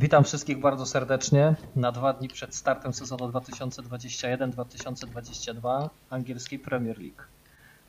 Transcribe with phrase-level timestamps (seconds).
[0.00, 7.22] Witam wszystkich bardzo serdecznie na dwa dni przed startem sezonu 2021-2022 angielskiej Premier League.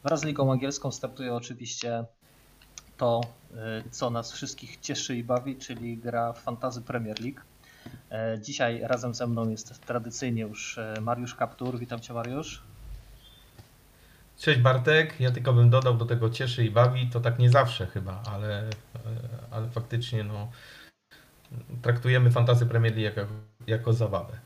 [0.03, 2.03] Wraz z Ligą Angielską startuje oczywiście
[2.97, 3.21] to,
[3.51, 3.55] y,
[3.91, 7.39] co nas wszystkich cieszy i bawi, czyli gra Fantazy Premier League.
[8.11, 11.79] E, Dzisiaj razem ze mną jest tradycyjnie już e, Mariusz Kaptur.
[11.79, 12.63] Witam Cię Mariusz.
[14.39, 17.87] Cześć Bartek, ja tylko bym dodał do tego cieszy i bawi, to tak nie zawsze
[17.87, 18.69] chyba, ale, e,
[19.51, 20.47] ale faktycznie no,
[21.81, 23.33] traktujemy fantazy Premier League jako,
[23.67, 24.39] jako zabawę.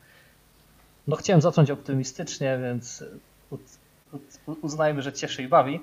[1.06, 3.04] No chciałem zacząć optymistycznie, więc
[4.62, 5.80] uznajmy, że cieszy i bawi.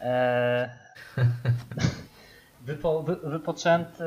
[0.00, 0.70] Eee,
[2.66, 4.04] wypo, wy, wypoczęty,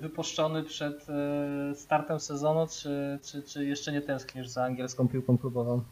[0.00, 5.82] wypuszczony przed e, startem sezonu, czy, czy, czy jeszcze nie tęsknisz za angielską piłką klubową?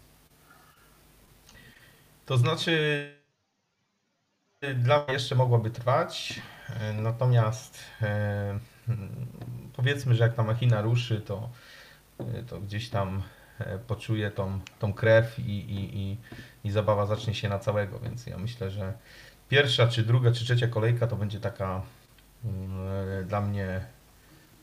[2.26, 2.72] To znaczy,
[4.74, 6.42] dla mnie jeszcze mogłoby trwać,
[6.80, 8.58] e, natomiast e,
[9.78, 11.48] powiedzmy, że jak ta machina ruszy, to,
[12.18, 13.22] e, to gdzieś tam
[13.58, 16.16] e, poczuję tą, tą krew i, i, i,
[16.64, 18.92] i zabawa zacznie się na całego, więc ja myślę, że
[19.48, 21.82] pierwsza, czy druga, czy trzecia kolejka to będzie taka
[22.44, 23.80] mm, dla mnie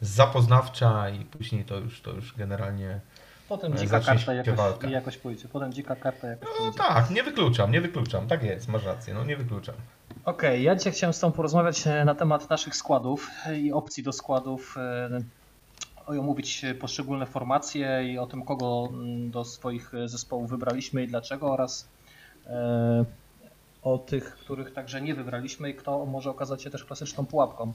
[0.02, 3.00] zapoznawcza i później to już, to już generalnie
[3.50, 4.88] Potem E, dzika karta jakoś, walka.
[4.88, 5.48] jakoś pójdzie.
[5.48, 6.78] Potem dzika karta jakoś no pójdzie.
[6.78, 9.76] tak, nie wykluczam, nie wykluczam, tak jest, masz rację, no nie wykluczam.
[10.26, 14.12] Okej, ja dzisiaj chciałem z Tobą porozmawiać e, na temat naszych składów i opcji do
[14.12, 15.10] składów, e,
[16.06, 21.52] omówić poszczególne formacje i o tym, kogo mm, do swoich e, zespołów wybraliśmy i dlaczego
[21.52, 21.90] oraz
[22.48, 23.06] e,
[23.84, 27.74] o tych, których także nie wybraliśmy i kto może okazać się też klasyczną pułapką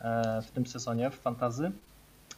[0.00, 1.72] e, w tym sezonie w fantazy.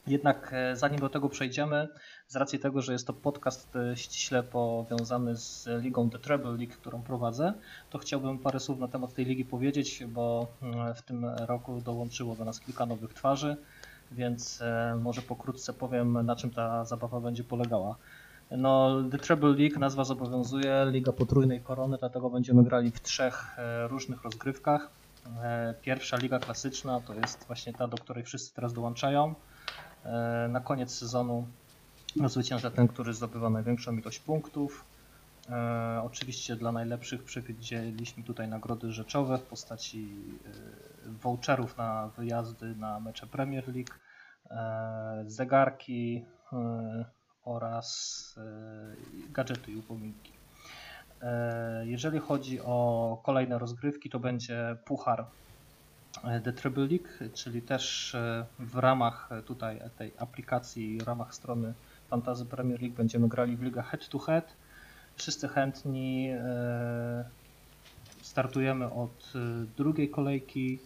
[0.07, 1.89] Jednak e, zanim do tego przejdziemy,
[2.29, 6.73] z racji tego, że jest to podcast e, ściśle powiązany z ligą The Treble League,
[6.73, 7.55] którą prowadzę,
[7.91, 12.35] to chciałbym parę słów na temat tej ligi powiedzieć, bo mm, w tym roku dołączyło
[12.35, 13.57] do nas kilka nowych twarzy,
[14.13, 17.97] więc e, może pokrótce powiem, na czym ta zabawa będzie polegała.
[18.51, 23.89] No, The Treble League nazwa zobowiązuje, Liga Potrójnej Korony, dlatego będziemy grali w trzech e,
[23.89, 24.91] różnych rozgrywkach.
[25.83, 29.35] Pierwsza liga klasyczna to jest właśnie ta, do której wszyscy teraz dołączają.
[30.49, 31.47] Na koniec sezonu
[32.27, 34.85] zwycięża ten, który zdobywa największą ilość punktów.
[35.51, 40.17] E, oczywiście dla najlepszych przewidzieliśmy tutaj nagrody rzeczowe w postaci
[41.07, 43.95] e, voucherów na wyjazdy na mecze Premier League,
[44.51, 47.05] e, zegarki e,
[47.45, 50.33] oraz e, gadżety i upominki.
[51.23, 55.25] E, jeżeli chodzi o kolejne rozgrywki, to będzie Puchar
[56.25, 61.35] e, The Treble League, czyli też e, w ramach e, tutaj tej aplikacji, w ramach
[61.35, 61.75] strony
[62.11, 64.53] Fantasy Premier League będziemy grali w ligę head to head.
[65.17, 67.25] Wszyscy chętni e,
[68.23, 69.39] startujemy od e,
[69.77, 70.79] drugiej kolejki.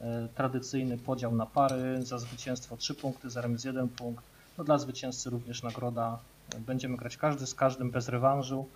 [0.00, 4.24] E, Tradycyjny podział na pary, za zwycięstwo 3 punkty, za remis 1 punkt.
[4.58, 6.18] No dla zwycięzcy również nagroda.
[6.58, 8.68] Będziemy grać każdy z każdym bez rewanżu.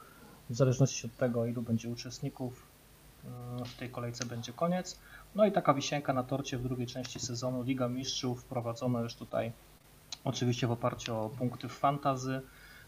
[0.51, 2.67] W zależności od tego, ilu będzie uczestników,
[3.67, 4.99] w tej kolejce będzie koniec.
[5.35, 7.63] No i taka wisienka na torcie w drugiej części sezonu.
[7.63, 9.53] Liga Mistrzów wprowadzono już tutaj
[10.27, 12.41] oczywiście w oparciu o punkty w fantazy,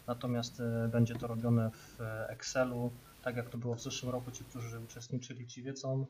[0.07, 2.91] natomiast e, będzie to robione w e, Excelu,
[3.23, 4.31] tak jak to było w zeszłym roku.
[4.31, 6.05] Ci, którzy uczestniczyli, ci wiedzą,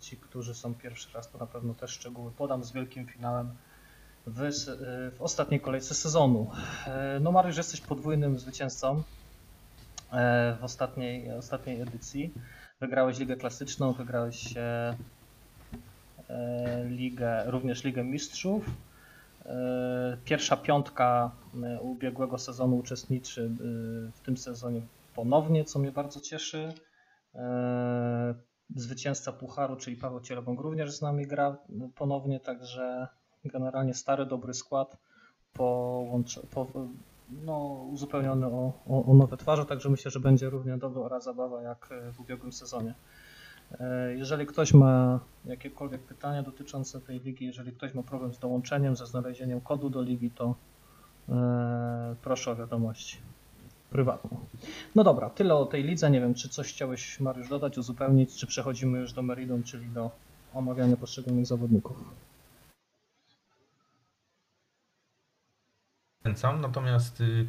[0.00, 3.50] ci, którzy są pierwszy raz, to na pewno też szczegóły podam z wielkim finałem
[4.26, 4.50] w, e,
[5.10, 6.50] w ostatniej kolejce sezonu.
[7.20, 9.02] No Mariusz, jesteś podwójnym zwycięzcą
[10.60, 12.34] w ostatniej, ostatniej edycji.
[12.80, 14.54] Wygrałeś Ligę Klasyczną, wygrałeś
[16.88, 18.70] ligę, również Ligę Mistrzów.
[19.46, 21.30] E, Pierwsza piątka
[21.62, 24.82] e, ubiegłego sezonu uczestniczy e, w tym sezonie
[25.14, 26.72] ponownie, co mnie bardzo cieszy.
[28.76, 31.56] Zwycięzca Pucharu, czyli Paweł Cielebąg również z nami gra
[31.94, 33.08] ponownie, także
[33.44, 34.96] generalnie stary, dobry skład
[35.52, 36.66] połącz, po,
[37.30, 41.90] no, uzupełniony o, o, o nowe twarze, także myślę, że będzie równie dobra zabawa jak
[42.12, 42.94] w ubiegłym sezonie.
[43.80, 48.96] E, Jeżeli ktoś ma jakiekolwiek pytania dotyczące tej ligi, jeżeli ktoś ma problem z dołączeniem,
[48.96, 50.54] ze znalezieniem kodu do ligi, to
[51.28, 53.18] e, proszę o wiadomość
[53.90, 54.38] prywatną.
[54.94, 56.10] No dobra, tyle o tej lidze.
[56.10, 60.10] Nie wiem, czy coś chciałeś Mariusz dodać, uzupełnić, czy przechodzimy już do meritum, czyli do
[60.54, 61.96] omawiania poszczególnych zawodników.
[66.60, 67.46] Natomiast y,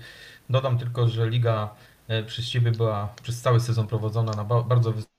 [0.49, 1.75] dodam tylko, że liga
[2.07, 5.14] e, przez Ciebie była przez cały sezon prowadzona na ba- bardzo wysokim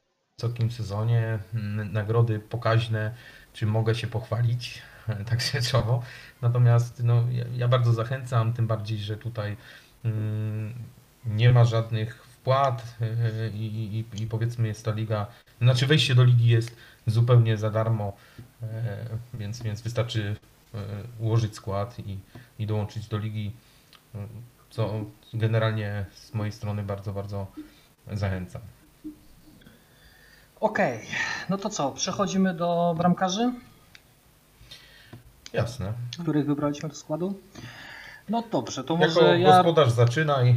[0.70, 1.38] sezonie.
[1.54, 3.14] Mm, Nagrody pokaźne,
[3.52, 4.82] czy mogę się pochwalić
[5.30, 6.02] tak rzeczowo.
[6.42, 9.56] Natomiast no, ja, ja bardzo zachęcam, tym bardziej, że tutaj
[10.04, 10.74] mm,
[11.26, 13.66] nie ma żadnych wpłat y, i,
[13.98, 15.26] i, i- powiedzmy jest ta liga,
[15.60, 18.12] znaczy wejście do ligi jest zupełnie za darmo,
[18.62, 20.36] e, więc, więc wystarczy
[20.74, 20.78] e,
[21.18, 22.18] ułożyć skład i
[22.58, 23.52] i dołączyć do ligi,
[24.70, 25.04] co
[25.34, 27.46] generalnie z mojej strony bardzo, bardzo
[28.12, 28.62] zachęcam.
[30.60, 31.06] Okej, okay.
[31.48, 33.52] no to co, przechodzimy do bramkarzy?
[35.52, 35.92] Jasne.
[36.22, 37.34] Których wybraliśmy do składu?
[38.28, 39.48] No dobrze, to jako może ja...
[39.48, 40.56] gospodarz zaczynaj.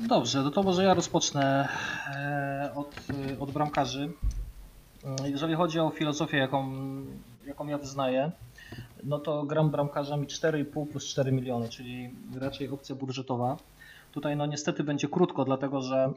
[0.00, 1.68] Dobrze, no to może ja rozpocznę
[2.06, 2.94] e, od,
[3.40, 4.12] od bramkarzy.
[5.24, 6.72] Jeżeli chodzi o filozofię, jaką,
[7.46, 8.30] jaką ja wyznaję,
[9.04, 12.10] no to gram bramkarzami 4,5 plus 4 miliony, czyli
[12.40, 13.56] raczej opcja budżetowa.
[14.12, 16.14] Tutaj no niestety będzie krótko, dlatego że mm,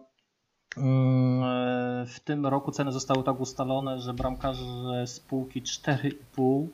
[2.06, 6.68] w tym roku ceny zostały tak ustalone, że bramkarze spółki 4,5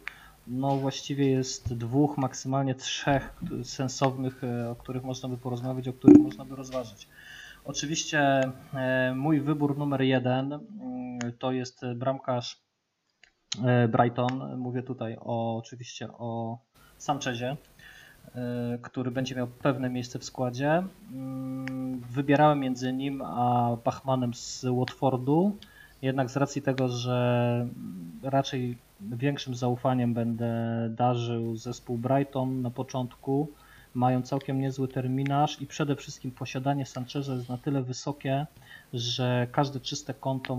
[0.48, 3.34] no właściwie jest dwóch, maksymalnie trzech
[3.64, 7.08] sensownych, e, o których można by porozmawiać, o których można by rozważyć.
[7.66, 12.62] Oczywiście e, mój wybór numer jeden mm, to jest bramkarz
[13.66, 14.58] e, Brighton.
[14.58, 16.58] Mówię tutaj o, oczywiście o
[16.98, 17.58] Sanchezie,
[18.82, 20.84] który będzie miał pewne miejsce w składzie.
[21.14, 25.58] Mm, wybierałem między nim a Bachmanem z Watfordu.
[26.02, 27.68] Jednak z racji tego, że
[28.24, 30.54] raczej większym zaufaniem będę
[30.90, 33.48] darzył zespół Brighton na początku,
[33.94, 38.46] mają całkiem niezły terminarz i przede wszystkim posiadanie Sancheza jest na tyle wysokie,
[38.94, 40.58] że każde czyste konto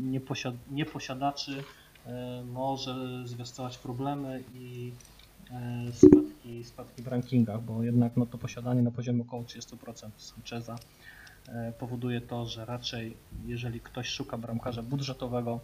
[0.00, 1.64] nieposiad nieposiadaczy
[2.06, 4.92] e, może zwiastować problemy i
[5.50, 5.92] e,
[6.50, 10.76] spadki, spadki w rankingach, bo jednak no to posiadanie na poziomie około 30% Sancheza
[11.48, 13.16] E, powoduje to, że raczej
[13.46, 15.60] jeżeli ktoś szuka bramkarza budżetowego,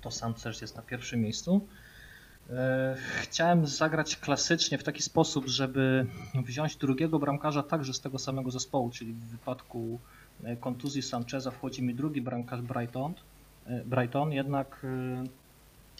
[0.00, 1.66] to Sanchez jest na pierwszym miejscu.
[2.50, 8.50] E, chciałem zagrać klasycznie w taki sposób, żeby wziąć drugiego bramkarza także z tego samego
[8.50, 10.00] zespołu, czyli w wypadku
[10.44, 13.14] e, kontuzji Sancheza wchodzi mi drugi bramkarz Brighton,
[13.84, 14.86] Brighton jednak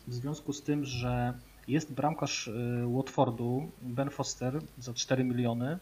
[0.07, 1.35] w związku z tym, że
[1.69, 2.51] jest bramkarz
[2.87, 5.79] Watfordu, Ben Foster za 4 miliony,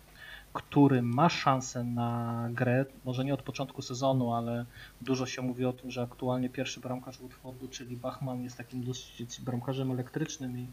[0.54, 4.64] który ma szansę na grę, może nie od początku sezonu, ale
[5.02, 9.40] dużo się mówi o tym, że aktualnie pierwszy bramkarz Woodfordu, czyli Bachman jest takim dosyć
[9.40, 10.66] bramkarzem elektrycznym i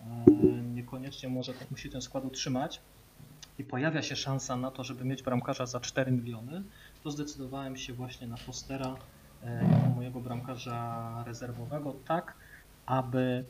[0.00, 0.30] e,
[0.74, 2.80] niekoniecznie może tak musi ten skład utrzymać.
[3.58, 6.62] I pojawia się szansa na to, żeby mieć bramkarza za 4 miliony,
[7.04, 8.96] to zdecydowałem się właśnie na Fostera
[9.44, 12.34] e, jako mojego bramkarza rezerwowego, tak
[12.86, 13.44] aby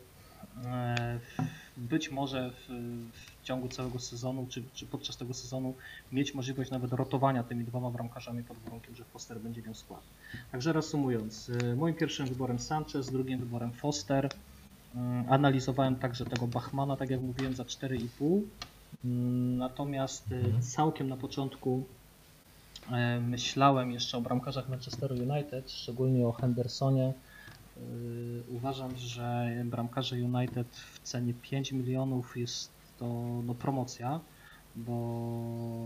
[1.76, 2.68] być może w,
[3.12, 5.74] w ciągu całego sezonu, czy, czy, podczas tego sezonu
[6.12, 10.00] mieć możliwość nawet rotowania tymi dwoma bramkarzami pod warunkiem, że Foster będzie miał skład.
[10.52, 14.26] Także reasumując, y, moim pierwszym wyborem Sanchez, drugim wyborem Foster.
[14.26, 14.98] Y,
[15.28, 18.40] analizowałem także tego Bachmana, tak jak mówiłem, za 4,5.
[18.40, 19.08] Y,
[19.58, 20.62] natomiast mhm.
[20.62, 21.84] całkiem na początku
[23.20, 27.12] myślałem jeszcze o bramkarzach Manchesteru United, szczególnie o Hendersonie,
[28.48, 33.06] uważam, że bramkarze United w cenie 5 milionów jest to
[33.44, 34.20] no, promocja,
[34.76, 34.92] bo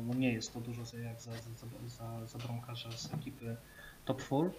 [0.06, 3.56] no, nie jest to dużo jak za, za, za, za bramkarza z ekipy
[4.04, 4.50] Top 4.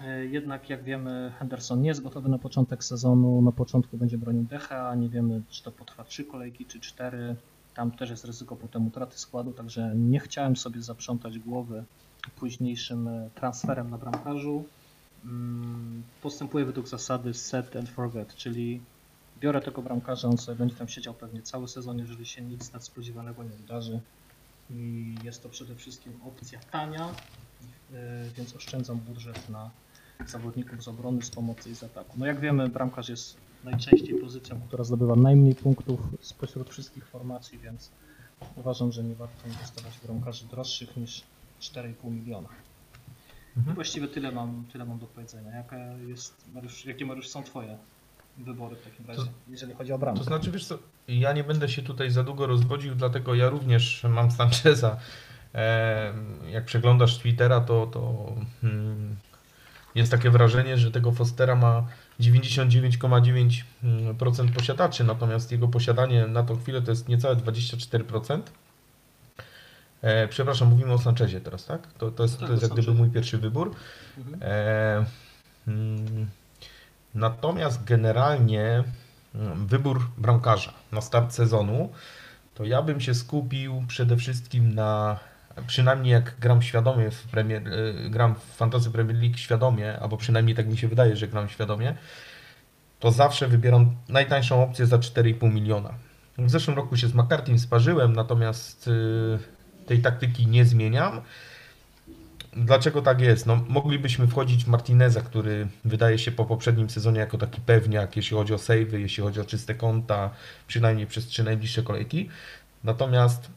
[0.00, 4.42] Yy, jednak jak wiemy Henderson nie jest gotowy na początek sezonu, na początku będzie bronił
[4.42, 7.36] Decha, nie wiemy czy to potrwa 3 kolejki czy 4,
[7.74, 11.84] tam też jest ryzyko potem utraty składu, także nie chciałem sobie zaprzątać głowy
[12.36, 14.64] późniejszym transferem na bramkarzu.
[15.24, 18.80] Mm, postępuję według zasady set and forget, czyli
[19.40, 23.42] biorę tego bramkarza, on sobie będzie tam siedział pewnie cały sezon, jeżeli się nic nadspodziewanego
[23.42, 24.00] nie wydarzy.
[24.70, 27.08] I jest to przede wszystkim opcja tania,
[27.92, 29.70] e, więc oszczędzam budżet na
[30.26, 32.14] zawodników z obrony, z pomocy i z ataku.
[32.16, 37.90] No jak wiemy, bramkarz jest najczęściej pozycją, która zdobywa najmniej punktów spośród wszystkich formacji, więc
[38.56, 41.22] uważam, że nie warto inwestować w bramkarzy droższych niż
[41.60, 42.48] 4,5 miliona.
[43.56, 43.74] Mhm.
[43.74, 45.56] Właściwie tyle mam, tyle mam do powiedzenia.
[45.56, 45.76] Jaka
[46.08, 47.78] jest, Mariusz, jakie Mariusz są Twoje
[48.38, 50.18] wybory w takim razie, to, jeżeli chodzi o bramkę?
[50.18, 54.06] To znaczy, wiesz co, ja nie będę się tutaj za długo rozwodził, dlatego ja również
[54.10, 54.96] mam Sancheza.
[55.54, 56.12] E,
[56.50, 59.16] jak przeglądasz Twittera, to, to hmm,
[59.94, 61.86] jest takie wrażenie, że tego Fostera ma
[62.20, 68.40] 99,9% posiadaczy, natomiast jego posiadanie na tą chwilę to jest niecałe 24%.
[70.04, 71.92] E, przepraszam, mówimy o Sanchezie teraz, tak?
[71.92, 73.74] To, to jest, tak, to jest jak gdyby mój pierwszy wybór.
[74.18, 74.38] Mhm.
[74.42, 75.04] E,
[75.68, 76.26] mm,
[77.14, 78.84] natomiast generalnie
[79.34, 81.92] mm, wybór bramkarza na start sezonu,
[82.54, 85.18] to ja bym się skupił przede wszystkim na,
[85.66, 90.56] przynajmniej jak gram świadomie w Premier, e, gram w Fantasy Premier League świadomie, albo przynajmniej
[90.56, 91.94] tak mi się wydaje, że gram świadomie,
[93.00, 95.94] to zawsze wybieram najtańszą opcję za 4,5 miliona.
[96.38, 99.53] W zeszłym roku się z McCarthy sparzyłem, natomiast yy,
[99.86, 101.20] tej taktyki nie zmieniam.
[102.56, 103.46] Dlaczego tak jest?
[103.46, 108.36] No, moglibyśmy wchodzić w Martineza, który wydaje się po poprzednim sezonie jako taki pewniak, jeśli
[108.36, 110.30] chodzi o savey, jeśli chodzi o czyste konta,
[110.66, 112.28] przynajmniej przez trzy najbliższe kolejki.
[112.84, 113.50] Natomiast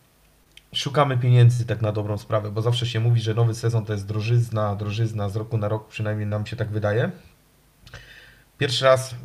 [0.74, 4.06] szukamy pieniędzy tak na dobrą sprawę, bo zawsze się mówi, że nowy sezon to jest
[4.06, 7.12] drożyzna, drożyzna z roku na rok, przynajmniej nam się tak wydaje.
[8.58, 9.18] Pierwszy raz yy,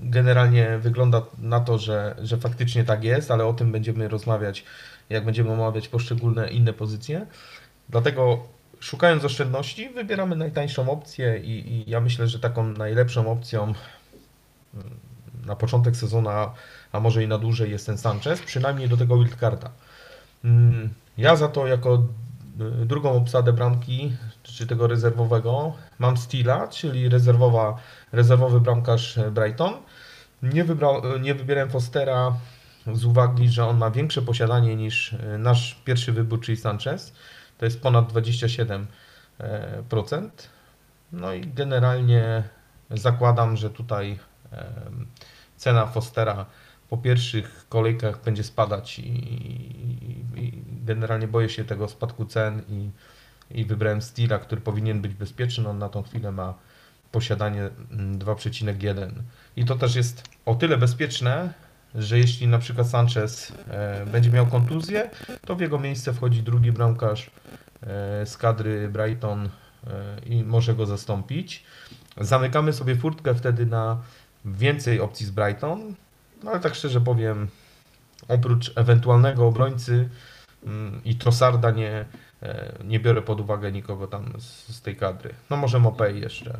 [0.00, 4.64] generalnie wygląda na to, że, że faktycznie tak jest, ale o tym będziemy rozmawiać,
[5.10, 7.26] jak będziemy omawiać poszczególne inne pozycje.
[7.88, 8.46] Dlatego
[8.80, 13.74] szukając oszczędności, wybieramy najtańszą opcję i, i ja myślę, że taką najlepszą opcją
[14.74, 14.80] yy,
[15.46, 16.30] na początek sezonu,
[16.92, 19.70] a może i na dłużej jest ten Sanchez, przynajmniej do tego wildcarda.
[20.44, 20.88] Mm,
[21.18, 22.02] ja za to jako
[22.82, 24.12] y, drugą obsadę bramki,
[24.42, 27.76] czy tego rezerwowego, mam Steela, czyli rezerwowa,
[28.12, 29.74] rezerwowy bramkarz Brighton.
[30.42, 32.36] Nie, wybrał, nie wybierałem Fostera
[32.92, 37.12] z uwagi, że on ma większe posiadanie niż y, nasz pierwszy wybór, czyli Sanchez.
[37.58, 38.84] To jest ponad 27%.
[41.12, 42.42] No i generalnie
[42.90, 44.18] zakładam, że tutaj
[45.56, 46.46] cena Fostera
[46.90, 52.90] po pierwszych kolejkach będzie spadać i, i, i generalnie boję się tego spadku cen i,
[53.50, 55.68] i wybrałem Steela, który powinien być bezpieczny.
[55.68, 56.54] On na tą chwilę ma
[57.12, 57.70] posiadanie
[58.18, 59.22] 2,1 mm,
[59.56, 61.54] i to też jest o tyle bezpieczne,
[61.94, 65.10] że jeśli na przykład Sanchez e, będzie miał kontuzję,
[65.46, 67.30] to w jego miejsce wchodzi drugi bramkarz
[67.82, 69.50] e, z kadry Brighton e,
[70.26, 71.64] i może go zastąpić.
[72.20, 74.02] Zamykamy sobie furtkę wtedy na
[74.44, 75.94] więcej opcji z Brighton,
[76.42, 77.48] no ale tak szczerze powiem,
[78.28, 80.08] oprócz ewentualnego obrońcy
[80.66, 82.04] mm, i Trossarda nie,
[82.84, 85.34] nie biorę pod uwagę nikogo tam z, z tej kadry.
[85.50, 86.58] No może Mopey jeszcze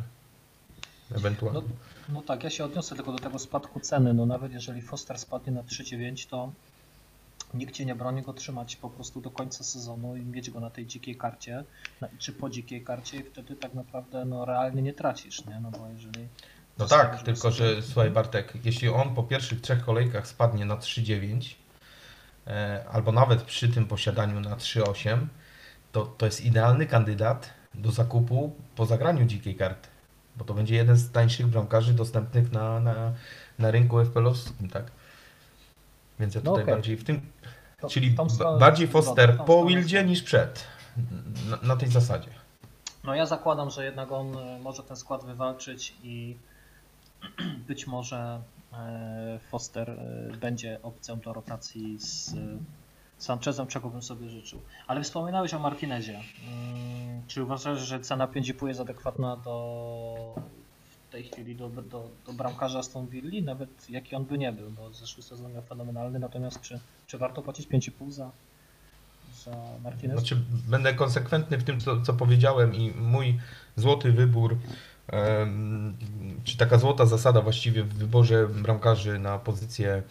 [1.17, 1.61] ewentualnie.
[1.61, 4.15] No, no, tak, ja się odniosę tylko do tego spadku ceny.
[4.15, 6.53] No nawet jeżeli Foster spadnie na 3,9 to
[7.55, 10.71] nikt cię nie broni go trzymać po prostu do końca sezonu i mieć go na
[10.71, 11.65] tej dzikiej karcie,
[12.19, 15.61] czy po dzikiej karcie i wtedy tak naprawdę no realnie nie tracisz, nie?
[15.61, 16.29] No bo jeżeli
[16.79, 21.55] no tak, tylko że słuchaj Bartek, jeśli on po pierwszych trzech kolejkach spadnie na 3,9
[22.47, 25.27] e, albo nawet przy tym posiadaniu na 3,8,
[25.93, 29.89] to, to jest idealny kandydat do zakupu po zagraniu dzikiej karty.
[30.41, 33.13] Bo to będzie jeden z tańszych bramkarzy dostępnych na, na,
[33.59, 34.91] na rynku FPL-owskim, tak?
[36.21, 36.75] Więc ja no tutaj no okay.
[36.75, 37.21] bardziej w tym.
[37.81, 38.17] To, czyli
[38.59, 40.65] bardziej Foster po Wildzie niż przed.
[41.51, 42.31] Na, na tej zasadzie.
[43.05, 46.37] No ja zakładam, że jednak on e, może ten skład wywalczyć i
[47.69, 48.43] być może
[48.73, 52.35] e, Foster e, będzie opcją do rotacji z
[53.21, 54.61] Sanchezem, czego bym sobie życzył.
[54.87, 56.21] Ale wspominałeś o Martinezie.
[56.47, 60.35] Mm, czy uważasz, że cena 5,5 jest adekwatna do
[61.09, 64.71] w tej chwili do, do, do bramkarza Aston Villa, nawet jaki on by nie był,
[64.71, 68.31] bo zeszły sezon miał fenomenalny, natomiast czy, czy warto płacić 5,5 za,
[69.45, 70.19] za Martinez?
[70.19, 70.37] Znaczy,
[70.69, 73.39] będę konsekwentny w tym, co, co powiedziałem i mój
[73.77, 74.57] złoty wybór
[76.45, 80.03] czy taka złota zasada właściwie w wyborze bramkarzy na pozycję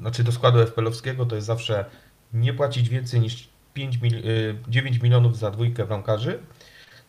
[0.00, 1.84] znaczy do składu FPL-owskiego to jest zawsze
[2.32, 4.22] nie płacić więcej niż 5 mil,
[4.68, 6.38] 9 y, milionów za dwójkę bramkarzy.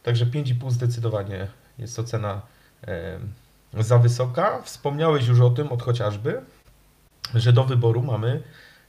[0.04, 1.48] Także 5,5 zdecydowanie
[1.78, 2.42] jest to cena
[3.80, 4.62] za wysoka.
[4.62, 6.42] Wspomniałeś już o tym od chociażby,
[7.36, 8.44] że do wyboru mamy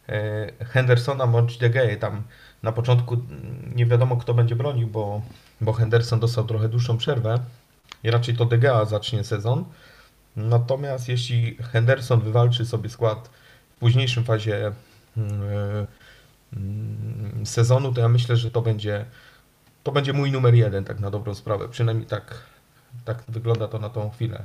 [0.09, 1.97] e, Hendersona bądź De Gea.
[1.97, 2.23] Tam
[2.63, 3.17] na początku
[3.75, 5.23] nie wiadomo kto będzie bronił, bo
[5.61, 7.39] bo Henderson dostał trochę dłuższą przerwę
[8.05, 9.65] i raczej to De Gea zacznie sezon.
[10.37, 13.31] Natomiast jeśli Henderson wywalczy sobie skład
[13.77, 14.73] w późniejszym fazie
[15.17, 15.23] yy,
[16.53, 19.05] yy, sezonu, to ja myślę, że to będzie
[19.83, 21.69] to będzie mój numer jeden, tak na dobrą sprawę.
[21.69, 22.35] Przynajmniej tak,
[23.05, 24.45] tak wygląda to na tą chwilę,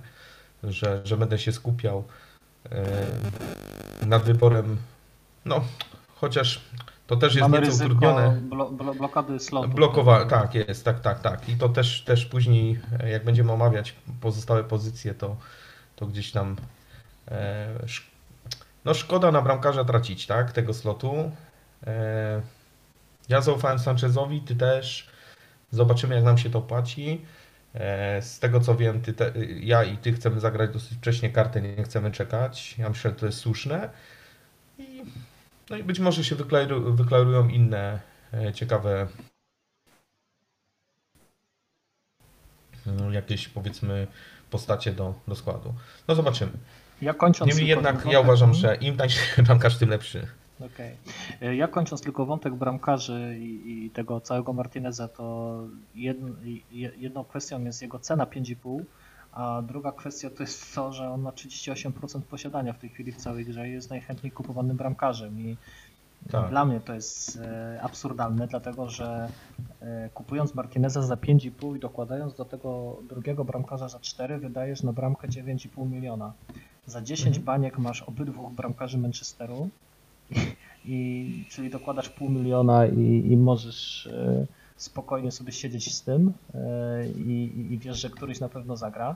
[0.64, 2.04] że, że będę się skupiał
[4.06, 4.78] nad wyborem.
[5.46, 5.64] No,
[6.16, 6.62] chociaż
[7.08, 8.40] to też jest Mamy nieco utrudnione.
[8.42, 9.70] Blo, blo, blokady slotu.
[9.70, 11.50] Blokowa, tak jest, tak, tak, tak.
[11.50, 12.80] I to też, też później,
[13.12, 15.38] jak będziemy omawiać pozostałe pozycje, to,
[15.98, 16.56] to gdzieś tam
[17.28, 17.68] e,
[18.86, 21.32] no szkoda na bramkarza tracić, tak, tego slotu.
[21.88, 22.42] E,
[23.30, 25.10] ja zaufałem Sanchezowi, ty też.
[25.72, 27.26] Zobaczymy, jak nam się to płaci.
[27.74, 31.62] E, z tego co wiem, ty te, ja i ty chcemy zagrać dosyć wcześnie kartę,
[31.62, 32.78] nie chcemy czekać.
[32.78, 33.90] Ja myślę, że to jest słuszne.
[34.78, 35.04] I
[35.70, 38.00] no i być może się wyklarują, wyklarują inne
[38.54, 39.08] ciekawe
[42.86, 44.08] no, jakieś powiedzmy
[44.52, 45.74] postacie do, do składu.
[46.08, 46.52] No zobaczymy.
[47.02, 48.12] Ja kończąc Niemniej jednak wątek...
[48.12, 50.28] ja uważam, że im tańszy bramkarz, tym lepszy.
[50.60, 50.96] Okej.
[51.38, 51.56] Okay.
[51.56, 55.58] Ja kończąc tylko wątek bramkarzy i, i tego całego Martineza, to
[55.96, 56.30] jedno,
[56.98, 58.84] jedną kwestią jest jego cena 5,5
[59.38, 63.18] a druga kwestia to jest to, że on ma 38% posiadania w tej chwili w
[63.18, 65.40] całej grze i jest najchętniej kupowanym bramkarzem.
[65.40, 65.58] I
[66.32, 66.50] tak.
[66.50, 69.30] dla mnie to jest e, absurdalne, dlatego że
[69.82, 74.94] e, kupując Martineza za 5,5 i dokładając do tego drugiego bramkarza za 4, wydajesz na
[74.94, 76.34] bramkę 9,5 miliona.
[76.86, 77.46] Za 10 Mhm.
[77.46, 79.70] baniek masz obydwu bramkarzy Manchesteru,
[80.86, 84.46] i, czyli dokładasz pół miliona i, i możesz e,
[84.78, 86.34] spokojnie sobie siedzieć z tym
[87.26, 89.16] i, i wiesz, że któryś na pewno zagra.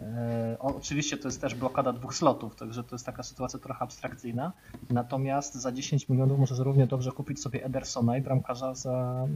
[0.00, 4.52] E, Oczywiście to jest też blokada dwóch slotów, także to jest taka sytuacja trochę abstrakcyjna.
[4.90, 9.26] Natomiast za 10 milionów możesz równie dobrze kupić sobie Edersona i bramkarza za,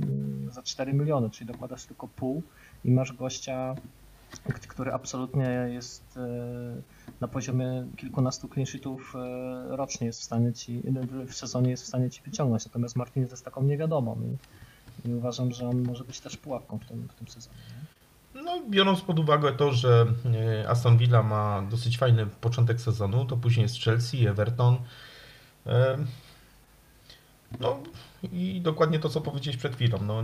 [0.50, 2.42] za 4 miliony, czyli dokładasz tylko pół
[2.84, 3.74] i masz gościa,
[4.68, 6.20] który absolutnie jest e,
[7.20, 10.82] na poziomie kilkunastu clean sheetów e, rocznie jest w stanie ci,
[11.26, 12.66] w sezonie jest w stanie ci wyciągnąć.
[12.66, 14.16] Natomiast Martinez jest taką niewiadomą
[15.04, 17.56] i, i uważam, że on może być też pułapką w tym, w tym sezonie.
[17.56, 17.91] nie?
[18.44, 20.06] No, biorąc pod uwagę to, że
[20.62, 24.76] e, Aston Villa ma dosyć fajny początek sezonu, to później jest Chelsea, Everton.
[25.66, 25.98] E,
[27.60, 27.78] No
[28.32, 29.98] i dokładnie to, co powiedziałeś przed chwilą.
[30.02, 30.22] No,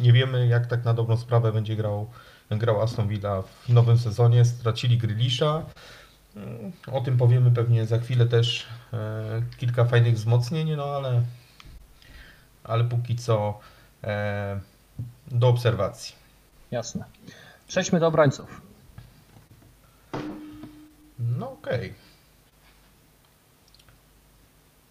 [0.00, 2.10] nie wiemy, jak tak na dobrą sprawę będzie grał,
[2.50, 4.44] grał Aston Villa w nowym sezonie.
[4.44, 5.62] Stracili Grealisha.
[6.36, 8.66] Mm, O tym powiemy pewnie za chwilę też.
[8.92, 11.22] E, Kilka fajnych wzmocnień, no ale,
[12.64, 13.58] ale póki co
[15.30, 16.14] do obserwacji.
[16.70, 17.04] Jasne.
[17.68, 18.62] Przejdźmy do obrońców.
[21.18, 21.94] No okej.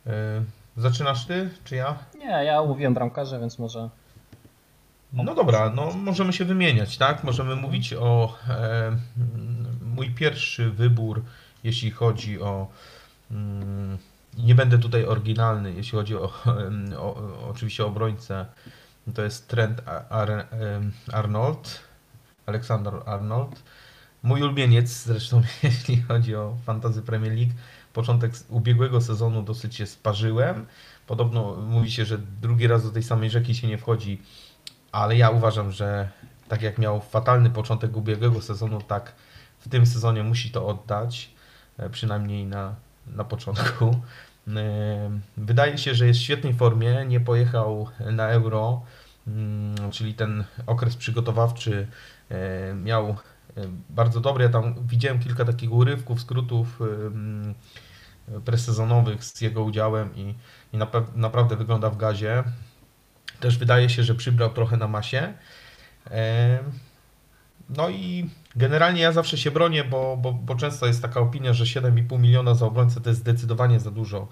[0.08, 0.44] E,
[0.78, 1.98] Zaczynasz ty, czy ja?
[2.20, 3.90] Nie, ja mówiłem bramkarza, więc może
[5.14, 7.24] No dobra, no możemy się wymieniać, tak?
[7.24, 8.98] Możemy mówić o e,
[9.96, 11.24] mój pierwszy wybór,
[11.64, 12.68] jeśli chodzi o.
[13.32, 13.98] Mm,
[14.38, 16.32] nie będę tutaj oryginalny, jeśli chodzi o,
[16.98, 18.46] o, o oczywiście o obrońcę.
[19.16, 21.87] To jest Trent Ar, em, Arnold,
[22.48, 23.64] Aleksander Arnold.
[24.24, 27.52] Mój ulubieniec zresztą, jeśli chodzi o Fantasy Premier League.
[27.94, 30.66] Początek ubiegłego sezonu dosyć się sparzyłem.
[31.08, 34.22] Podobno mówi się, że drugi raz do tej samej rzeki się nie wchodzi,
[34.92, 36.10] ale ja uważam, że
[36.48, 39.16] tak jak miał fatalny początek ubiegłego sezonu, tak
[39.60, 41.30] w tym sezonie musi to oddać,
[41.78, 42.76] e, przynajmniej na,
[43.08, 44.02] na początku.
[44.48, 48.82] E, Wydaje się, że jest w świetnej formie, nie pojechał na Euro,
[49.28, 51.88] mm, czyli ten okres przygotowawczy
[52.76, 53.16] miał e,
[53.90, 54.44] bardzo dobry.
[54.44, 57.54] Ja tam widziałem kilka takich urywków, skrótów em,
[58.46, 60.36] presezonowych z jego udziałem i,
[60.74, 62.44] i napra- naprawdę wygląda w gazie.
[63.40, 65.34] Też wydaje się, że przybrał trochę na masie.
[66.12, 66.60] E,
[67.70, 71.64] No i generalnie ja zawsze się bronię, bo, bo, bo często jest taka opinia, że
[71.66, 74.28] 7,5 miliona za obrońcę to jest zdecydowanie za dużo.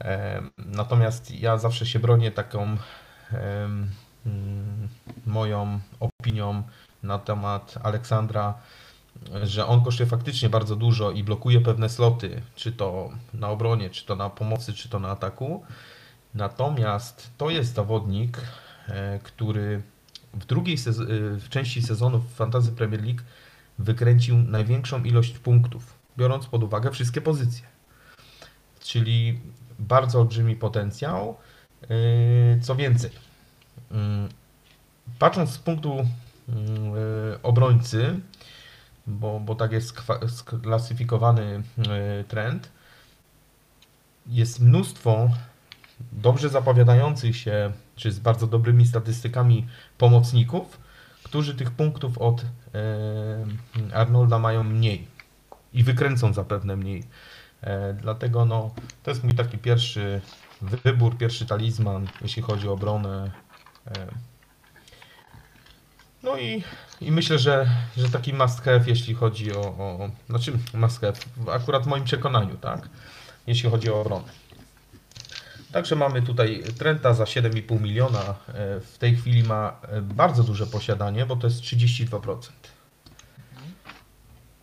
[0.00, 2.76] E, Natomiast ja zawsze się bronię taką
[5.26, 6.62] moją opinią
[7.04, 8.54] na temat Aleksandra,
[9.42, 14.06] że on kosztuje faktycznie bardzo dużo i blokuje pewne sloty, czy to na obronie, czy
[14.06, 15.64] to na pomocy, czy to na ataku.
[16.34, 18.40] Natomiast to jest zawodnik,
[18.88, 19.82] e, który
[20.34, 20.80] w drugiej e,
[21.38, 23.22] w części sezonu w Fantasy Premier League
[23.78, 27.66] wykręcił największą ilość punktów, biorąc pod uwagę wszystkie pozycje.
[28.80, 29.40] Czyli
[29.78, 31.36] bardzo olbrzymi potencjał.
[31.82, 33.10] E, Co więcej,
[33.90, 34.28] mm,
[35.18, 36.06] patrząc z punktu
[37.42, 38.20] obrońcy,
[39.06, 42.72] bo, bo tak jest sklasyfikowany e, trend,
[44.26, 45.30] jest mnóstwo
[46.12, 49.66] dobrze zapowiadających się, czy z bardzo dobrymi statystykami
[49.98, 50.78] pomocników,
[51.22, 52.46] którzy tych punktów od e,
[53.94, 55.06] Arnolda mają mniej
[55.72, 57.04] i wykręcą zapewne mniej.
[57.60, 60.20] E, dlatego no, to jest mój taki pierwszy
[60.62, 63.30] wybór, pierwszy talizman, jeśli chodzi o obronę.
[66.24, 66.64] No i,
[67.00, 71.12] i myślę, że, że taki must have, jeśli chodzi o, o znaczy must have,
[71.52, 72.88] akurat w moim przekonaniu, tak,
[73.46, 74.44] jeśli chodzi o obronę.
[75.72, 78.34] Także mamy tutaj Trenta za 7,5 miliona.
[78.48, 82.36] E, W tej chwili ma e, bardzo duże posiadanie, bo to jest 32%.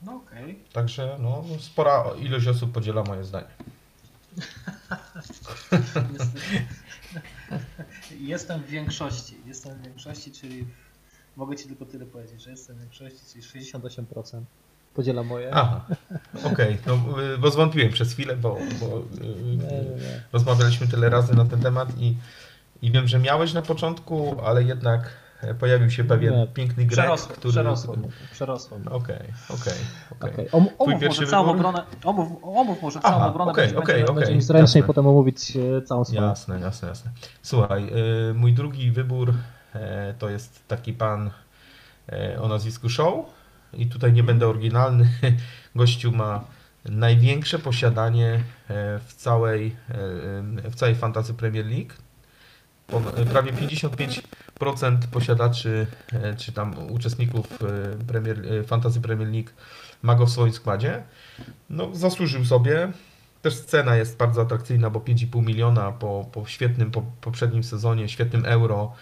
[0.02, 0.60] No okej.
[0.74, 3.48] Także no, spora ilość osób podziela moje zdanie.
[8.20, 9.38] Jestem w większości.
[9.46, 10.66] Jestem w większości, czyli
[11.42, 14.42] mogę Ci tylko tyle powiedzieć, że jestem w większości, czyli 68%
[14.94, 15.50] podziela moje.
[15.54, 15.86] Aha,
[16.44, 16.94] okej, no,
[17.34, 20.22] y, bo zwątpiłem przez chwilę, bo, bo y, Nie, nie, nie.
[20.34, 22.18] rozmawialiśmy tyle razy na ten temat i,
[22.82, 25.10] i wiem, że miałeś na początku, ale jednak
[25.42, 27.52] e, pojawił się pewien Nie, piękny grek, Przerosło, który...
[27.52, 27.96] przerosło,
[28.32, 28.78] przerosło.
[28.86, 29.16] Okej,
[29.50, 29.74] okej,
[30.12, 30.32] okej.
[30.34, 30.48] Okej.
[30.52, 31.66] Om- Omów może całą wybór?
[31.68, 34.82] obronę, omów, omów może całą Aha, obronę, okej, będzie, okej, będzie, okej, będzie mi zręczniej
[34.82, 34.88] jasne.
[34.88, 36.22] potem omówić e, całą swoją.
[36.22, 37.12] Jasne, jasne, jasne.
[37.42, 37.90] Słuchaj,
[38.30, 39.34] y, mój drugi wybór e,
[40.20, 41.32] to jest taki pan
[42.10, 43.26] e, o nazwisku Show
[43.74, 45.10] i tutaj nie będę oryginalny.
[45.76, 46.44] Gościu ma
[46.86, 51.94] największe posiadanie e, w całej, e, w całej Fantasy Premier League.
[53.18, 54.22] E, Prawie 55
[55.12, 59.50] posiadaczy, e, czy tam uczestników e, Premier, e, Fantasy Premier League
[60.02, 61.04] ma go w swoim składzie.
[61.70, 62.92] No, zasłużył sobie.
[63.42, 68.46] Też cena jest bardzo atrakcyjna, bo 5,5 miliona po, po świetnym po, poprzednim sezonie, świetnym
[68.46, 68.94] euro.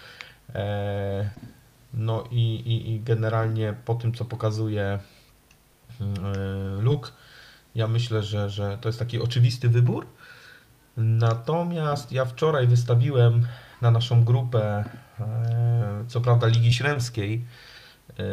[1.94, 5.00] No i, i, i generalnie po tym, co pokazuje
[6.80, 7.12] Luke,
[7.76, 10.08] ja myślę, że, że to jest taki oczywisty wybór.
[10.98, 13.48] Natomiast ja wczoraj wystawiłem
[13.82, 14.86] na naszą grupę,
[15.20, 17.46] e, co prawda Ligi Śremskiej,
[18.10, 18.24] e,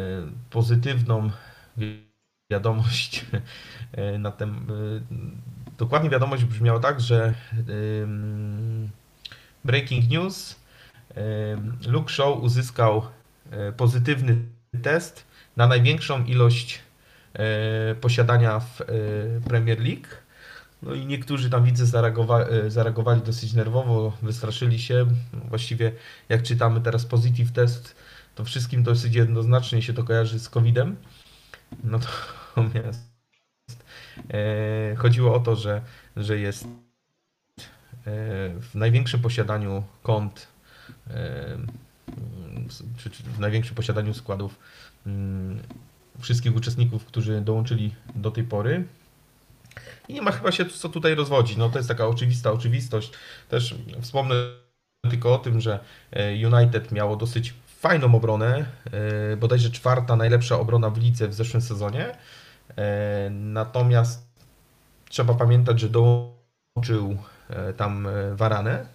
[0.49, 1.31] pozytywną
[2.51, 3.25] wiadomość
[3.91, 4.33] e, na
[5.77, 7.33] dokładnie wiadomość brzmiała tak, że
[9.65, 10.56] breaking news
[11.87, 13.01] Luke Show uzyskał
[13.77, 14.37] pozytywny
[14.81, 15.23] test
[15.57, 16.81] na największą ilość
[18.01, 18.81] posiadania w
[19.47, 20.07] Premier League
[20.81, 25.05] no i niektórzy tam widzę zareagowali, e, zareagowali dosyć nerwowo, wystraszyli się.
[25.33, 25.91] Właściwie
[26.29, 27.95] jak czytamy teraz positive test,
[28.35, 30.95] to wszystkim dosyć jednoznacznie się to kojarzy z COVID-em.
[31.83, 33.09] Natomiast
[34.33, 35.81] e, chodziło o to, że,
[36.17, 36.69] że jest e,
[38.61, 40.56] w największym posiadaniu kont, e,
[42.97, 44.59] czy, czy w największym posiadaniu składów
[45.05, 45.59] mm,
[46.19, 48.85] wszystkich uczestników, którzy dołączyli do tej pory.
[50.07, 51.57] I nie ma chyba się co tutaj rozwodzić.
[51.57, 53.11] No to jest taka oczywista oczywistość.
[53.49, 54.35] Też wspomnę
[55.09, 55.79] tylko o tym, że
[56.11, 58.65] e, United miało dosyć fajną obronę,
[59.31, 62.15] e, bodajże czwarta najlepsza obrona w lidze w zeszłym sezonie.
[62.77, 64.27] E, natomiast
[65.09, 67.17] trzeba pamiętać, że dołączył
[67.77, 68.85] tam Varanę,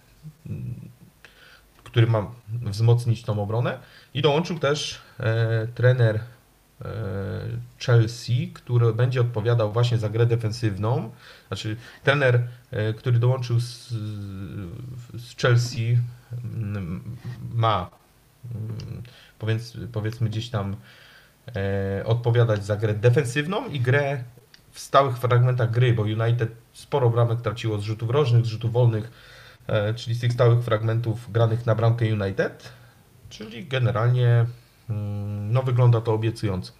[1.93, 3.79] który ma wzmocnić tą obronę
[4.13, 5.01] i dołączył też
[5.75, 6.19] trener
[7.79, 11.11] Chelsea, który będzie odpowiadał właśnie za grę defensywną.
[11.47, 13.89] Znaczy, trener, e, który dołączył z,
[15.13, 15.97] z Chelsea,
[16.43, 17.17] mm,
[17.53, 17.89] ma
[18.55, 19.03] mm,
[19.91, 20.75] powiedzmy gdzieś tam
[21.55, 24.23] e, odpowiadać za grę defensywną i grę
[24.71, 29.03] w stałych fragmentach gry, bo United sporo bramek traciło z rzutów rożnych, z rzutów wolnych,
[29.05, 29.09] e,
[29.95, 32.73] czyli z tych stałych fragmentów granych na bramkę United,
[33.29, 34.45] czyli generalnie
[34.89, 36.71] mm, no, wygląda to obiecująco.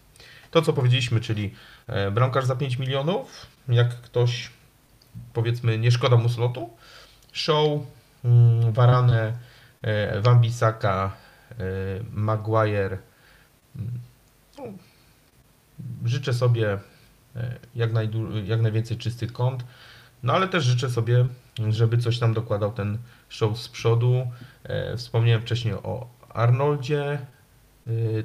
[0.51, 1.53] To, co powiedzieliśmy, czyli
[1.87, 4.51] e, bramkarz za 5 milionów, jak ktoś,
[5.33, 6.69] powiedzmy, nie szkoda mu slotu,
[7.31, 7.81] Show,
[8.25, 9.37] mm, Varane,
[9.81, 11.11] e, Wambisaka,
[11.51, 11.55] e,
[12.11, 12.97] Maguire.
[13.75, 13.99] Mm,
[14.57, 14.63] no,
[16.05, 16.77] życzę sobie
[17.75, 17.89] jak,
[18.45, 19.63] jak najwięcej czystych kąt,
[20.23, 21.27] no ale też życzę sobie,
[21.69, 22.97] żeby coś tam dokładał ten
[23.29, 24.27] show z przodu.
[24.97, 27.19] Wspomniałem wcześniej o Arnoldzie.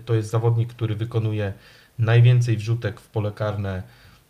[0.05, 1.53] To jest zawodnik, który wykonuje
[1.99, 3.83] najwięcej wrzutek w pole karne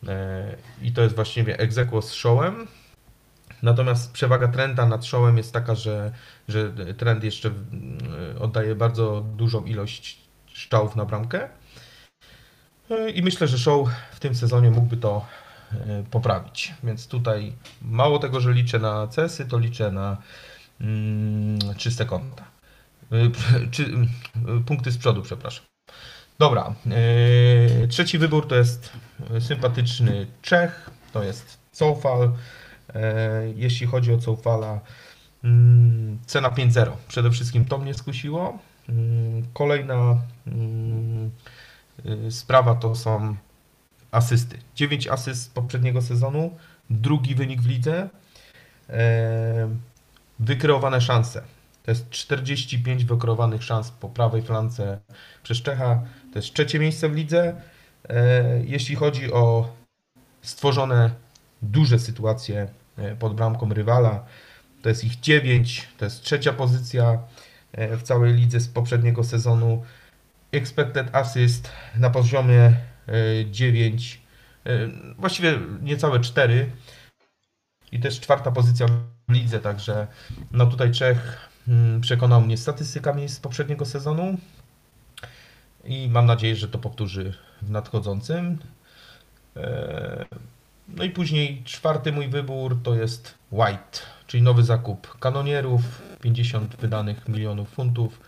[0.08, 2.66] e, i to jest właściwie egzekwo z showem.
[3.62, 6.12] Natomiast przewaga Trenta nad showem jest taka, że,
[6.48, 10.18] że trend jeszcze e, oddaje bardzo dużą ilość
[10.54, 11.48] strzałów na bramkę.
[12.90, 15.26] E, I myślę, że show w tym sezonie mógłby to
[16.10, 16.74] poprawić.
[16.84, 17.52] Więc tutaj
[17.82, 20.16] mało tego, że liczę na cesy, to liczę na
[20.80, 22.44] mm, czyste konta.
[23.70, 23.94] Czy,
[24.66, 25.64] punkty z przodu, przepraszam.
[26.38, 26.74] Dobra.
[27.80, 28.92] Yy, trzeci wybór to jest
[29.40, 30.90] sympatyczny Czech.
[31.12, 32.32] To jest Cofal.
[33.56, 34.80] Jeśli chodzi o Cofala,
[35.42, 35.50] yy,
[36.26, 36.92] cena 5.0.
[37.08, 38.58] Przede wszystkim to mnie skusiło.
[38.88, 38.94] Yy,
[39.52, 40.16] kolejna
[42.30, 43.36] sprawa to są
[44.10, 44.58] asysty.
[44.74, 46.56] 9 asyst poprzedniego sezonu.
[46.90, 48.08] Drugi wynik w lidze.
[48.88, 48.96] Yy,
[50.38, 51.42] wykreowane szanse.
[51.88, 54.98] To jest 45 wykreowanych szans po prawej flance
[55.42, 56.02] przez Czecha.
[56.32, 57.54] To jest trzecie miejsce w lidze.
[58.08, 59.72] E, jeśli chodzi o
[60.42, 61.10] stworzone
[61.62, 62.68] duże sytuacje
[62.98, 64.24] e, pod bramką rywala,
[64.82, 67.18] to jest ich 9, to jest trzecia pozycja
[67.72, 69.84] e, w całej lidze z poprzedniego sezonu.
[70.52, 72.72] Expected assist na poziomie
[73.50, 74.20] 9,
[75.18, 76.70] właściwie niecałe 4
[77.92, 78.86] i też czwarta pozycja
[79.28, 80.06] w lidze, także
[80.52, 84.38] no tutaj Czech mm, przekonał mnie statystykami z poprzedniego sezonu
[85.84, 88.58] i mam nadzieję, że to powtórzy w nadchodzącym.
[89.56, 90.24] E,
[90.88, 97.28] no i później czwarty mój wybór to jest White, czyli nowy zakup kanonierów, 50 wydanych
[97.28, 98.20] milionów funtów,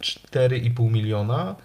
[0.00, 1.56] 4,5 e, miliona.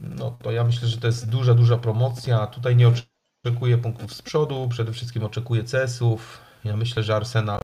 [0.00, 2.46] No to ja myślę, że to jest duża, duża promocja.
[2.46, 2.92] Tutaj nie
[3.44, 6.40] oczekuję punktów z przodu, przede wszystkim oczekuję CS-ów.
[6.64, 7.60] Ja myślę, że Arsenal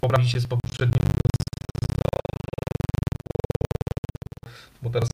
[0.00, 1.06] poprawi się z poprzedniego
[4.82, 5.08] bo teraz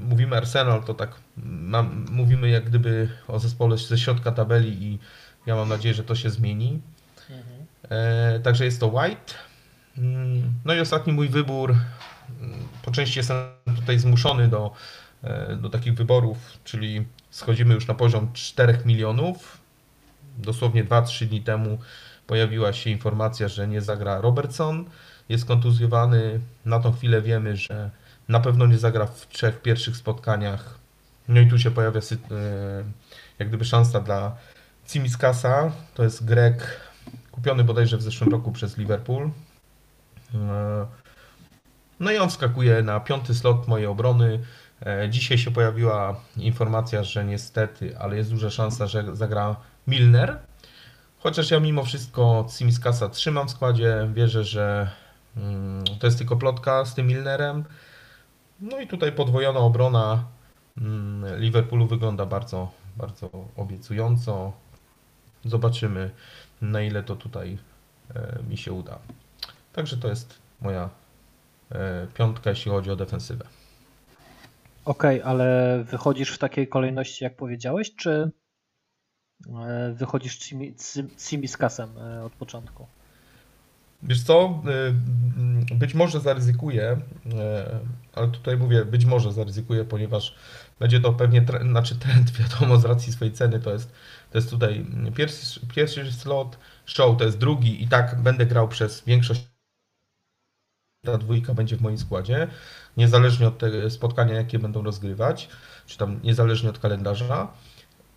[0.00, 4.98] mówimy Arsenal, to tak mam, mówimy jak gdyby o zespole ze środka tabeli i
[5.46, 6.80] ja mam nadzieję, że to się zmieni.
[7.30, 7.66] Mhm.
[7.90, 9.34] E, także jest to White.
[9.98, 11.74] Mm, no i ostatni mój wybór.
[12.82, 13.36] Po części jestem
[13.76, 14.72] tutaj zmuszony do,
[15.22, 19.58] e, do takich wyborów, czyli schodzimy już na poziom 4 milionów.
[20.38, 21.78] Dosłownie 2-3 dni temu
[22.26, 24.84] pojawiła się informacja, że nie zagra Robertson.
[25.28, 26.40] Jest kontuzjowany.
[26.64, 27.90] Na tą chwilę wiemy, że
[28.28, 30.78] na pewno nie zagra w trzech pierwszych spotkaniach.
[31.28, 32.84] No i tu się pojawia e,
[33.38, 34.36] jak gdyby szansa dla
[34.86, 35.72] Cimiskasa.
[35.94, 36.80] To jest Grek
[37.30, 39.30] kupiony bodajże w zeszłym roku przez Liverpool.
[42.00, 44.40] No i on wskakuje na piąty slot mojej obrony.
[44.86, 50.38] E, Dzisiaj się pojawiła informacja, że niestety, ale jest duża szansa, że zagra Milner.
[51.18, 54.10] Chociaż ja mimo wszystko Cimiskasa trzymam w składzie.
[54.14, 54.90] Wierzę, że
[55.36, 57.64] mm, to jest tylko plotka z tym Milnerem.
[58.60, 60.24] No i tutaj podwojona obrona
[60.78, 64.52] mm, Liverpoolu wygląda bardzo, bardzo obiecująco.
[65.44, 66.10] Zobaczymy,
[66.62, 67.58] na ile to tutaj
[68.14, 68.98] e, mi się uda.
[69.72, 70.90] Także to jest moja
[71.72, 73.44] e, piątka, jeśli chodzi o defensywę.
[74.84, 78.30] Okej, ale wychodzisz w takiej kolejności, jak powiedziałeś, czy
[79.66, 82.86] e, wychodzisz Cimi- Cy- Cimiskasem e, od początku?
[84.02, 84.62] Wiesz co,
[85.74, 86.96] być może zaryzykuję,
[88.14, 90.34] ale tutaj mówię, być może zaryzykuję, ponieważ
[90.80, 93.92] będzie to pewnie, tre- znaczy trend, wiadomo, z racji swojej ceny, to jest,
[94.30, 99.04] to jest tutaj pierwszy, pierwszy slot, show to jest drugi i tak będę grał przez
[99.04, 99.53] większość,
[101.04, 102.48] ta dwójka będzie w moim składzie,
[102.96, 105.48] niezależnie od tego spotkania, jakie będą rozgrywać,
[105.86, 107.48] czy tam niezależnie od kalendarza.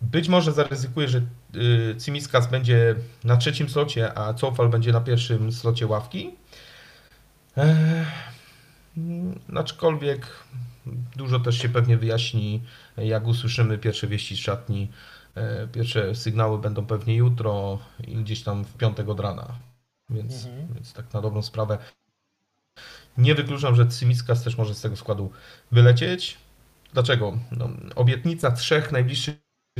[0.00, 1.18] Być może zaryzykuję, że
[1.54, 6.30] y, Cimiskas będzie na trzecim slocie, a Cofal będzie na pierwszym slocie ławki.
[9.56, 10.26] Aczkolwiek
[11.16, 12.62] dużo też się pewnie wyjaśni,
[12.96, 14.90] jak usłyszymy pierwsze wieści z szatni.
[15.34, 19.46] E, Pierwsze sygnały będą pewnie jutro i gdzieś tam w piątek od rana.
[20.10, 20.74] Więc, Mhm.
[20.74, 21.78] więc tak na dobrą sprawę.
[23.18, 25.30] Nie wykluczam, że Cymiskas też może z tego składu
[25.72, 26.38] wylecieć.
[26.92, 27.38] Dlaczego?
[27.52, 29.38] No, obietnica trzech najbliższych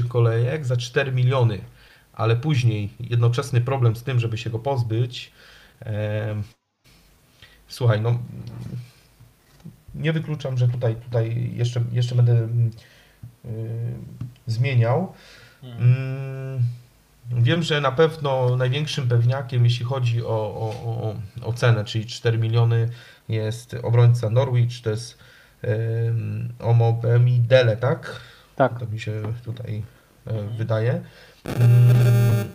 [0.09, 1.61] kolejek za 4 miliony,
[2.13, 5.33] ale później jednoczesny problem z tym, żeby się go pozbyć.
[7.69, 8.19] Słuchaj, no
[9.95, 12.71] nie wykluczam, że tutaj, tutaj jeszcze, jeszcze będę mm,
[13.45, 13.95] y,
[14.47, 15.13] zmieniał.
[15.63, 16.63] Mm,
[17.31, 21.15] Wiem, że na pewno największym pewniakiem, jeśli chodzi o, o, o,
[21.49, 22.89] o cenę, czyli 4 miliony,
[23.29, 25.19] jest obrońca Norwich, to jest
[26.59, 28.21] Omobemi Dele, tak?
[28.57, 28.79] Tak.
[28.79, 29.83] To mi się tutaj
[30.27, 31.03] e, wydaje.
[31.45, 32.49] Mm,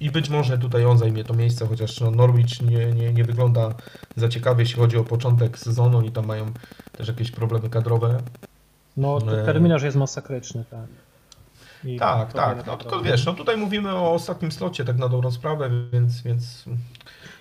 [0.00, 3.74] I być może tutaj on zajmie to miejsce, chociaż no, Norwich nie, nie, nie wygląda
[4.16, 5.98] za ciekawie, jeśli chodzi o początek sezonu.
[5.98, 6.52] Oni tam mają
[6.92, 8.22] też jakieś problemy kadrowe.
[8.96, 10.86] No, E, terminarz jest masakryczny, tak.
[11.84, 12.66] I Tak, tak.
[12.66, 16.64] No, tylko wiesz, no tutaj mówimy o ostatnim slocie, tak na dobrą sprawę, więc, więc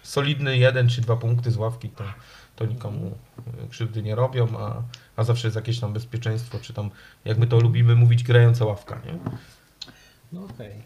[0.04, 2.04] solidny jeden czy dwa punkty z ławki to,
[2.60, 3.12] to nikomu
[3.70, 4.82] krzywdy nie robią, a,
[5.16, 6.90] a zawsze jest jakieś tam bezpieczeństwo, czy tam,
[7.26, 9.20] jak my to lubimy mówić, grająca ławka, nie?
[10.34, 10.84] No okej.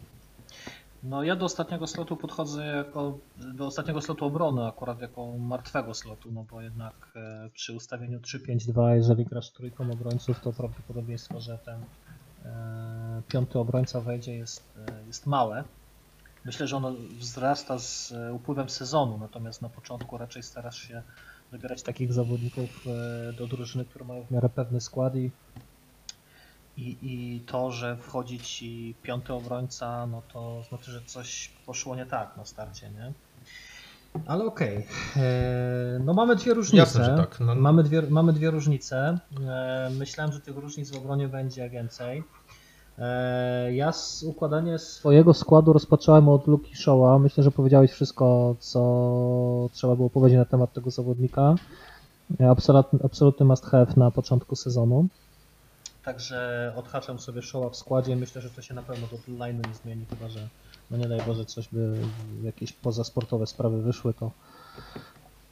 [1.02, 6.32] No ja do ostatniego slotu podchodzę jako, do ostatniego slotu obrony akurat jako martwego slotu,
[6.32, 11.80] no bo jednak e, przy ustawieniu 3-5-2, jeżeli grasz trójką obrońców, to prawdopodobieństwo, że ten
[12.44, 15.64] e, piąty obrońca wejdzie jest, e, jest małe.
[16.44, 21.02] Myślę, że ono wzrasta z e, upływem sezonu, natomiast na początku raczej starasz się
[21.54, 25.30] wybierać takich zawodników e, do drużyny, które mają w miarę pewny skład i
[26.76, 32.06] i, I to, że wchodzi ci piąty obrońca, no to znaczy, że coś poszło nie
[32.06, 33.12] tak na starcie, nie?
[34.26, 34.76] Ale okej.
[34.76, 36.76] Eee, No mamy dwie różnice.
[36.76, 37.40] Jasne, że tak.
[37.40, 39.18] No- Mamy, dwie, mamy dwie różnice.
[39.48, 42.22] Eee, Myślałem, że tych różnic w obronie będzie więcej.
[42.98, 47.18] Eee, Ja z układanie swojego składu rozpocząłem od Luki Showa.
[47.18, 51.54] Myślę, że powiedziałeś wszystko, co trzeba było powiedzieć na temat tego zawodnika.
[52.50, 55.06] Absolutny, absolutny must have na początku sezonu.
[56.04, 58.16] Także odhaczam sobie Showa w składzie.
[58.16, 60.48] Myślę, że to się na pewno do line'u nie zmieni, chyba że
[60.90, 61.98] no nie daj Boże coś by
[62.42, 64.30] jakieś pozasportowe sprawy wyszły, to,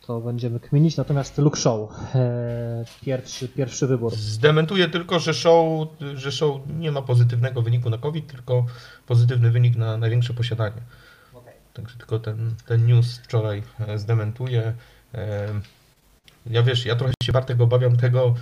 [0.07, 0.97] to będziemy kminić.
[0.97, 4.15] Natomiast Luke Show, e, pierwszy, pierwszy wybór.
[4.15, 8.67] Zdementuję tylko, że show, że show nie ma pozytywnego wyniku na COVID, tylko
[9.07, 10.83] pozytywny wynik na największe posiadanie.
[11.75, 14.73] Także tylko ten, ten news wczoraj e, zdementuje.
[15.15, 15.49] E,
[16.47, 18.35] Ja wiesz, ja trochę się Bartek obawiam tego,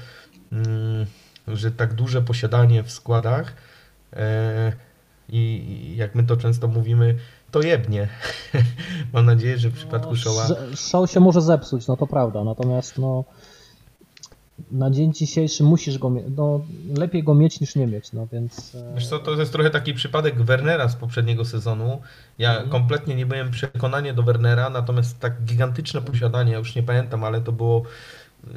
[0.52, 1.06] mm,
[1.48, 3.54] że tak duże posiadanie w składach
[4.12, 4.72] e,
[5.28, 7.18] i jak my to często mówimy,
[7.50, 8.08] to jebnie.
[9.12, 12.98] Mam nadzieję, że w przypadku No, Showa Show się może zepsuć, no to prawda, natomiast
[12.98, 13.24] no
[14.72, 16.24] na dzień dzisiejszy musisz go mieć.
[16.36, 16.60] No,
[16.96, 18.74] lepiej go mieć niż nie mieć, no więc.
[18.74, 22.00] e, Wiesz co, to jest trochę taki przypadek Wernera z poprzedniego sezonu.
[22.38, 22.70] Ja Mhm.
[22.70, 27.40] kompletnie nie byłem przekonany do Wernera, natomiast tak gigantyczne posiadanie, ja już nie pamiętam, ale
[27.40, 27.82] to było
[28.46, 28.52] yy,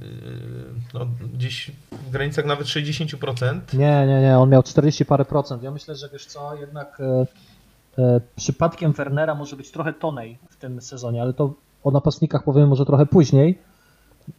[0.94, 3.60] no, gdzieś w granicach nawet 60%.
[3.74, 5.64] Nie, nie, nie, on miał 40 parę procent.
[5.64, 7.26] Ja myślę, że wiesz co, jednak e, e,
[8.36, 11.54] przypadkiem Wernera może być trochę tonej w tym sezonie, ale to
[11.84, 13.60] o napastnikach powiem może trochę później.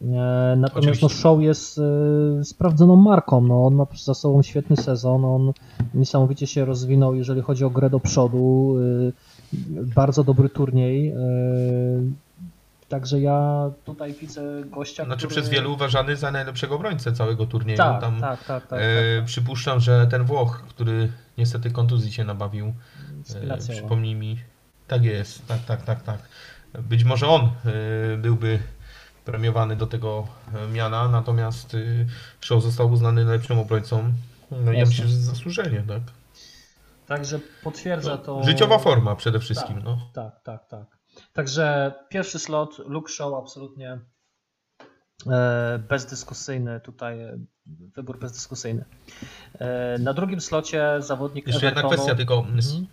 [0.01, 1.09] E, natomiast no.
[1.09, 3.41] Show jest e, sprawdzoną marką.
[3.41, 5.25] No, on ma za sobą świetny sezon.
[5.25, 5.53] On
[5.93, 8.75] niesamowicie się rozwinął, jeżeli chodzi o grę do przodu.
[9.11, 9.35] E,
[9.95, 11.09] bardzo dobry turniej.
[11.09, 11.15] E,
[12.89, 15.41] także ja tutaj widzę gościa, Znaczy który...
[15.41, 17.77] przez wielu uważany za najlepszego obrońcę całego turnieju.
[17.77, 18.79] Tak, Tam, tak, tak, tak.
[18.81, 19.25] e, tak.
[19.25, 22.73] Przypuszczam, że ten Włoch, który niestety kontuzji się nabawił,
[23.29, 23.73] e, Spinacjowa.
[23.79, 24.39] przypomnij mi,
[24.87, 26.19] tak jest, tak, tak, tak, tak.
[26.73, 28.59] Być może on e, byłby
[29.25, 31.77] premiowany do tego e, miana, natomiast
[32.41, 34.13] Shaw został uznany najlepszym obrońcą.
[34.51, 36.01] No i ja myślę, że zasłużenie, tak.
[37.07, 38.43] Także potwierdza to.
[38.43, 39.83] Życiowa forma przede wszystkim, Tak.
[39.85, 40.09] no.
[40.13, 40.97] Tak, tak, tak.
[41.33, 43.99] Także pierwszy slot, Luke Show absolutnie
[45.89, 47.19] bezdyskusyjny tutaj,
[47.95, 48.85] wybór bezdyskusyjny.
[49.99, 51.93] Na drugim slocie zawodnik Jeszcze jedna Evertonu.
[51.95, 52.37] kwestia tylko.
[52.39, 52.87] Mhm.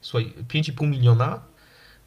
[0.00, 1.40] Słuchaj, 5,5 miliona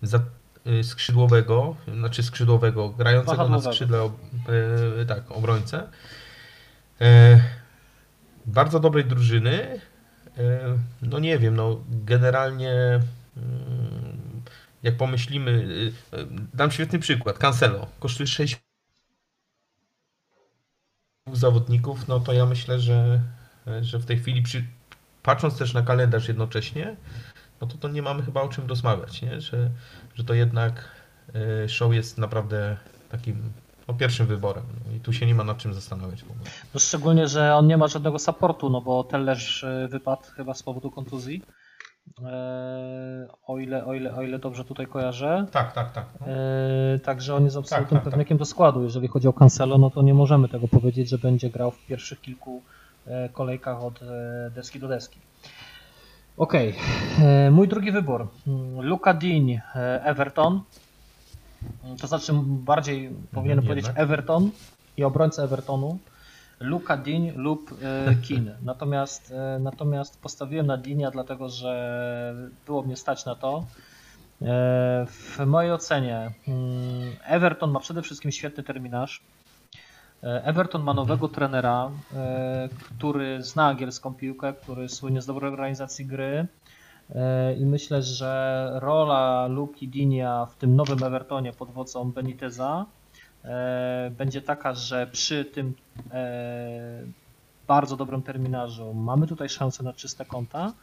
[0.01, 0.19] za
[0.67, 4.09] y, skrzydłowego, znaczy skrzydłowego, grającego na skrzydle
[4.99, 5.89] e, tak, obrońcę.
[7.01, 7.41] E,
[8.45, 9.79] bardzo dobrej drużyny.
[10.37, 12.99] E, no nie wiem, no generalnie
[14.83, 17.37] jak pomyślimy, y, y, dam świetny przykład.
[17.37, 18.61] Cancelo kosztuje 6
[21.33, 23.21] zawodników, no to ja myślę, że,
[23.81, 24.65] że w tej chwili przy,
[25.23, 26.95] patrząc też na kalendarz jednocześnie,
[27.61, 29.41] no to, to nie mamy chyba o czym rozmawiać, nie?
[29.41, 29.69] Że,
[30.15, 30.89] że to jednak
[31.65, 32.77] y, show jest naprawdę
[33.09, 33.51] takim
[33.87, 34.63] no, pierwszym wyborem.
[34.87, 36.49] No I tu się nie ma nad czym zastanawiać w ogóle.
[36.73, 40.63] No szczególnie, że on nie ma żadnego supportu, no bo Tellerz e, wypadł chyba z
[40.63, 41.43] powodu kontuzji.
[42.25, 45.45] E, o, ile, o, ile, o ile dobrze tutaj kojarzę.
[45.51, 46.05] Tak, tak, tak.
[46.27, 48.11] E, Także on jest absolutnym tak, tak.
[48.11, 48.83] pewnikiem do składu.
[48.83, 52.21] Jeżeli chodzi o Cancelo, no to nie możemy tego powiedzieć, że będzie grał w pierwszych
[52.21, 52.61] kilku
[53.33, 53.99] kolejkach od
[54.55, 55.19] deski do deski.
[56.37, 56.75] Okej,
[57.21, 58.27] e, mój drugi wybór.
[58.47, 60.61] Mm, Luka Dean, e, Everton.
[61.85, 63.67] Mm, To znaczy bardziej powinienem jednak.
[63.67, 64.51] powiedzieć Everton
[64.97, 65.97] i obrońca Evertonu.
[66.59, 68.57] Luka Dean lub e, Keane.
[68.71, 73.63] Natomiast, natomiast postawiłem na Deania, dlatego że było mnie stać na to.
[75.07, 79.21] W mojej ocenie mm, Everton ma przede wszystkim świetny terminarz.
[80.23, 86.05] E, Everton ma nowego trenera, e, który zna angielską piłkę, który słynie z dobrej organizacji
[86.05, 86.47] gry.
[87.15, 92.85] E, I myślę, że rola Luki Dinia w tym nowym Evertonie pod wodzą Beniteza
[94.11, 95.73] będzie taka, że przy tym
[97.67, 100.73] bardzo dobrym terminarzu mamy tutaj szansę na czyste konta,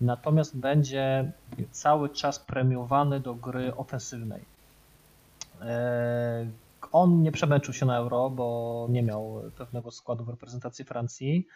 [0.00, 1.32] natomiast będzie
[1.70, 4.44] cały czas premiowany do gry ofensywnej.
[6.92, 11.46] On nie przemęczył się na euro, bo nie miał pewnego składu w reprezentacji Francji.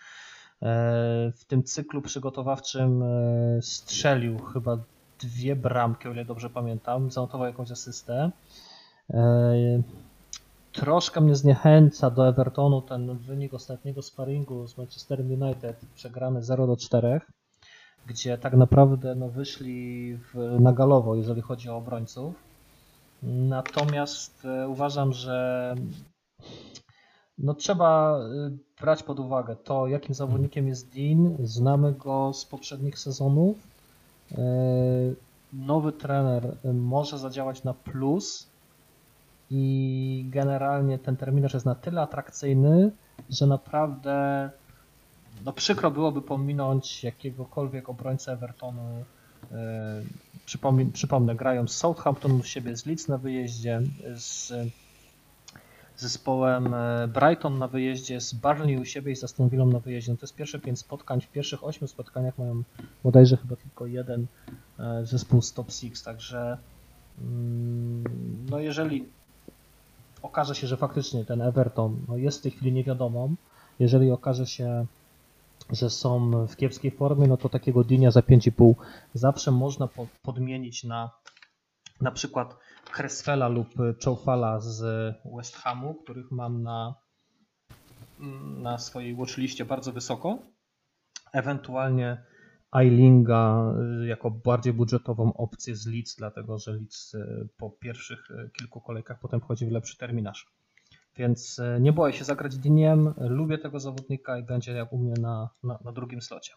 [0.62, 4.78] E, W tym cyklu przygotowawczym e, strzelił chyba
[5.20, 8.30] dwie bramki, o ile dobrze pamiętam, zanotował jakąś asystę.
[9.10, 9.82] E,
[10.72, 16.76] Troszkę mnie zniechęca do Evertonu ten wynik ostatniego sparingu z Manchesterem United, przegrany 0 do
[16.76, 17.20] 4,
[18.06, 22.34] gdzie tak naprawdę no, wyszli w, na galowo, jeżeli chodzi o obrońców.
[23.22, 25.74] Natomiast e, uważam, że
[27.38, 31.36] no, trzeba e, brać pod uwagę to, jakim zawodnikiem jest Dean.
[31.42, 33.56] Znamy go z poprzednich sezonów.
[34.32, 34.42] E,
[35.52, 38.46] Nowy trener może zadziałać na plus
[39.50, 42.90] i generalnie ten terminarz jest na tyle atrakcyjny,
[43.30, 44.50] że naprawdę
[45.44, 49.04] no przykro byłoby pominąć jakiegokolwiek obrońcę Evertonu.
[50.46, 53.80] Przypomnę, przypomnę, grają z Southampton u siebie, z Leeds na wyjeździe,
[54.14, 54.52] z
[55.96, 60.12] zespołem e, Brighton na wyjeździe, z Barnley u siebie i z Aston Villą na wyjeździe.
[60.12, 61.20] No to jest pierwsze pięć spotkań.
[61.20, 62.62] W pierwszych ośmiu spotkaniach mają
[63.04, 64.26] bodajże chyba tylko jeden
[64.78, 66.58] e, zespół z top 6, także
[67.20, 68.04] mm,
[68.50, 69.04] no jeżeli
[70.22, 73.34] okaże się, że faktycznie ten Everton no jest w tej chwili niewiadomą,
[73.78, 74.86] jeżeli okaże się,
[75.70, 78.74] że są w kiepskiej formie, no to takiego Dinia za 5,5
[79.14, 81.10] zawsze można po- podmienić na
[82.00, 82.56] na przykład
[82.92, 83.68] Creswella lub
[84.04, 84.82] Choufala z
[85.36, 86.94] West Hamu, których mam na,
[88.58, 90.38] na swojej watchliście bardzo wysoko.
[91.32, 92.24] Ewentualnie
[92.72, 98.50] Eilinga y, jako bardziej budżetową opcję z Leeds, dlatego że Leeds y, po pierwszych y,
[98.58, 100.46] kilku kolejkach potem wchodzi w lepszy terminarz.
[101.16, 105.14] Więc e, nie boję się zagrać Diniem, lubię tego zawodnika i będzie jak u mnie
[105.20, 106.52] na, na, na drugim slocie.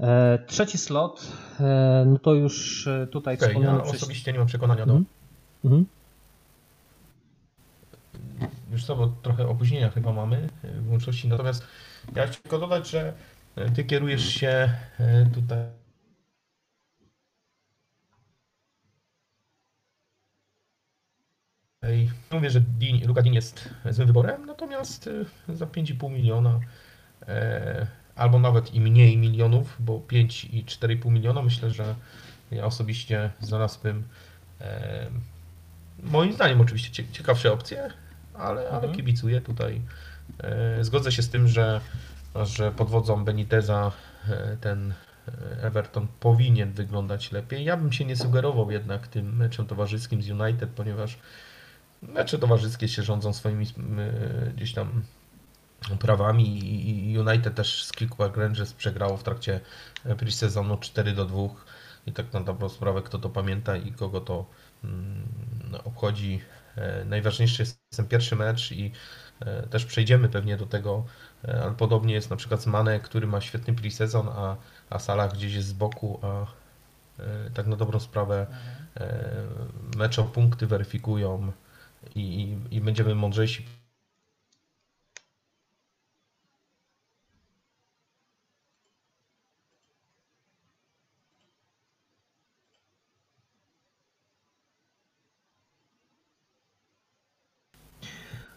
[0.00, 4.86] E, trzeci slot, e, no to już tutaj okay, wspomniano ja osobiście nie mam przekonania
[4.86, 5.00] do...
[5.64, 5.86] Mhm.
[8.72, 11.66] Już co, bo trochę opóźnienia chyba mamy w łączności, natomiast
[12.16, 13.12] ja chcę tylko dodać, że
[13.74, 14.70] ty kierujesz się
[15.34, 15.58] tutaj
[22.30, 26.60] Mówię, że Dean, Luka Dean jest złym wyborem, natomiast y, za 5,5 miliona
[27.28, 27.86] e,
[28.16, 31.94] albo nawet i mniej milionów, bo 5 i 4,5 miliona myślę, że
[32.50, 34.04] ja osobiście znalazłbym
[34.60, 35.06] e,
[36.02, 37.90] moim zdaniem oczywiście ciekawsze opcje,
[38.34, 38.94] ale, ale mhm.
[38.94, 39.80] kibicuję tutaj.
[40.42, 41.80] E, zgodzę się z tym, że,
[42.44, 43.92] że pod wodzą Beniteza
[44.60, 44.94] ten
[45.62, 47.64] Everton powinien wyglądać lepiej.
[47.64, 51.18] Ja bym się nie sugerował jednak tym meczem towarzyskim z United, ponieważ
[52.02, 53.66] mecze towarzyskie się rządzą swoimi
[54.56, 55.02] gdzieś tam
[55.98, 56.58] prawami
[57.12, 59.60] i United też z kilku Rangers przegrało w trakcie
[60.04, 61.38] pre-sezonu 4 do 2
[62.06, 64.46] i tak na dobrą sprawę kto to pamięta i kogo to
[64.84, 65.28] mm,
[65.84, 66.40] obchodzi.
[66.76, 68.92] E, najważniejszy jest ten pierwszy mecz i
[69.40, 71.04] e, też przejdziemy pewnie do tego,
[71.44, 74.56] e, ale podobnie jest na przykład z Mane, który ma świetny pre-sezon, a,
[74.90, 76.46] a Salah gdzieś jest z boku, a
[77.54, 78.46] tak na dobrą sprawę
[79.96, 81.52] mecze o punkty weryfikują
[82.14, 83.64] i, i, będziemy mądrzejsi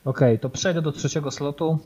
[0.05, 1.79] okay, to przejdę do trzeciego slotu.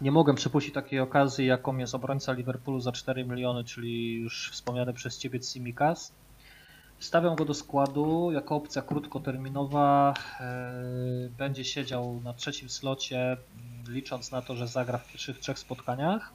[0.00, 4.92] Nie mogłem przepuścić takiej okazji, jaką jest obrońca Liverpoolu za 4 miliony, czyli już wspomniany
[4.92, 6.12] przez Ciebie Simikas.
[7.00, 10.14] Stawiam go do składu jako opcja krótkoterminowa.
[10.40, 10.72] E,
[11.38, 13.36] będzie siedział na trzecim slocie,
[13.88, 16.32] licząc na to, że zagra w pierwszych trzech spotkaniach.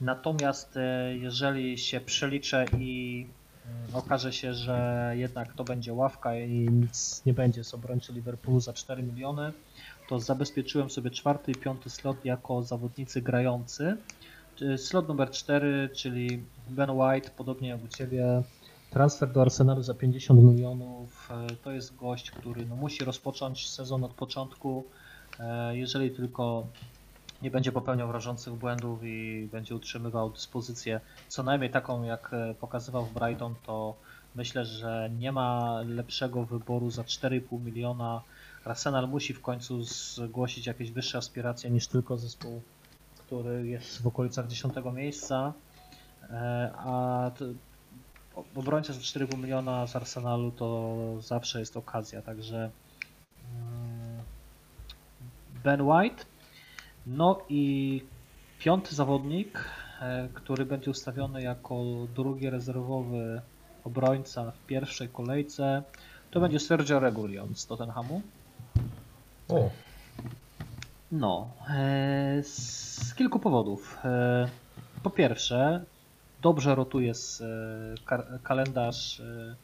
[0.00, 3.26] Natomiast e, jeżeli się przeliczę i
[3.66, 8.60] mm, okaże się, że jednak to będzie ławka i nic nie będzie z obrońcy Liverpoolu
[8.60, 9.52] za 4 miliony,
[10.08, 13.96] to zabezpieczyłem sobie czwarty i piąty slot jako zawodnicy grający.
[14.76, 18.42] Slot numer 4, czyli Ben White, podobnie jak u Ciebie,
[18.90, 24.04] Transfer do Arsenalu za 50 milionów e, to jest gość, który no, musi rozpocząć sezon
[24.04, 24.84] od początku.
[25.40, 26.66] E, jeżeli tylko
[27.42, 33.04] nie będzie popełniał rażących błędów i będzie utrzymywał dyspozycję co najmniej taką, jak e, pokazywał
[33.04, 33.94] w Brighton, to
[34.34, 38.22] myślę, że nie ma lepszego wyboru za 4,5 miliona.
[38.64, 42.62] Arsenal musi w końcu zgłosić jakieś wyższe aspiracje niż tylko zespół,
[43.18, 45.52] który jest w okolicach 10 miejsca.
[46.76, 47.30] A
[48.56, 52.70] obrońca za 4,5 miliona z Arsenalu to zawsze jest okazja, także
[53.54, 54.22] mm,
[55.64, 56.24] Ben White.
[57.06, 58.02] No i
[58.58, 59.64] piąty zawodnik,
[60.00, 61.82] e, który będzie ustawiony jako
[62.14, 63.40] drugi rezerwowy
[63.84, 65.82] obrońca w pierwszej kolejce,
[66.30, 68.22] to będzie Sergio Regulion z Tottenhamu.
[69.48, 69.70] O.
[71.12, 73.98] No, e, z kilku powodów.
[74.04, 74.48] E,
[75.02, 75.84] po pierwsze,
[76.42, 79.56] dobrze rotuje z e, kalendarz e,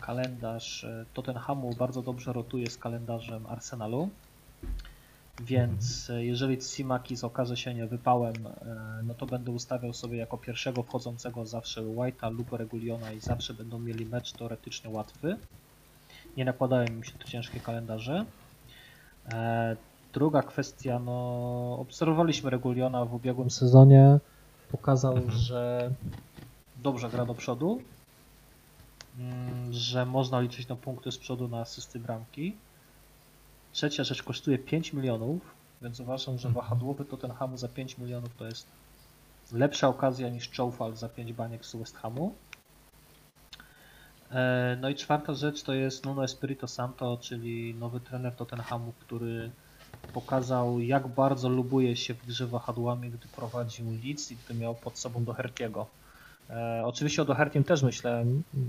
[0.00, 4.08] kalendarz e, Tottenhamu bardzo dobrze rotuje z kalendarzem Arsenalu.
[5.40, 8.34] Więc jeżeli Simakis okaże się nie wypałem,
[9.02, 13.78] no to będę ustawiał sobie jako pierwszego wchodzącego zawsze White'a lub Reguliona i zawsze będą
[13.78, 15.36] mieli mecz teoretycznie łatwy.
[16.36, 18.24] Nie nakładają mi się tu ciężkie kalendarze.
[20.12, 24.18] Druga kwestia, no obserwowaliśmy Reguliona w ubiegłym sezonie
[24.72, 25.38] pokazał, mhm.
[25.38, 25.90] że
[26.76, 27.82] dobrze gra do przodu,
[29.18, 32.56] mm, że można liczyć na punkty z przodu na asysty bramki.
[33.72, 35.40] Trzecia rzecz kosztuje 5 milionów,
[35.82, 36.64] więc uważam, że mhm.
[36.64, 38.66] wahadłowy Tottenhamu za 5 milionów to jest
[39.52, 42.34] lepsza okazja niż Choufal za 5 baniek z West Hamu.
[44.30, 49.50] E, no i czwarta rzecz to jest Nuno Espirito Santo, czyli nowy trener Tottenhamu, który
[50.12, 54.98] pokazał jak bardzo lubuje się w grze wahadłami, gdy prowadził Leeds i gdy miał pod
[54.98, 55.84] sobą Doherty'ego.
[56.50, 58.24] E, oczywiście o Dohertym też myślę,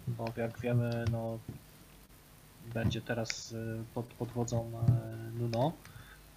[0.08, 1.38] bo jak wiemy, no,
[2.74, 5.72] będzie teraz e, pod, pod wodzą e, Nuno.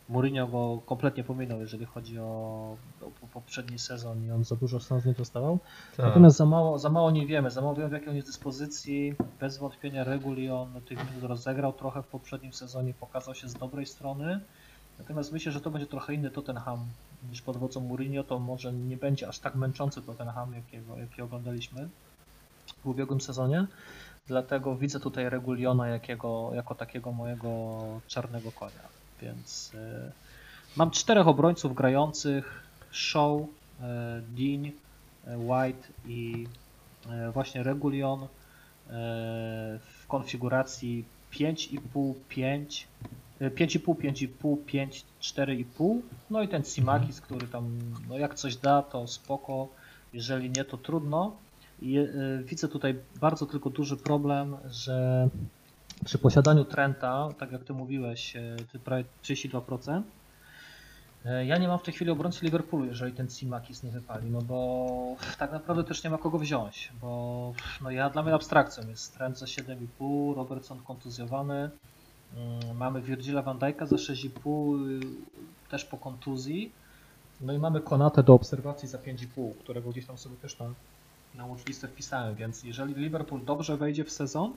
[0.09, 5.05] Mourinho go kompletnie pominął, jeżeli chodzi o, o poprzedni sezon i on za dużo szans
[5.05, 5.59] nie dostawał.
[5.97, 6.07] Tak.
[6.07, 9.15] Natomiast za mało, za mało nie wiemy, za mało wiemy w jakiej on jest dyspozycji.
[9.41, 13.87] Bez wątpienia Reguli on tych minut rozegrał trochę w poprzednim sezonie, pokazał się z dobrej
[13.87, 14.41] strony.
[14.99, 16.87] Natomiast myślę, że to będzie trochę inny Tottenham
[17.31, 21.89] niż pod wodzą Mourinho, to może nie będzie aż tak męczący Tottenham, jakiego, jaki oglądaliśmy.
[22.85, 23.67] w ubiegłym sezonie.
[24.27, 28.89] Dlatego widzę tutaj Reguliona jakiego, jako takiego mojego czarnego konia.
[29.23, 30.13] Więc y,
[30.77, 33.47] mam czterech obrońców grających: Show, y,
[34.23, 34.73] Dean, y,
[35.39, 36.47] White i
[37.29, 38.29] y, właśnie Regulion y,
[39.79, 42.89] w konfiguracji 5,5, 5,
[43.41, 46.01] 5,5, 5,5, 5, 4,5.
[46.31, 47.79] No i ten Simakis, który tam,
[48.09, 49.69] no jak coś da, to spoko.
[50.13, 51.37] Jeżeli nie, to trudno.
[51.83, 55.29] I, y, widzę tutaj bardzo tylko duży problem, że
[56.05, 60.03] przy posiadaniu Trenta, tak jak ty mówiłeś, y, ty prawie 32%,
[61.27, 64.43] y, ja nie mam w tej chwili obrońcy Liverpoolu, jeżeli ten Simakis nie wypali, no
[64.43, 69.15] bo tak naprawdę też nie ma kogo wziąć, bo no ja dla mnie abstrakcją jest
[69.15, 71.71] Trent za 7,5, Robertson kontuzjowany,
[72.75, 75.01] mamy Virgila van Dijk'a za 6,5 y,
[75.71, 76.73] też po kontuzji,
[77.41, 80.75] no i mamy Konatę do obserwacji za 5,5, którego gdzieś tam sobie też na,
[81.35, 84.53] na watchlistę wpisałem, więc jeżeli Liverpool dobrze wejdzie w sezon,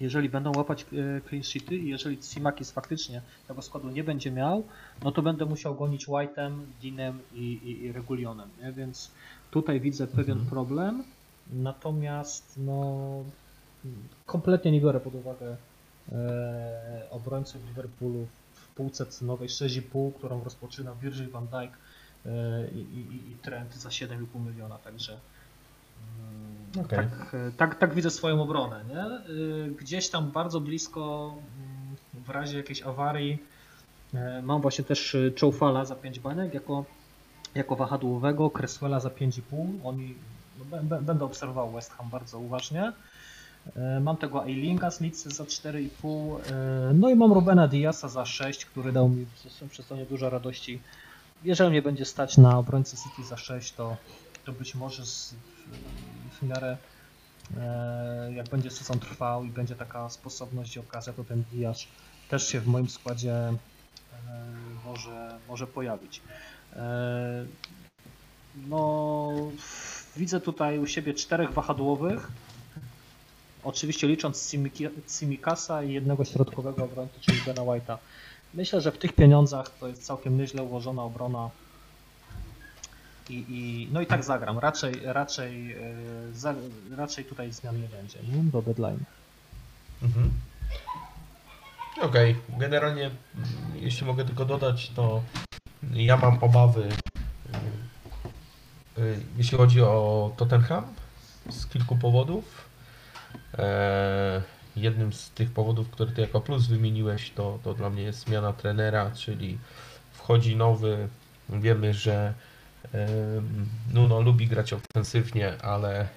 [0.00, 0.86] jeżeli będą łapać e,
[1.28, 4.62] clean sheety i jeżeli Simakis faktycznie tego składu nie będzie miał,
[5.02, 8.72] no to będę musiał gonić White'em, Deanem i, i, i Regulionem, nie?
[8.72, 9.10] więc
[9.50, 10.50] tutaj widzę pewien Mhm.
[10.50, 11.04] problem,
[11.52, 13.24] natomiast no
[14.26, 15.56] kompletnie nie biorę pod uwagę
[17.10, 21.70] obrońców Liverpoolu w półce cenowej 6,5, którą rozpoczyna Virgil van Dijk
[22.26, 25.12] e, i, i, i Trent za 7,5 miliona, także
[26.72, 26.98] mm, Okej.
[26.98, 28.84] tak, e, tak, tak widzę swoją obronę.
[28.88, 29.00] Nie?
[29.00, 29.20] E,
[29.70, 33.38] Gdzieś tam bardzo blisko mm, w razie jakiejś awarii
[34.14, 36.84] e, mam właśnie też e, Choufala za 5 banek jako,
[37.54, 39.40] jako wahadłowego, Cresswella za 5,5.
[39.84, 40.14] Oni
[40.58, 42.92] no, bę- bę- będę obserwował West Ham bardzo uważnie.
[43.76, 46.40] E, Mam tego Eilinga z Leeds za 4,5.
[46.40, 50.80] e, No i mam Rubena Diasa za 6, który dał mi zeszłym sezonie dużo radości.
[51.44, 53.96] Jeżeli mnie będzie stać na obrońcę City za 6, to,
[54.44, 55.34] to być może z,
[56.40, 56.76] w, miarę
[57.56, 61.86] e, jak będzie sezon trwał i będzie taka sposobność i okazja, to ten Dias
[62.28, 63.52] też się w moim składzie
[64.84, 66.22] może, może pojawić.
[68.68, 69.32] No,
[70.16, 72.30] widzę tutaj u siebie czterech wahadłowych.
[73.66, 74.54] Oczywiście licząc
[75.08, 77.96] Simikasa i jednego środkowego obrońcy, czyli Bena White'a.
[78.54, 81.50] Myślę, że w tych pieniądzach to jest całkiem nieźle ułożona obrona.
[83.30, 84.58] I, i, no i tak zagram.
[84.58, 85.76] Raczej, raczej, e,
[86.34, 86.54] za,
[86.96, 88.42] raczej tutaj zmian nie będzie nie?
[88.42, 89.04] do deadline.
[90.02, 90.30] Mhm.
[92.02, 95.22] Okej, generalnie mm, jeśli mogę tylko dodać, to
[95.92, 96.88] ja mam obawy,
[98.98, 100.84] y, y, jeśli chodzi o Tottenham
[101.50, 102.65] z kilku powodów.
[103.58, 104.42] E,
[104.76, 108.52] Jednym z tych powodów, które ty jako plus wymieniłeś, to, to dla mnie jest zmiana
[108.52, 109.58] trenera, czyli
[110.12, 111.08] wchodzi nowy.
[111.48, 112.34] Wiemy, że
[113.92, 116.08] Nuno lubi grać ofensywnie, ale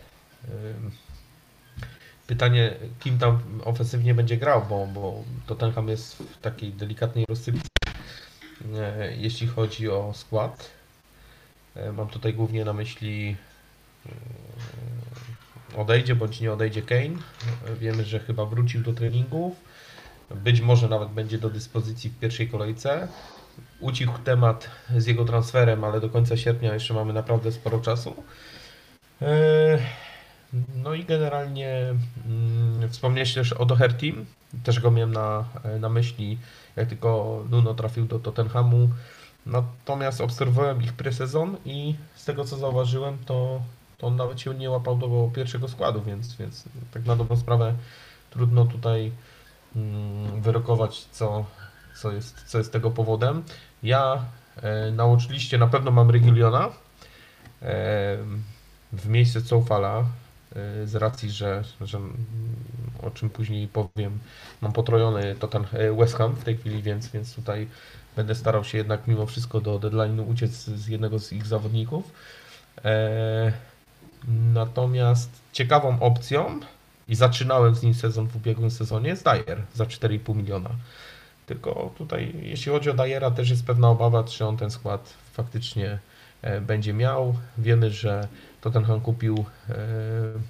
[2.27, 7.69] Pytanie, kim tam ofensywnie będzie grał, bo, bo Tottenham jest w takiej delikatnej rozsypce,
[8.75, 10.69] e, jeśli chodzi o skład.
[11.75, 13.35] E, Mam tutaj głównie na myśli
[15.77, 17.17] odejdzie bądź nie odejdzie Kane.
[17.79, 19.55] Wiemy, że chyba wrócił do treningów.
[20.35, 23.07] Być może nawet będzie do dyspozycji w pierwszej kolejce.
[23.79, 28.23] Ucichł temat z jego transferem, ale do końca sierpnia jeszcze mamy naprawdę sporo czasu.
[29.21, 29.27] E,
[30.75, 31.93] no i generalnie
[32.25, 34.13] mm, wspomniałeś też o Doherty.
[34.63, 35.45] Też go miałem na,
[35.79, 36.37] na myśli,
[36.75, 38.89] jak tylko Nuno trafił do Tottenhamu.
[39.45, 43.61] Natomiast obserwowałem ich presezon i z tego co zauważyłem, to,
[43.99, 47.73] to on nawet się nie łapał do pierwszego składu, więc, więc tak na dobrą sprawę
[48.29, 49.11] trudno tutaj
[49.75, 51.45] mm, wyrokować, co,
[52.01, 53.43] co, jest, co jest tego powodem.
[53.83, 54.25] Ja
[54.61, 55.05] e, na
[55.59, 56.71] na pewno mam Reguliona e,
[58.93, 62.15] w miejsce Coufala e, z racji, że, że mm,
[63.03, 64.19] o czym później powiem,
[64.61, 67.67] mam potrojony Totten, e, West Ham w tej chwili, więc, więc tutaj
[68.15, 72.11] będę starał się jednak mimo wszystko do deadline'u uciec z jednego z ich zawodników.
[74.53, 76.59] Natomiast ciekawą opcją
[77.07, 80.69] i zaczynałem z nim sezon w ubiegłym sezonie jest Dyer za 4,5 miliona.
[81.49, 85.99] Tylko tutaj, jeśli chodzi o Dyera, też jest pewna obawa, czy on ten skład faktycznie
[86.41, 87.35] e, będzie miał.
[87.57, 88.27] Wiemy, że
[88.61, 90.45] Tottenham kupił e, mm,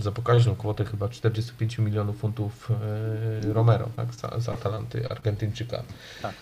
[0.00, 5.82] za pokaźną kwotę chyba 45 milionów funtów e, Romero, tak, z, z Atalanty, Argentyńczyka,
[6.22, 6.34] Tak.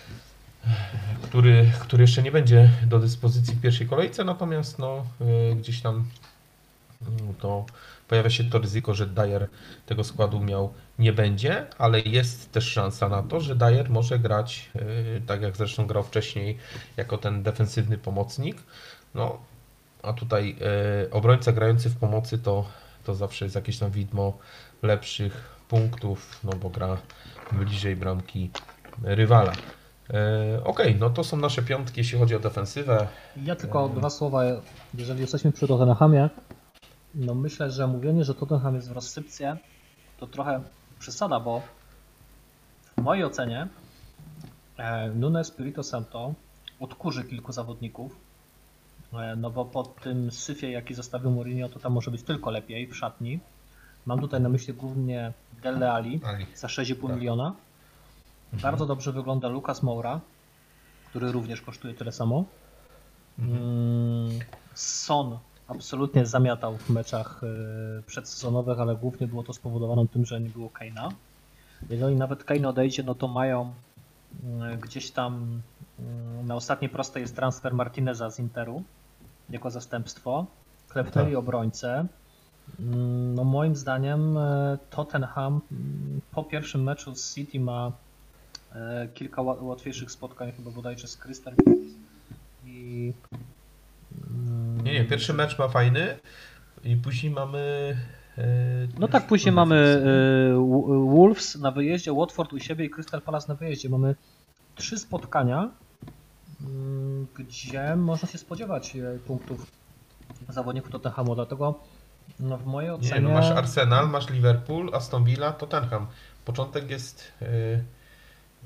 [1.21, 5.05] Który, który jeszcze nie będzie do dyspozycji w pierwszej kolejce, natomiast no,
[5.51, 6.05] e, gdzieś tam
[7.07, 7.65] mm, to
[8.07, 9.47] pojawia się to ryzyko, że Dyer
[9.85, 14.71] tego składu miał nie będzie, ale jest też szansa na to, że Dyer może grać,
[14.75, 16.57] e, tak jak zresztą grał wcześniej,
[16.97, 18.57] jako ten defensywny pomocnik.
[19.15, 19.37] No,
[20.03, 20.55] A tutaj
[21.05, 22.65] e, obrońca grający w pomocy to,
[23.03, 24.37] to zawsze jest jakieś tam widmo
[24.81, 26.97] lepszych punktów, no bo gra
[27.51, 28.49] bliżej bramki
[29.03, 29.53] rywala.
[30.13, 33.07] E, Okej, no to są nasze piątki, jeśli chodzi o defensywę.
[33.43, 34.43] Ja tylko dwa słowa,
[34.93, 36.29] jeżeli jesteśmy przy Tottenhamie,
[37.15, 39.57] no myślę, że mówienie, że Tottenham jest w rozsypce,
[40.17, 40.61] to trochę
[40.99, 41.61] przesada, bo
[42.97, 43.67] w mojej ocenie
[44.77, 46.33] e, Nunes Spirito Santo
[46.79, 48.15] odkurzy kilku zawodników,
[49.13, 52.87] e, no bo po tym syfie, jaki zostawił Mourinho, to tam może być tylko lepiej
[52.87, 53.39] w szatni.
[54.05, 55.33] Mam tutaj na myśli głównie
[55.63, 56.45] Dele Ali Ali.
[56.55, 57.15] za 6,5 Tak.
[57.15, 57.53] miliona.
[58.61, 60.19] Bardzo dobrze wygląda Lucas Moura,
[61.09, 62.43] który również kosztuje tyle samo.
[63.39, 64.29] Mm,
[64.73, 65.37] Son
[65.67, 67.41] absolutnie zamiatał w meczach
[67.99, 71.09] y, przedsezonowych, ale głównie było to spowodowane tym, że nie było Kane'a.
[71.89, 73.73] Jeżeli nawet Kane odejdzie, no to mają
[74.73, 75.61] y, gdzieś tam
[75.99, 78.83] y, na ostatniej prostej jest transfer Martineza z Interu
[79.49, 80.45] jako zastępstwo.
[80.89, 81.39] Klepnęli Tak.
[81.39, 82.05] obrońcę.
[82.79, 87.91] Mm, No moim zdaniem y, Tottenham mm, po pierwszym meczu z City ma
[89.13, 91.81] kilka ła- łatwiejszych spotkań, chyba bodajże z Crystal Palace
[92.65, 93.13] i
[94.83, 96.19] Nie, nie, pierwszy mecz ma fajny
[96.83, 97.95] i później mamy...
[98.37, 98.43] e,
[98.99, 100.01] No tak, później mamy
[100.55, 103.89] W- Wolves na wyjeździe, Watford u siebie i Crystal Palace na wyjeździe.
[103.89, 104.15] Mamy
[104.75, 105.69] trzy spotkania,
[106.61, 109.71] mm, gdzie można się spodziewać e, punktów
[110.49, 111.79] zawodników Tottenhamu, dlatego
[112.39, 113.21] no, w mojej Nie, ocenie...
[113.21, 116.07] no masz Arsenal, masz Liverpool, Aston Villa, Tottenham.
[116.45, 117.31] Początek jest...
[117.41, 117.45] e,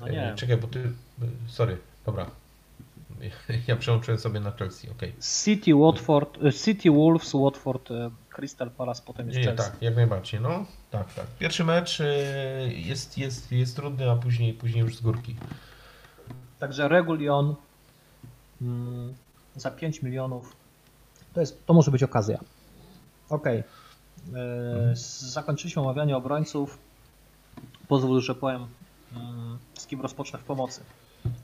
[0.00, 0.32] no nie.
[0.32, 0.78] e, Czekaj, bo ty...
[1.22, 2.26] e, Sorry, dobra.
[3.68, 5.14] Ja przełączyłem sobie na Chelsea, okej.
[5.44, 7.88] City, Watford, y, City, Wolves, Watford,
[8.28, 9.70] Crystal Palace, potem jest Nie, Chelsea.
[9.70, 10.64] tak, jak najbardziej, no.
[10.90, 11.26] Tak, tak.
[11.38, 12.06] Pierwszy mecz e,
[12.72, 15.36] jest, jest, jest trudny, a później, później już z górki.
[16.58, 17.54] Także Regulion
[18.62, 19.14] mm,
[19.56, 20.56] za 5 milionów
[21.34, 22.38] to, jest, to może być okazja.
[23.28, 23.44] Ok.
[24.94, 26.78] Zakończyliśmy omawianie obrońców.
[27.88, 28.66] Pozwól, że powiem
[29.74, 30.80] z kim rozpocznę w pomocy.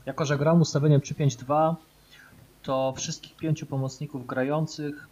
[0.05, 1.75] Jako, że gram ustawieniem 3-5-2,
[2.63, 5.07] to wszystkich pięciu pomocników grających,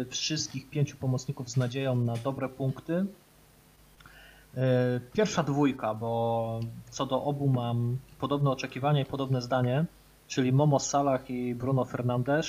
[0.00, 2.92] y, wszystkich pięciu pomocników z nadzieją na dobre punkty.
[2.92, 3.06] Y,
[5.12, 9.84] Pierwsza dwójka, bo co do obu mam podobne oczekiwania i podobne zdanie,
[10.28, 12.46] czyli Momo Salah i Bruno Fernandes.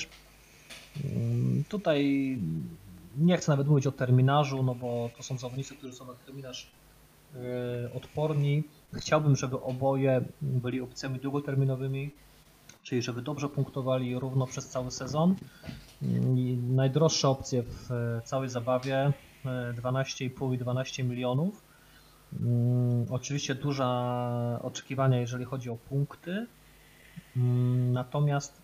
[1.68, 2.38] Tutaj
[3.18, 6.70] nie chcę nawet mówić o terminarzu, no bo to są zawodnicy, którzy są na terminarz
[7.94, 8.64] odporni.
[8.96, 12.10] Chciałbym, żeby oboje byli opcjami długoterminowymi,
[12.82, 15.34] czyli żeby dobrze punktowali równo przez cały sezon.
[16.36, 19.12] I najdroższe opcje w e, całej zabawie
[19.44, 21.62] e, 12,5 i 12 milionów.
[22.40, 23.84] Mm, Oczywiście duże
[24.62, 26.46] oczekiwania, jeżeli chodzi o punkty.
[27.36, 28.62] Mm, Natomiast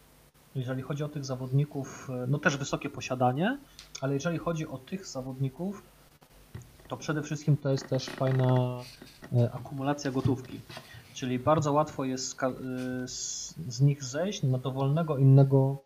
[0.55, 3.59] jeżeli chodzi o tych zawodników, e, no też wysokie posiadanie,
[4.01, 5.83] ale jeżeli chodzi o tych zawodników,
[6.89, 8.80] to przede wszystkim to jest też fajna
[9.33, 10.61] e, akumulacja gotówki.
[11.14, 12.53] Czyli bardzo łatwo jest e,
[13.68, 15.76] z, nich zejść na dowolnego innego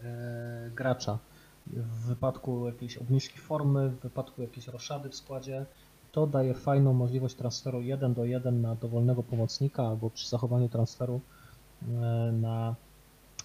[0.00, 1.18] e, gracza.
[1.66, 5.66] W wypadku jakiejś obniżki formy, w wypadku jakiejś roszady w składzie,
[6.12, 11.20] to daje fajną możliwość transferu 1 do 1 na dowolnego pomocnika albo przy zachowaniu transferu
[12.32, 12.74] na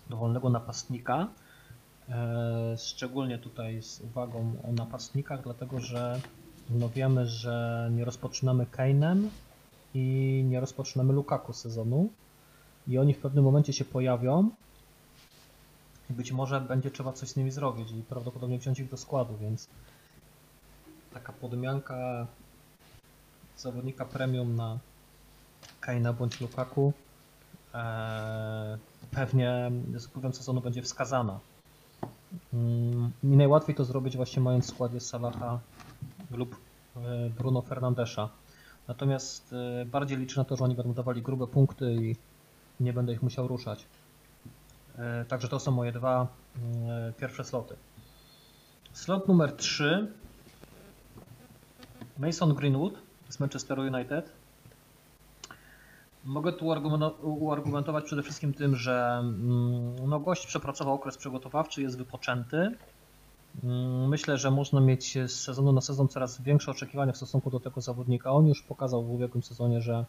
[0.10, 1.28] dowolnego napastnika.
[2.78, 6.22] Szczególnie tutaj z uwagą o napastnikach, dlatego że
[6.70, 9.28] no wiemy, że nie rozpoczynamy Kane'em
[9.94, 12.10] i nie rozpoczynamy Lukaku sezonu
[12.88, 14.50] i oni w pewnym momencie się pojawią
[16.10, 19.38] i być może będzie trzeba coś z nimi zrobić i prawdopodobnie wziąć ich do składu,
[19.38, 19.68] więc
[21.14, 22.28] taka podmianka
[23.58, 24.80] zawodnika premium na
[25.80, 26.94] Kaina bądź Lukaku
[27.74, 28.78] e,
[29.12, 31.40] pewnie z upływem sezonu będzie wskazana.
[32.54, 35.60] Mm, I najłatwiej to zrobić właśnie mając w składzie Salaha
[36.38, 36.56] lub
[36.96, 38.30] e, Bruno Fernandesza.
[38.88, 42.16] Natomiast e, bardziej liczę na to, że oni będą dawali grube punkty i
[42.80, 43.86] nie będę ich musiał ruszać.
[44.98, 46.28] E, Także to są moje dwa
[47.18, 47.76] pierwsze sloty.
[48.94, 50.12] Slot numer 3
[52.18, 52.94] Mason Greenwood
[53.30, 54.32] z Manchesteru United.
[56.26, 61.98] Mogę tu argumento- uargumentować przede wszystkim tym, że mm, no, gość przepracował okres przygotowawczy, jest
[61.98, 62.72] wypoczęty.
[63.64, 67.60] Mm, Myślę, że można mieć z sezonu na sezon coraz większe oczekiwania w stosunku do
[67.60, 68.32] tego zawodnika.
[68.32, 70.06] On już pokazał w ubiegłym sezonie, że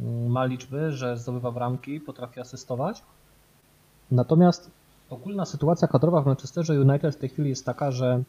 [0.00, 3.02] mm, ma liczby, że zdobywa bramki, potrafi asystować.
[4.10, 4.70] Natomiast
[5.10, 8.22] ogólna sytuacja kadrowa w Manchesterze United w tej chwili jest taka, że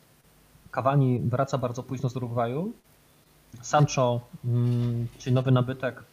[0.71, 2.73] Cavani wraca bardzo późno z Urugwaju.
[3.61, 6.03] Sancho, mm, czyli nowy nabytek,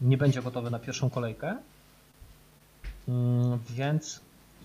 [0.00, 1.56] nie będzie gotowy na pierwszą kolejkę.
[3.70, 4.20] Więc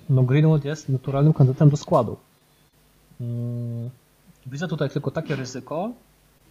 [0.09, 2.17] no Greenwood jest naturalnym kandydatem do składu.
[3.21, 3.89] Mm,
[4.45, 5.91] widzę tutaj tylko takie ryzyko,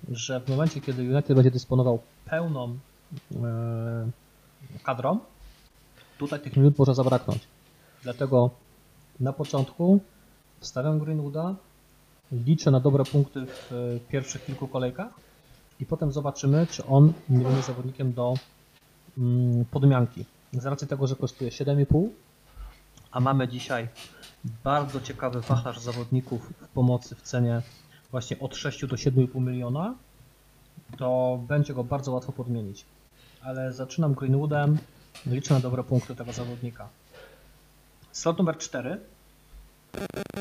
[0.08, 2.78] że w momencie, kiedy United będzie dysponował pełną
[3.42, 4.10] e,
[4.82, 5.18] kadrą,
[6.18, 7.40] tutaj tych minut może zabraknąć.
[8.02, 8.50] Dlatego
[9.20, 10.00] na początku
[10.60, 11.54] wstawiam Greenwooda,
[12.32, 15.12] liczę na dobre punkty w e, pierwszych kilku kolejkach
[15.80, 18.34] i potem zobaczymy, czy on nie będzie zawodnikiem do
[19.18, 20.24] mm, podmianki.
[20.52, 22.08] Z racji tego, że kosztuje 7,5,
[23.10, 23.88] a mamy dzisiaj
[24.64, 27.62] bardzo ciekawy wachlarz zawodników w pomocy w cenie
[28.10, 29.94] właśnie od 6 do 7,5 miliona,
[30.98, 32.84] to będzie go bardzo łatwo podmienić.
[33.42, 34.78] Ale zaczynam Greenwoodem,
[35.26, 36.88] liczę na dobre punkty tego zawodnika.
[38.12, 39.00] Slot numer 4.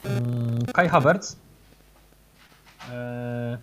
[0.03, 1.35] Mm, Kai Havertz.
[2.91, 3.57] Eee,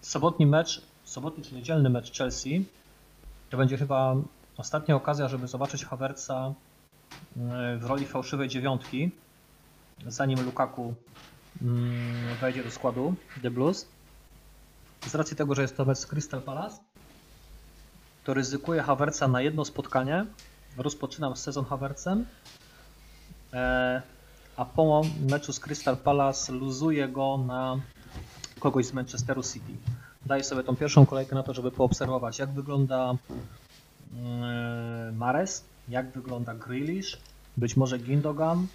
[0.00, 2.64] sobotni mecz, sobotni czy niedzielny mecz Chelsea.
[3.50, 4.16] To będzie chyba
[4.56, 6.54] ostatnia okazja, żeby zobaczyć Havertza
[7.36, 9.10] eee, w roli fałszywej dziewiątki,
[10.06, 10.94] zanim Lukaku
[11.62, 13.86] mm, wejdzie do składu The Blues.
[15.06, 16.76] Z racji tego, że jest to mecz Crystal Palace,
[18.24, 20.26] to ryzykuję Havertza na jedno spotkanie.
[20.76, 22.26] Rozpoczynam sezon Havertzem,
[23.52, 24.02] eee,
[24.56, 27.80] a po meczu z Crystal Palace luzuję go na
[28.60, 29.72] kogoś z Manchesteru City.
[30.26, 33.18] Daję sobie tą pierwszą kolejkę na to, żeby poobserwować, jak wygląda eee,
[35.12, 37.18] Mares, jak wygląda Grealish,
[37.56, 38.66] być może Gindogan.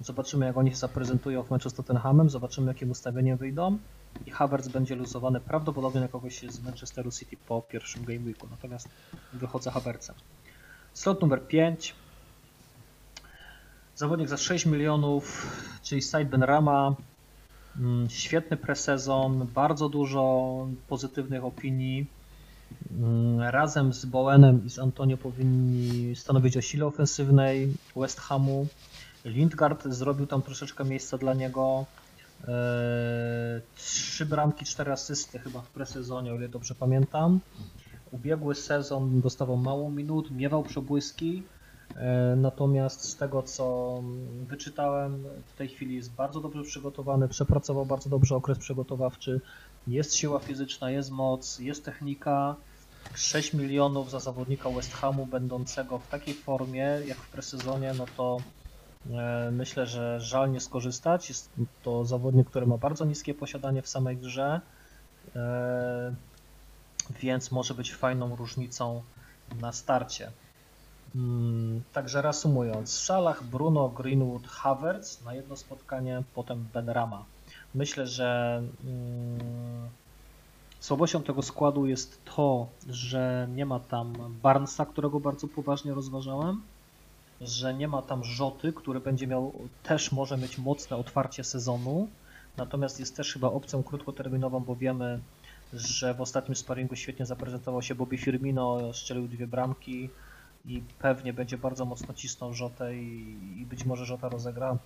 [0.00, 3.78] Zobaczymy, jak oni się zaprezentują w meczu z Tottenhamem, zobaczymy, jakim ustawieniem wyjdą.
[4.26, 8.48] I Havertz będzie luzowany prawdopodobnie na kogoś z Manchesteru City po pierwszym game weeku.
[8.50, 8.88] Natomiast
[9.32, 10.14] wychodzę Havertzem.
[10.94, 11.94] Slot numer 5.
[13.94, 15.46] Zawodnik za 6 milionów,
[15.82, 16.94] czyli Side Benrama.
[17.78, 22.06] Mm, Świetny presezon, bardzo dużo pozytywnych opinii.
[22.90, 28.66] Mm, Razem z Bowenem i z Antonio powinni stanowić o sile ofensywnej West Hamu.
[29.26, 31.84] Lindgard zrobił tam troszeczkę miejsca dla niego.
[32.40, 37.40] Eee, Trzy bramki, cztery asysty chyba w presezonie, o ile dobrze pamiętam.
[38.10, 41.42] Ubiegły sezon dostawał mało minut, miewał przebłyski.
[41.96, 44.02] E, Natomiast z tego co
[44.46, 49.40] wyczytałem, w tej chwili jest bardzo dobrze przygotowany, przepracował bardzo dobrze okres przygotowawczy.
[49.86, 52.56] Jest siła fizyczna, jest moc, jest technika.
[53.14, 58.36] 6 milionów za zawodnika West Hamu będącego w takiej formie jak w presezonie, no to
[58.36, 58.42] e,
[59.52, 61.28] myślę, że żal nie skorzystać.
[61.28, 61.50] Jest
[61.82, 64.60] to zawodnik, który ma bardzo niskie posiadanie w samej grze,
[65.36, 66.14] e,
[67.20, 69.02] więc może być fajną różnicą
[69.60, 70.30] na starcie.
[71.14, 77.24] Mm, Także reasumując, Salah, Bruno, Greenwood, Havertz na jedno spotkanie, potem Benrama.
[77.74, 79.88] Myślę, że mm,
[80.80, 86.62] słabością tego składu jest to, że nie ma tam Barnesa, którego bardzo poważnie rozważałem,
[87.40, 92.08] że nie ma tam Rzoty, który będzie miał, też może mieć mocne otwarcie sezonu,
[92.56, 95.20] natomiast jest też chyba opcją krótkoterminową, bo wiemy,
[95.72, 100.10] że w ostatnim sparingu świetnie zaprezentował się Bobby Firmino, strzelił dwie bramki,
[100.66, 104.78] i pewnie będzie bardzo mocno cisnął Rzotę i, i być może Rzota rozegra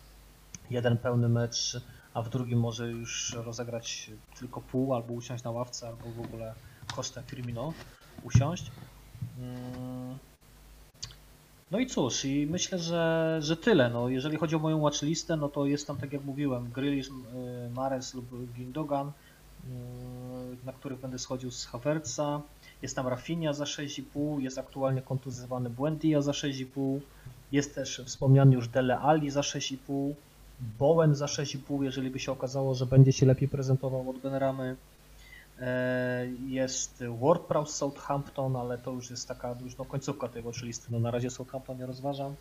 [0.71, 1.81] jeden pełny mecz,
[2.15, 6.55] a w drugim może już rozegrać tylko pół, albo usiąść na ławce, albo w ogóle
[6.97, 7.73] kosztem Firmino
[8.23, 8.71] usiąść.
[9.39, 10.30] Mm.
[11.71, 13.91] No i cóż, i myślę, że, że tyle.
[13.91, 17.11] No, jeżeli chodzi o moją watchlistę, no to jest tam, tak jak mówiłem, Grealish, y,
[17.75, 19.13] Mares lub Gindogan, y,
[20.67, 22.41] na których będę schodził z Havertza.
[22.83, 27.01] Jest tam Rafinha za 6,5, jest aktualnie kontuzjowany Buendia za 6,5,
[27.53, 30.13] jest też wspomniany już Dele Ali za 6,5,
[30.79, 34.77] Bowen za 6,5, jeżeli by się okazało, że będzie się lepiej prezentował od Benramy.
[35.61, 40.87] E, Jest WordPress Southampton, ale to już jest taka już no, końcówka tej watchlisty.
[40.91, 42.35] No, na razie Southampton nie rozważam,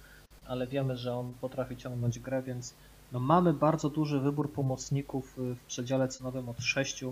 [0.45, 2.74] ale wiemy, że on potrafi ciągnąć grę, więc
[3.11, 7.03] no, mamy bardzo duży wybór pomocników y, w przedziale cenowym od 6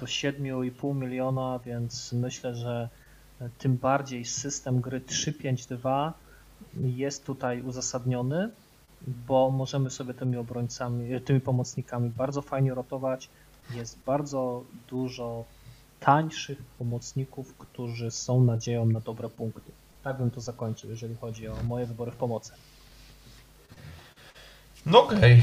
[0.00, 2.88] do 7,5 miliona, więc myślę, że
[3.58, 6.12] tym bardziej system gry 3-5-2
[6.76, 8.50] jest tutaj uzasadniony,
[9.06, 13.28] bo możemy sobie tymi obrońcami, tymi pomocnikami bardzo fajnie rotować.
[13.70, 15.44] Jest bardzo dużo
[16.00, 19.72] tańszych pomocników, którzy są nadzieją na dobre punkty.
[20.02, 22.52] Tak bym to zakończył, jeżeli chodzi o moje wybory w pomocy.
[24.86, 25.42] No okej.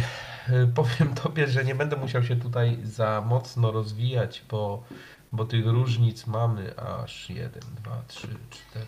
[0.50, 4.84] Y, Powiem tobie, że nie będę musiał się tutaj za mocno rozwijać, bo,
[5.32, 8.86] bo tych różnic mamy aż 1, 2, 3, 4.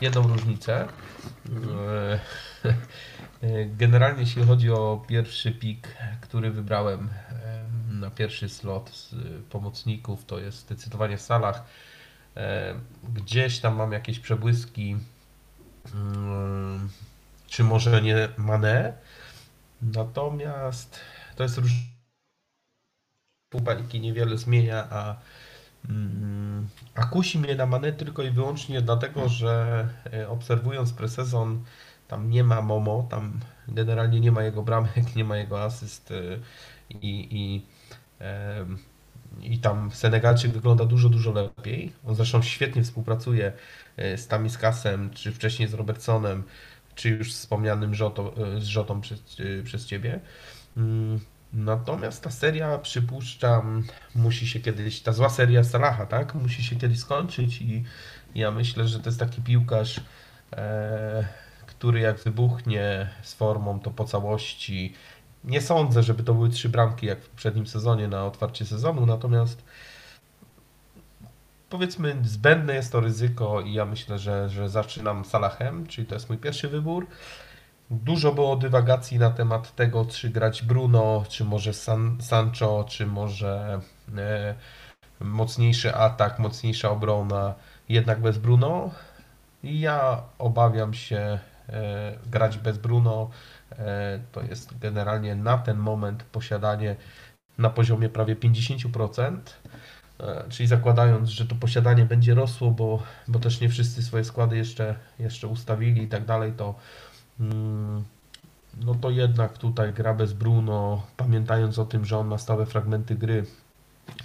[0.00, 0.88] Jedną różnicę.
[3.66, 5.88] Generalnie jeśli chodzi o pierwszy pik,
[6.20, 7.61] który wybrałem em,
[8.02, 11.64] na pierwszy slot y, pomocników, to jest zdecydowanie Salah.
[12.36, 12.74] E,
[13.14, 14.96] Gdzieś tam mam jakieś przebłyski,
[15.94, 16.90] mm,
[17.46, 18.94] czy może nie Mane,
[19.82, 21.00] Natomiast
[21.36, 21.60] to jest
[23.48, 25.16] pół bańki niewiele zmienia, a,
[25.88, 31.64] mm, a kusi mnie na Mane tylko i wyłącznie dlatego, że e, obserwując presezon
[32.08, 36.14] tam nie ma Momo, tam generalnie nie ma jego bramek, nie ma jego asyst e,
[36.90, 37.66] i, i,
[39.40, 41.92] i tam Senegalczyk wygląda dużo, dużo lepiej.
[42.06, 43.52] On zresztą świetnie współpracuje
[43.96, 46.42] z Tamiskasem, czy wcześniej z Robertsonem,
[46.94, 49.22] czy już wspomnianym Żoto, z Żotą przez,
[49.64, 50.20] przez Ciebie.
[50.76, 51.20] Mm,
[51.52, 56.34] natomiast ta seria, przypuszczam, musi się kiedyś, ta zła seria Salaha, tak?
[56.34, 57.84] Musi się kiedyś skończyć i
[58.34, 60.00] ja myślę, że to jest taki piłkarz,
[60.52, 61.24] e,
[61.66, 64.94] który jak wybuchnie z formą, to po całości.
[65.44, 69.62] Nie sądzę, żeby to były trzy bramki jak w poprzednim sezonie na otwarcie sezonu, natomiast
[71.72, 76.28] powiedzmy zbędne jest to ryzyko i ja myślę, że, że zaczynam Salahem, czyli to jest
[76.28, 77.06] mój pierwszy wybór.
[77.90, 83.80] Dużo było dywagacji na temat tego, czy grać Bruno, czy może San, Sancho, czy może
[84.18, 84.54] e,
[85.20, 87.54] mocniejszy atak, mocniejsza obrona,
[87.88, 88.90] jednak bez Bruno.
[89.62, 91.38] I ja obawiam się
[91.68, 93.30] e, grać bez Bruno.
[93.78, 96.96] E, to jest generalnie na ten moment posiadanie
[97.58, 99.36] na poziomie prawie 50%.
[100.20, 104.56] E, czyli zakładając, że to posiadanie będzie rosło, bo, bo też nie wszyscy swoje składy
[104.56, 106.74] jeszcze, jeszcze ustawili i tak dalej, to
[107.40, 108.04] mm,
[108.80, 113.14] no to jednak tutaj gra bez Bruno, pamiętając o tym, że on ma stałe fragmenty
[113.14, 113.44] gry.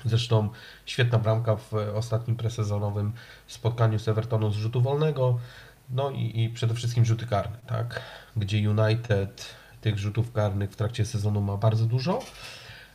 [0.06, 0.50] Zresztą
[0.86, 3.14] świetna bramka w ostatnim presezonowym
[3.48, 5.39] spotkaniu z Evertonu z rzutu wolnego.
[5.90, 8.02] No i, i przede wszystkim rzuty karne, tak?
[8.36, 12.20] Gdzie United tych rzutów karnych w trakcie sezonu ma bardzo dużo.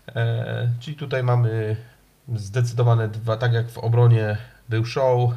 [0.09, 1.77] E, czyli tutaj mamy
[2.35, 4.37] zdecydowane dwa, tak jak w obronie
[4.69, 5.33] był show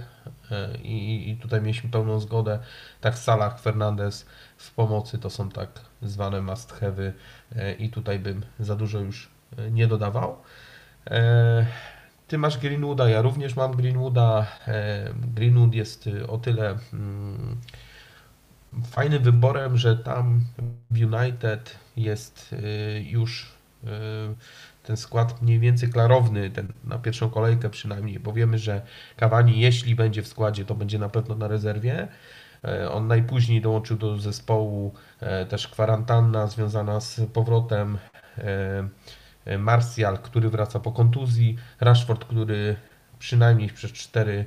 [0.52, 2.60] e, i, i tutaj mieliśmy pełną zgodę,
[3.02, 4.26] tak Salah, Fernandez
[4.58, 5.70] w pomocy to są tak
[6.02, 7.12] zwane must have'y
[7.56, 10.38] e, i tutaj bym za dużo już e, nie dodawał.
[12.36, 14.46] Ty masz Greenwooda, ja również mam Greenwooda.
[15.36, 17.58] Greenwood jest o tyle mm,
[18.84, 20.42] fajnym wyborem, że tam
[20.92, 22.56] w United jest
[23.04, 23.52] już
[24.84, 28.82] ten skład mniej więcej klarowny, ten na pierwszą kolejkę przynajmniej, bo wiemy, że
[29.18, 32.08] Cavani jeśli będzie w składzie, to będzie na pewno na rezerwie.
[32.64, 37.98] E, on najpóźniej dołączył do zespołu e, też kwarantanna związana z powrotem
[38.38, 38.88] e,
[39.60, 42.76] Martial, który wraca po kontuzji, Rashford, który
[43.20, 44.46] przynajmniej przez 4,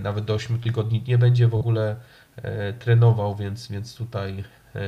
[0.00, 1.96] nawet do 8 tygodni nie będzie w ogóle
[2.78, 4.44] trenował, więc, więc tutaj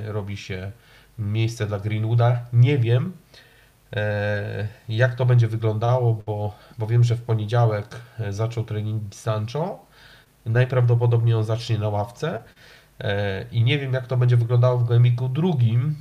[0.06, 0.72] robi się
[1.18, 2.40] miejsce dla Greenwooda.
[2.52, 3.12] Nie wiem,
[3.96, 9.86] E, jak to będzie wyglądało, bo, bo wiem, że w poniedziałek e, zaczął trening Sancho.
[10.46, 12.42] Najprawdopodobniej on zacznie na ławce.
[13.00, 15.94] E, I nie wiem, jak to będzie wyglądało w gamiku drugim,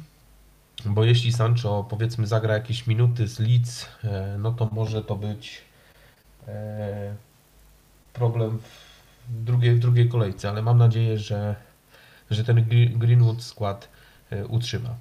[0.86, 3.86] bo jeśli Sancho powiedzmy zagra jakieś minuty z Leeds,
[4.40, 5.62] no to może to być
[8.14, 8.60] problem
[9.30, 11.56] w drugiej, w drugiej kolejce, ale mam nadzieję, że,
[12.32, 12.66] że ten
[12.98, 13.90] Greenwood skład
[14.50, 14.96] utrzyma.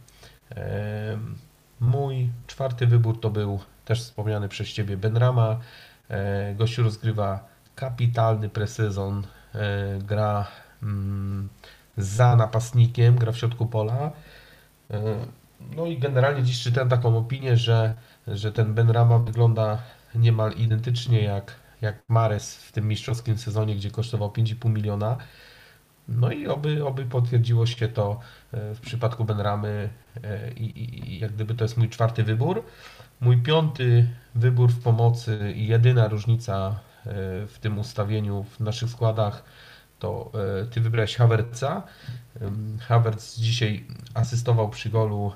[1.81, 5.61] Mój czwarty wybór to był też wspomniany przez Ciebie Benrama.
[6.09, 10.47] E, gościu rozgrywa kapitalny presezon, e, gra
[10.83, 11.49] mm,
[11.97, 14.11] za napastnikiem, gra w środku pola.
[15.77, 17.95] No i generalnie dziś czytałem taką opinię, że,
[18.27, 19.79] że ten Benrama wygląda
[20.15, 25.17] niemal identycznie jak, jak Mares w tym mistrzowskim sezonie, gdzie kosztował 5,5 miliona.
[26.09, 28.21] No i oby, oby potwierdziło się to
[28.53, 29.89] e, w przypadku Benramy
[30.25, 32.65] e, i, i, i jak gdyby to jest mój czwarty wybór.
[33.21, 37.13] Mój piąty wybór w pomocy i jedyna różnica e,
[37.47, 39.45] w tym ustawieniu w naszych składach
[39.99, 40.33] to
[40.71, 41.83] ty wybrałeś Havertza.
[42.81, 45.33] Havertz dzisiaj asystował przy golu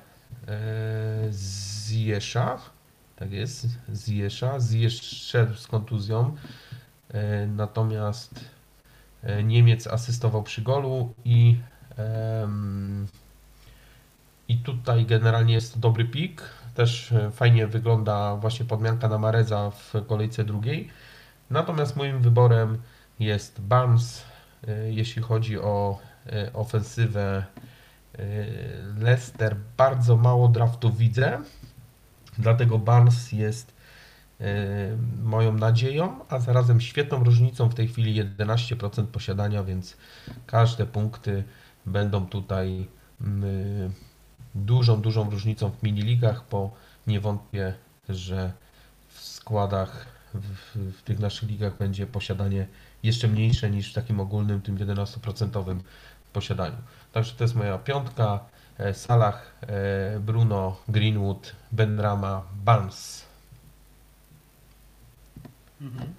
[1.30, 2.58] Ziyesza.
[3.16, 4.60] Tak jest, Ziyesza.
[4.60, 6.36] Ziyesz szedł z kontuzją.
[7.48, 8.40] Natomiast
[9.26, 11.56] E, Niemiec asystował przy golu i,
[14.48, 16.42] i tutaj generalnie jest dobry pik.
[16.74, 20.88] Też e, fajnie wygląda właśnie podmianka na Mareza w kolejce drugiej.
[21.50, 22.78] Natomiast moim wyborem
[23.18, 24.24] jest Barnes,
[24.68, 25.98] e, jeśli chodzi o
[26.54, 27.44] ofensywę
[28.98, 29.56] Leicester.
[29.76, 31.38] Bardzo mało draftów widzę,
[32.38, 33.76] dlatego Barnes jest
[34.40, 39.96] E, moją nadzieją, a zarazem świetną różnicą w tej chwili 11% posiadania, więc
[40.46, 41.44] każde punkty
[41.86, 42.86] będą tutaj
[43.20, 43.92] mm,
[44.54, 46.74] dużą, dużą różnicą w miniligach, bo
[47.06, 47.74] nie wątpię,
[48.08, 48.52] że
[49.08, 52.66] w składach w, w tych naszych ligach będzie posiadanie
[53.02, 55.80] jeszcze mniejsze niż w takim ogólnym, tym 11%
[56.32, 56.76] posiadaniu.
[57.16, 58.40] Także to jest moja piątka.
[58.78, 63.26] E, Salah, e, Bruno, Greenwood, Benrama, Barnes.
[65.80, 66.14] Mhm.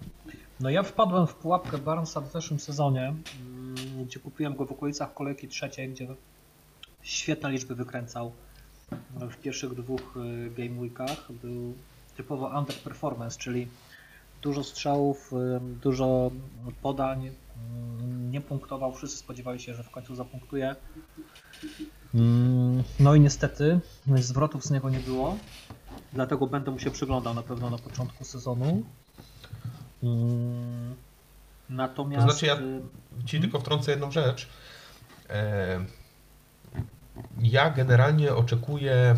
[0.60, 5.14] No ja wpadłem w pułapkę Barnesa w zeszłym sezonie, mm, gdzie kupiłem go w okolicach
[5.14, 6.08] kolejki trzeciej, gdzie
[7.02, 8.32] świetne liczby wykręcał.
[9.14, 11.74] W pierwszych dwóch y, game weekach był
[12.16, 13.68] typowo underperformance, czyli
[14.42, 15.32] dużo strzałów,
[15.82, 16.32] dużo
[16.82, 17.32] podań,
[18.32, 20.76] nie punktował, wszyscy spodziewali się, że w końcu zapunktuje.
[22.16, 23.80] Mm, No i niestety
[24.16, 25.38] zwrotów z niego nie było,
[26.14, 28.84] dlatego będę mu się przyglądał na pewno na początku sezonu.
[30.04, 30.96] Mm,
[31.70, 32.26] Natomiast.
[32.28, 32.82] To znaczy ja- y,
[33.26, 34.48] Ci tylko wtrącę jedną rzecz.
[35.30, 35.86] E,
[37.42, 39.16] Ja generalnie oczekuję,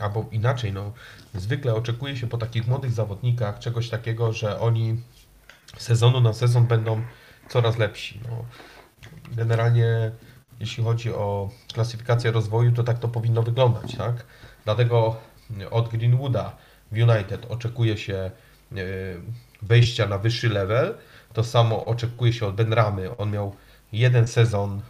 [0.00, 0.92] albo inaczej, no,
[1.34, 5.00] zwykle oczekuje się po takich młodych zawodnikach czegoś takiego, że oni
[5.76, 7.02] sezonu na sezon będą
[7.48, 8.20] coraz lepsi.
[8.28, 8.44] No,
[9.36, 10.10] generalnie,
[10.60, 14.24] jeśli chodzi o klasyfikację rozwoju, to tak to powinno wyglądać, tak?
[14.64, 15.16] Dlatego
[15.70, 16.56] od Greenwooda
[16.92, 18.30] w United oczekuje się e,
[19.62, 20.94] wejścia na wyższy level.
[21.32, 23.16] To samo oczekuje się od Benramy.
[23.16, 23.56] On miał
[23.92, 24.80] jeden sezon.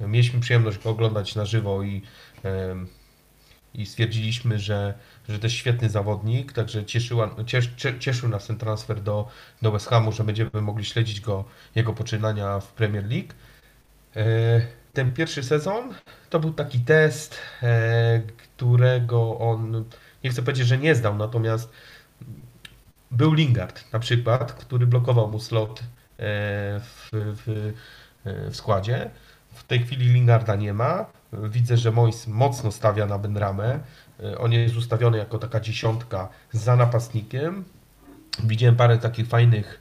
[0.00, 2.02] Mieliśmy przyjemność go oglądać na żywo i,
[3.78, 4.94] i stwierdziliśmy, że,
[5.28, 6.52] że to jest świetny zawodnik.
[6.52, 9.28] Także cieszyła, cies, cie- cieszył nas ten transfer do,
[9.62, 13.28] do West Hamu, że będziemy mogli śledzić go, jego poczynania w Premier League.
[14.16, 14.60] E,
[14.92, 15.94] Ten pierwszy sezon
[16.30, 19.84] to był taki test, e, którego on,
[20.24, 21.72] nie chcę powiedzieć, że nie zdał, natomiast
[23.10, 25.84] był Lingard na przykład, który blokował mu slot e,
[26.80, 27.72] w, w,
[28.50, 29.10] w składzie.
[29.54, 31.06] W tej chwili Lingarda nie ma.
[31.32, 33.80] Widzę, że Mois mocno stawia na Benramę.
[34.24, 37.64] E, On jest ustawiony jako taka dziesiątka za napastnikiem.
[38.44, 39.80] Widziałem parę takich fajnych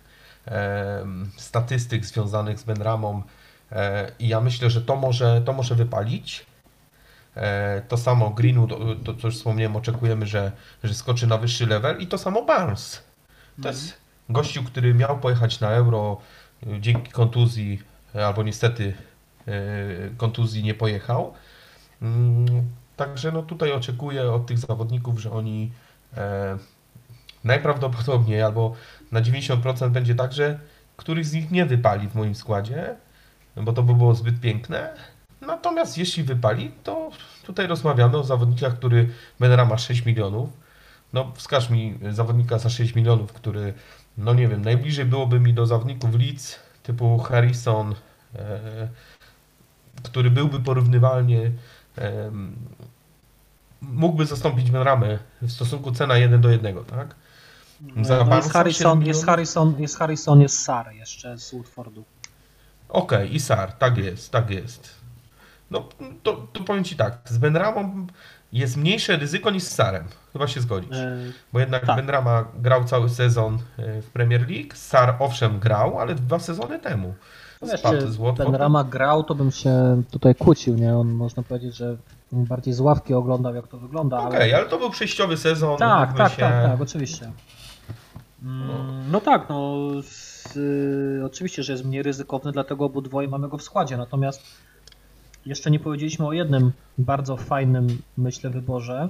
[1.37, 3.23] statystyk związanych z Benramą
[3.71, 6.45] e, i ja myślę, że to może, to może wypalić.
[7.35, 8.71] E, To samo Greenwood,
[9.03, 10.51] to co już wspomniałem, oczekujemy, że,
[10.83, 13.03] że skoczy na wyższy level i to samo Barnes.
[13.61, 13.97] To jest
[14.29, 16.17] gościu, który miał pojechać na Euro
[16.79, 17.81] dzięki kontuzji,
[18.25, 18.93] albo niestety
[20.17, 21.33] kontuzji nie pojechał.
[22.01, 22.67] Mm,
[22.97, 25.71] Także no tutaj oczekuję od tych zawodników, że oni
[26.17, 26.57] e,
[27.43, 28.75] najprawdopodobniej albo
[29.11, 30.59] na 90% będzie tak, że
[30.97, 32.95] któryś z nich nie wypali w moim składzie,
[33.55, 34.93] bo to by było zbyt piękne.
[35.41, 37.11] Natomiast jeśli wypali, to
[37.45, 40.49] tutaj rozmawiamy o zawodnikach, który Benera ma 6 milionów.
[41.13, 43.73] No wskaż mi zawodnika za 6 milionów, który,
[44.17, 47.95] no nie wiem, najbliżej byłoby mi do zawodników Leeds typu Harrison,
[48.35, 48.87] e,
[50.03, 51.51] który byłby porównywalnie
[53.81, 57.15] mógłby zastąpić Benramę w stosunku cena 1 do 1, tak?
[57.81, 62.03] No Barnesa jest, 7 Harrison, jest Harrison, jest Harrison, jest Sar jeszcze z Woodfordu.
[62.89, 64.95] Okej, i Sar, tak jest, tak jest.
[65.71, 65.89] No
[66.23, 68.07] to, to powiem Ci tak, z Benramą
[68.53, 70.97] jest mniejsze ryzyko niż z Sarem, chyba się zgodzisz.
[70.97, 71.17] E,
[71.53, 71.95] Bo jednak tak.
[71.95, 77.15] Benrama grał cały sezon e, w Premier League, Sar owszem grał, ale dwa sezony temu.
[77.61, 77.81] Wiesz,
[78.37, 80.97] ten Rama grał, to bym się tutaj kłócił, nie?
[80.97, 81.97] On można powiedzieć, że
[82.31, 84.57] bardziej z ławki oglądał, jak to wygląda, Okej, ale...
[84.57, 85.77] ale to był przejściowy sezon.
[85.77, 86.37] Tak, tak, się.
[86.37, 87.31] tak, tak, oczywiście.
[88.43, 93.57] Mm, No tak, no z, y, oczywiście, że jest mniej ryzykowny, dlatego obudwoje mamy go
[93.57, 94.41] w składzie, natomiast
[95.45, 99.07] jeszcze nie powiedzieliśmy o jednym bardzo fajnym, myślę, wyborze,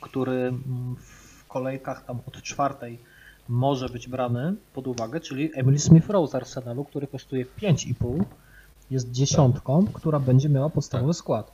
[0.00, 2.98] który mm, w kolejkach tam od czwartej
[3.48, 8.24] może być brany pod uwagę, czyli Emily Smith-Rowe z Arsenalu, który kosztuje 5,5,
[8.90, 11.52] jest dziesiątką, która będzie miała podstawowy skład.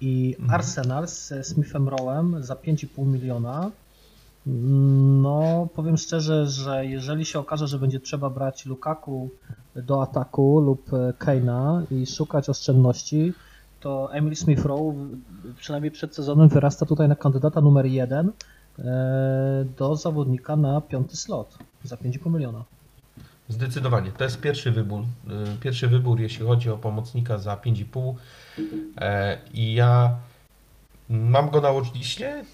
[0.00, 0.54] I Mhm.
[0.54, 3.70] Arsenal z Smithem Rowem za 5,5 miliona
[5.22, 9.30] no, powiem szczerze, że jeżeli się okaże, że będzie trzeba brać Lukaku
[9.76, 13.32] do ataku lub Keina i szukać oszczędności,
[13.80, 14.94] to Emil Smith Rowe
[15.58, 18.32] przynajmniej przed sezonem wyrasta tutaj na kandydata numer jeden
[19.78, 22.64] do zawodnika na piąty slot za 5,5 miliona.
[23.48, 24.12] Zdecydowanie.
[24.12, 25.00] To jest pierwszy wybór.
[25.00, 28.14] y, Pierwszy wybór, jeśli chodzi o pomocnika za 5,5.
[28.96, 30.16] E, I ja
[31.08, 31.68] mam go na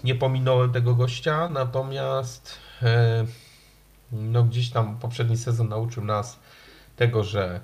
[0.03, 3.25] nie pominąłem tego gościa, natomiast e,
[4.11, 6.39] no gdzieś tam poprzedni sezon nauczył nas
[6.95, 7.59] tego, że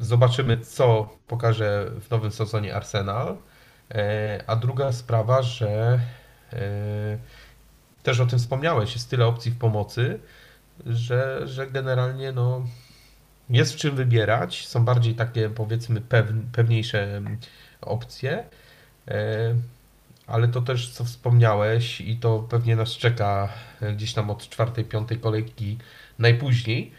[0.00, 3.36] zobaczymy, co pokaże w nowym sezonie Arsenal.
[3.90, 6.00] E, A druga sprawa, że e,
[8.02, 10.20] też o tym wspomniałeś, jest tyle opcji w pomocy,
[10.86, 12.66] że, że generalnie no,
[13.50, 14.66] jest w czym wybierać.
[14.68, 17.38] Są bardziej takie powiedzmy pew, pewniejsze mm,
[17.80, 18.44] opcje.
[19.08, 19.54] E,
[20.26, 23.48] Ale to też, co wspomniałeś, i to pewnie nas czeka
[23.82, 25.78] e, gdzieś tam od czwartej, piątej kolejki
[26.18, 26.92] najpóźniej.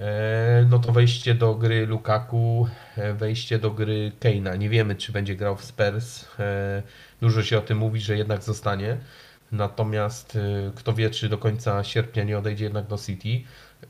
[0.00, 4.56] E, No to wejście do gry Lukaku, e, wejście do gry Keina.
[4.56, 6.26] Nie wiemy, czy będzie grał w Spurs.
[7.20, 8.96] Dużo się o tym mówi, że jednak zostanie.
[9.52, 13.42] Natomiast y, kto wie, czy do końca sierpnia nie odejdzie jednak do City.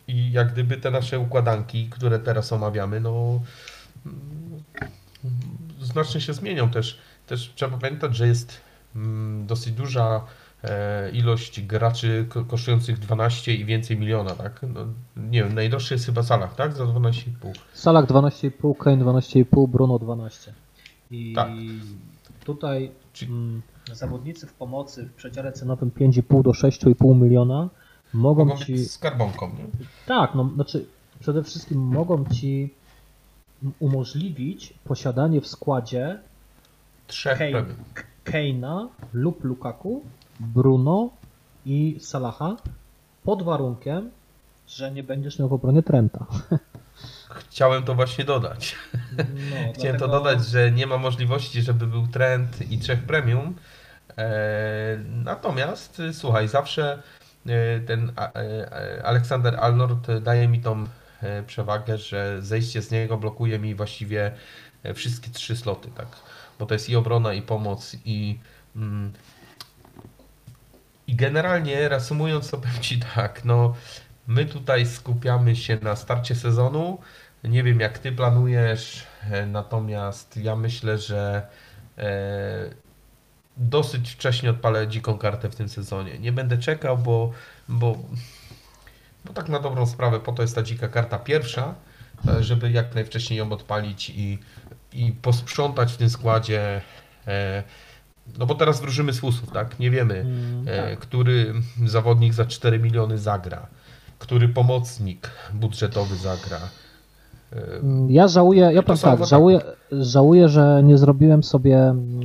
[0.08, 3.40] I jak gdyby te nasze układanki, które teraz omawiamy, no
[4.06, 4.62] mm,
[5.82, 6.98] znacznie się zmienią też.
[7.26, 8.60] Też trzeba pamiętać, że jest
[8.96, 10.24] mm, dosyć duża
[10.64, 14.60] e, ilość graczy ko- kosztujących 12 i więcej miliona, tak?
[14.74, 14.80] No,
[15.16, 16.72] nie wiem, najdroższy jest chyba Salah, tak?
[16.72, 17.24] Za 12,5.
[17.72, 20.52] Salak 12,5, Kane 12,5, Bruno 12.
[21.10, 21.48] I Tak.
[22.46, 22.90] Tutaj
[23.22, 27.68] mm, zawodnicy w pomocy w przedziale cenowym 5,5 do 6,5 miliona
[28.14, 28.72] mogą, Mogą ci.
[28.72, 29.64] być skarbonką, nie?
[30.06, 30.86] Tak, no znaczy
[31.20, 32.74] przede wszystkim mogą ci
[33.80, 36.18] umożliwić posiadanie w składzie
[37.06, 37.40] Trzech.
[38.24, 40.02] Keina lub Lukaku,
[40.40, 41.10] Bruno
[41.66, 42.56] i Salaha
[43.24, 44.10] pod warunkiem,
[44.68, 46.26] że nie będziesz miał w obronie Trenta.
[47.38, 48.76] Chciałem to właśnie dodać.
[49.16, 53.54] No, Chciałem to dlatego- dodać, że nie ma możliwości, żeby był trend i trzech premium.
[54.18, 54.28] E,
[55.08, 57.02] natomiast słuchaj, zawsze
[57.46, 60.86] e, ten e, Aleksander Arnold daje mi tą
[61.46, 64.32] przewagę, że zejście z niego blokuje mi właściwie
[64.94, 66.06] wszystkie trzy sloty, tak?
[66.58, 68.38] Bo to jest i obrona, i pomoc, i.
[68.76, 69.12] Mm,
[71.06, 73.74] I generalnie reasumując, to powiem Ci tak, no
[74.26, 76.98] my tutaj skupiamy się na starcie sezonu.
[77.44, 81.46] Nie wiem jak Ty planujesz, e, natomiast ja myślę, że
[81.98, 82.70] e,
[83.56, 86.18] dosyć wcześnie odpalę dziką kartę w tym sezonie.
[86.18, 87.32] Nie będę czekał, bo,
[87.68, 87.98] bo,
[89.24, 91.74] bo tak na dobrą sprawę po to jest ta dzika karta pierwsza,
[92.28, 94.38] e, żeby jak najwcześniej ją odpalić i,
[94.92, 96.80] i posprzątać w tym składzie.
[98.38, 99.78] No bo teraz wróżymy z fusów, tak?
[99.78, 100.98] Nie wiemy, Mm, tak.
[100.98, 101.54] który
[101.86, 103.66] zawodnik za 4 miliony zagra,
[104.18, 106.60] który pomocnik budżetowy zagra.
[107.82, 109.60] Mm, Ja żałuję, ja powiem tak, żałuję,
[109.92, 112.20] żałuję, że nie zrobiłem sobie mm,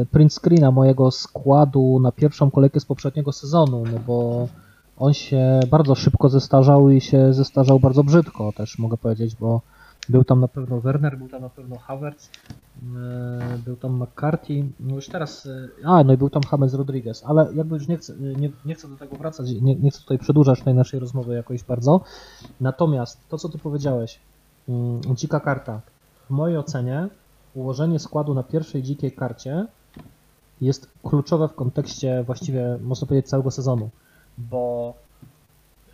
[0.00, 4.48] e, print screena mojego składu na pierwszą kolejkę z poprzedniego sezonu, no bo
[4.96, 9.60] on się bardzo szybko zestarzał i się zestarzał bardzo brzydko też mogę powiedzieć, bo
[10.08, 12.30] był tam na pewno Werner, był tam na pewno Havertz,
[12.96, 17.24] e, był tam McCarthy, no już teraz, e, a no i był tam James Rodriguez,
[17.26, 20.18] ale jakby już nie chcę, nie, nie chcę do tego wracać, nie, nie chcę tutaj
[20.18, 22.00] przedłużać tej naszej rozmowy jakoś bardzo,
[22.60, 24.20] natomiast to co ty powiedziałeś,
[25.14, 25.80] dzika karta.
[26.26, 27.08] W mojej ocenie
[27.54, 29.66] ułożenie składu na pierwszej dzikiej karcie
[30.60, 33.90] jest kluczowe w kontekście właściwie, można powiedzieć, całego sezonu,
[34.38, 34.94] bo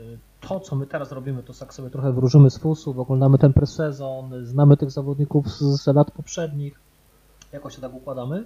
[0.00, 3.52] y, to, co my teraz robimy, to tak sobie trochę wróżymy z fusów, oglądamy ten
[3.52, 6.80] presezon, znamy tych zawodników z, z lat poprzednich,
[7.52, 8.44] jakoś się tak układamy.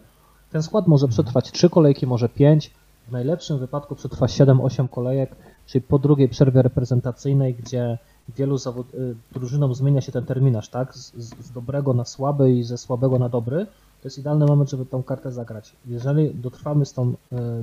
[0.51, 2.71] Ten skład może przetrwać 3 kolejki, może 5,
[3.09, 7.99] w najlepszym wypadku przetrwa 7-8 kolejek, czyli po drugiej przerwie reprezentacyjnej, gdzie
[8.29, 8.95] wielu zawod...
[8.95, 10.95] y, drużynom zmienia się ten terminarz, tak?
[10.95, 13.67] Z, z dobrego na słaby i ze słabego na dobry.
[14.03, 15.73] To jest idealny moment, żeby tą kartę zagrać.
[15.87, 17.15] Jeżeli dotrwamy z tą y,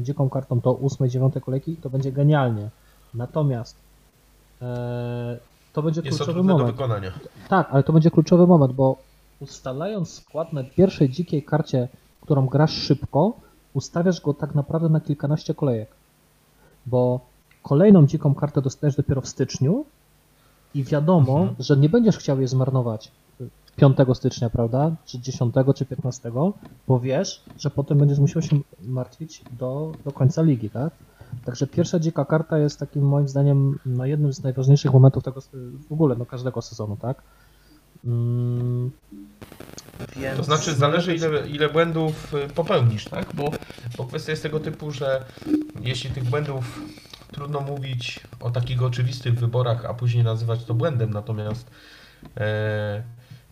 [0.02, 2.70] dziką kartą do 8-9 kolejki, to będzie genialnie.
[3.14, 3.76] Natomiast
[4.62, 5.38] e,
[5.74, 6.78] to będzie Jest kluczowy trudne do moment.
[6.78, 7.12] wykonania.
[7.50, 8.96] Tak, ale to będzie kluczowy moment, bo
[9.40, 11.88] ustalając skład na pierwszej dzikiej karcie,
[12.22, 13.34] którą grasz szybko,
[13.74, 15.90] ustawiasz go tak naprawdę na kilkanaście kolejek.
[16.86, 17.20] Bo
[17.64, 19.86] kolejną dziką kartę dostajesz dopiero w styczniu
[20.74, 21.56] i wiadomo, Mhm.
[21.60, 23.12] że nie będziesz chciał jej zmarnować
[23.76, 24.92] 5 stycznia, prawda?
[25.06, 26.32] Czy 10, czy 15,
[26.88, 30.94] bo wiesz, że potem będziesz musiał się martwić do, do końca ligi, tak?
[31.46, 35.42] Także pierwsza dzika karta jest takim moim zdaniem no, jednym z najważniejszych momentów tego
[35.90, 37.22] w ogóle no, każdego sezonu, tak?
[38.06, 38.92] Mm,
[40.18, 43.36] Więc To znaczy zależy ile, ile błędów y, popełnisz, tak?
[43.36, 43.52] Bo,
[43.98, 45.26] bo kwestia jest tego typu, że
[45.82, 46.82] jeśli tych błędów
[47.32, 51.70] trudno mówić o takich oczywistych wyborach, a później nazywać to błędem, natomiast
[52.38, 53.04] e,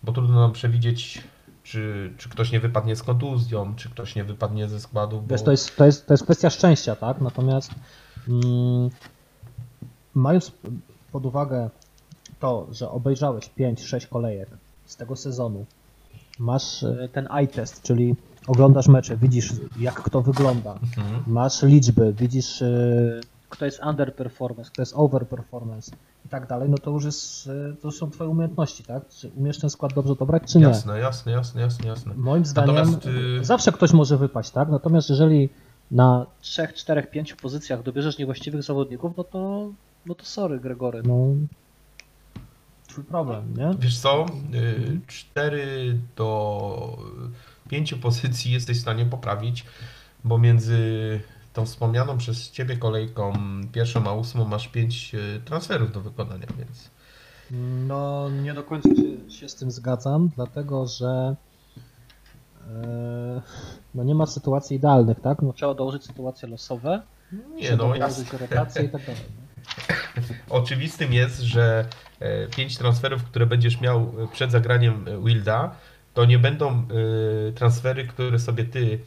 [0.04, 1.24] bo trudno nam przewidzieć,
[1.64, 5.22] czy, czy ktoś nie wypadnie z kontuzją, czy ktoś nie wypadnie ze składu.
[5.22, 5.28] Bo...
[5.28, 7.22] Wiesz, to jest, to, jest, to jest kwestia szczęścia, tak?
[7.22, 7.72] Natomiast
[8.28, 8.90] mm,
[10.16, 10.52] mając
[11.12, 11.70] pod uwagę
[12.40, 14.50] to, że obejrzałeś 5-6 kolejek
[14.86, 15.66] z tego sezonu,
[16.40, 18.16] masz e, ten eye test, czyli
[18.48, 21.24] oglądasz mecze, widzisz jak kto wygląda, Mhm.
[21.28, 22.68] masz liczby, widzisz e,
[23.50, 25.92] kto jest underperformance, kto jest overperformance
[26.26, 29.10] i tak dalej, no to już jest, e, to są twoje umiejętności, tak?
[29.10, 30.66] Czy umiesz ten skład dobrze dobrać, czy nie?
[30.66, 32.14] Jasne, jasne, jasne, jasne, jasne.
[32.16, 34.70] Moim zdaniem Natomiast, y- zawsze ktoś może wypaść, tak?
[34.70, 35.50] Natomiast jeżeli
[35.92, 39.70] na 3, 4, 5 pozycjach dobierzesz niewłaściwych zawodników, no to,
[40.06, 41.28] no to sorry Gregory, no
[42.88, 43.72] twój problem, nie?
[43.80, 44.26] Wiesz co,
[45.08, 46.98] 4 do
[47.70, 49.66] 5 pozycji jesteś w stanie poprawić,
[50.24, 51.20] bo między
[51.58, 53.34] tą wspomnianą przez Ciebie kolejką
[53.72, 55.16] pierwszą a ósmą masz 5
[55.46, 56.90] transferów do wykonania, więc
[57.88, 61.36] No nie do końca się, się z tym zgadzam, dlatego że
[62.68, 63.42] e,
[63.96, 65.42] no nie ma sytuacji idealnych, tak?
[65.42, 67.02] No trzeba dołożyć sytuacje losowe
[67.56, 67.94] Nie, no
[68.42, 69.22] rotację i tak dalej.
[70.50, 71.86] Oczywistym jest, że
[72.20, 75.76] e, pięć transferów, które będziesz miał przed zagraniem Wilda,
[76.14, 79.00] to nie będą e, transfery, które sobie ty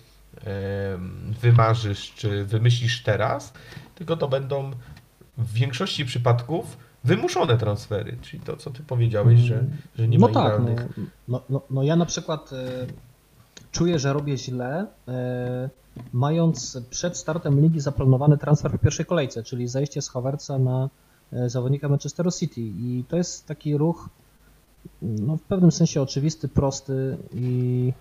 [1.42, 3.52] wymarzysz czy wymyślisz teraz,
[3.94, 4.70] tylko to będą
[5.38, 9.64] w większości przypadków wymuszone transfery, czyli to, co ty powiedziałeś, że,
[9.98, 10.98] że nie no ma tak, idealnych...
[10.98, 12.86] No, no, no, no ja na przykład e,
[13.72, 15.70] czuję, że robię źle, e,
[16.12, 20.88] mając przed startem ligi zaplanowany transfer w pierwszej kolejce, czyli zejście z Havertza na
[21.32, 22.60] e, zawodnika Manchesteru City.
[22.60, 24.08] I to jest taki ruch
[25.02, 27.92] no, w pewnym sensie oczywisty, prosty i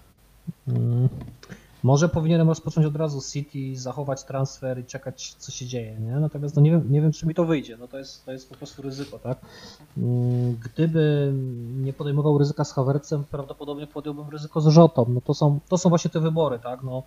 [0.67, 1.09] mm,
[1.83, 6.11] może powinienem rozpocząć od razu City, zachować transfer i czekać, co się dzieje, nie?
[6.11, 7.77] Natomiast no nie, wiem, nie wiem, czy mi to wyjdzie.
[7.77, 9.37] No to jest, to jest po prostu ryzyko, tak?
[9.97, 11.33] Mm, gdyby
[11.77, 15.05] nie podejmował ryzyka z Havertzem, prawdopodobnie podjąłbym ryzyko z Rzotą.
[15.09, 16.83] No to są, to są właśnie te wybory, tak?
[16.83, 17.03] No,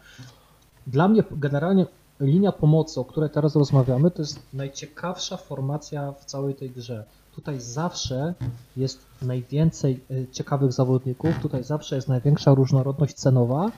[0.87, 1.87] dla mnie generalnie
[2.21, 7.05] linia pomocy, o której teraz rozmawiamy, to jest najciekawsza formacja w całej tej grze.
[7.35, 8.35] Tutaj zawsze
[8.77, 13.71] jest najwięcej y, ciekawych zawodników, tutaj zawsze jest największa różnorodność cenowa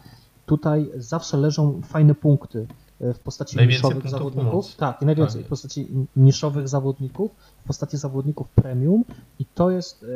[0.47, 2.67] Tutaj zawsze leżą fajne punkty
[3.01, 4.77] e, w postaci najwięcej niszowych zawodników.
[4.77, 5.47] Tak, i najwięcej tak.
[5.47, 7.31] w postaci niszowych zawodników,
[7.65, 9.05] w postaci zawodników premium
[9.39, 10.07] i to jest e,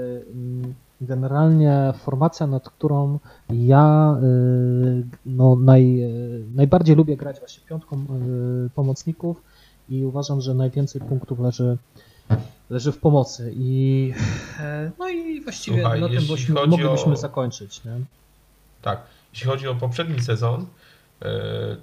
[1.00, 3.18] generalnie formacja, nad którą
[3.50, 4.26] ja e,
[5.26, 6.12] no, naj,
[6.54, 8.04] najbardziej lubię grać właśnie piątką
[8.74, 9.42] pomocników
[9.88, 11.78] i uważam, że najwięcej punktów leży
[12.70, 14.12] leży w pomocy i
[14.98, 16.16] no i właściwie Słuchaj, na tym
[16.70, 17.16] moglibyśmy o...
[17.16, 17.84] zakończyć.
[17.84, 17.92] Nie?
[18.82, 19.00] Tak.
[19.32, 20.66] Jeśli chodzi o poprzedni sezon,
[21.22, 21.26] e,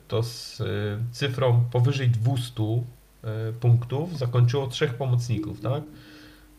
[0.08, 0.66] to z e,
[1.12, 5.84] cyfrą powyżej 200 e, punktów zakończyło trzech pomocników, tak?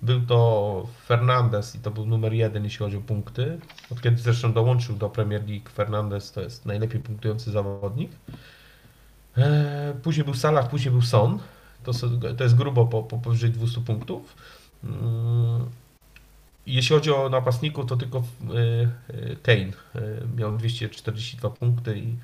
[0.02, 3.58] Był to Fernandez i to był numer jeden, jeśli chodzi o punkty.
[3.90, 8.10] Od kiedy zresztą dołączył do Premier League, Fernandez to jest najlepiej punktujący zawodnik.
[10.02, 11.38] Później był Salah, później był Son.
[11.84, 11.92] To,
[12.36, 14.36] to jest grubo po, po powyżej 200 punktów.
[16.66, 19.72] Jeśli chodzi o napastników, to tylko y, y, Kane y,
[20.36, 22.16] miał 242 punkty i,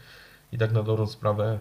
[0.53, 1.59] i tak na dobrą sprawę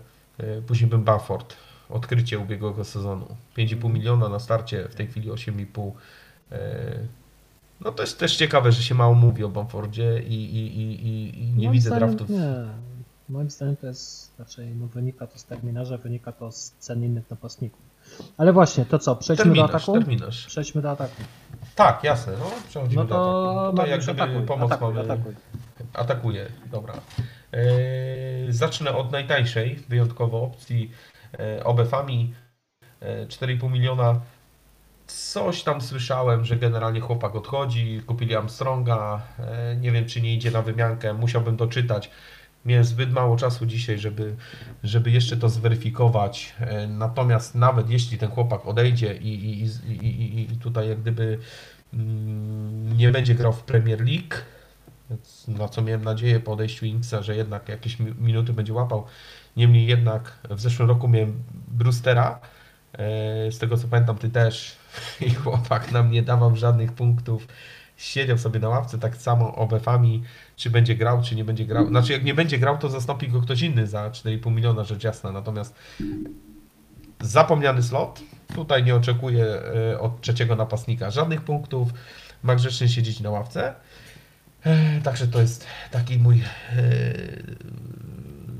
[0.68, 1.56] później był Bufford.
[1.90, 3.36] Odkrycie ubiegłego sezonu.
[3.58, 5.92] 5,5 miliona na starcie, w tej chwili 8,5.
[7.82, 11.46] No to jest też ciekawe, że się mało mówi o Bamfordzie i, i, i, i
[11.46, 12.30] nie Moim widzę draftów.
[12.30, 12.66] Nie.
[13.30, 17.30] Moim zdaniem to jest raczej, no wynika to z terminarza, wynika to z cen innych
[17.30, 17.91] napastników.
[18.38, 19.94] Ale właśnie, to co, przejdźmy terminarz, do ataku?
[19.94, 20.46] Terminarz.
[20.46, 21.22] Przejdźmy do ataku.
[21.76, 23.72] Tak, jasne, no przechodzimy no to do ataku.
[23.72, 25.14] Tutaj jak gdyby atakuj, pomoc atakuj, mamy...
[25.14, 25.36] Atakuj.
[25.94, 26.94] Atakuje, dobra.
[27.52, 30.92] Yy, zacznę od najtańszej, wyjątkowo opcji
[31.40, 32.34] yy, Obefami.
[33.02, 34.20] Yy, 4,5 miliona.
[35.08, 39.22] Coś tam słyszałem, że generalnie chłopak odchodzi, kupili Armstronga.
[39.40, 42.12] Yy, nie wiem, czy nie idzie na wymiankę, musiałbym doczytać.
[42.66, 44.36] Miałem zbyt mało czasu dzisiaj, żeby,
[44.84, 46.56] żeby jeszcze to zweryfikować.
[46.60, 49.66] E, natomiast nawet jeśli ten chłopak odejdzie i, i,
[50.06, 51.38] i, i tutaj jak gdyby
[51.94, 54.36] mm, nie będzie grał w Premier League,
[55.48, 59.06] na co miałem nadzieję po odejściu Inksa, że jednak jakieś minuty będzie łapał.
[59.58, 62.40] Niemniej jednak w zeszłym roku miałem Brewstera,
[62.94, 64.76] e, z tego co pamiętam ty też
[65.28, 67.48] i chłopak nam nie dawał żadnych punktów
[68.02, 70.24] siedział sobie na ławce tak samo obefami,
[70.62, 71.88] czy będzie grał, czy nie będzie grał.
[71.88, 75.32] Znaczy, jak nie będzie grał, to zastąpi go ktoś inny za 4,5 miliona, rzecz jasna.
[75.32, 75.76] Natomiast
[77.20, 78.22] zapomniany slot.
[78.56, 81.90] Tutaj nie oczekuję e, od trzeciego napastnika żadnych punktów.
[82.44, 83.76] Ma grzecznie siedzieć na ławce.
[84.64, 86.42] E, także to jest taki mój.
[86.42, 86.44] E,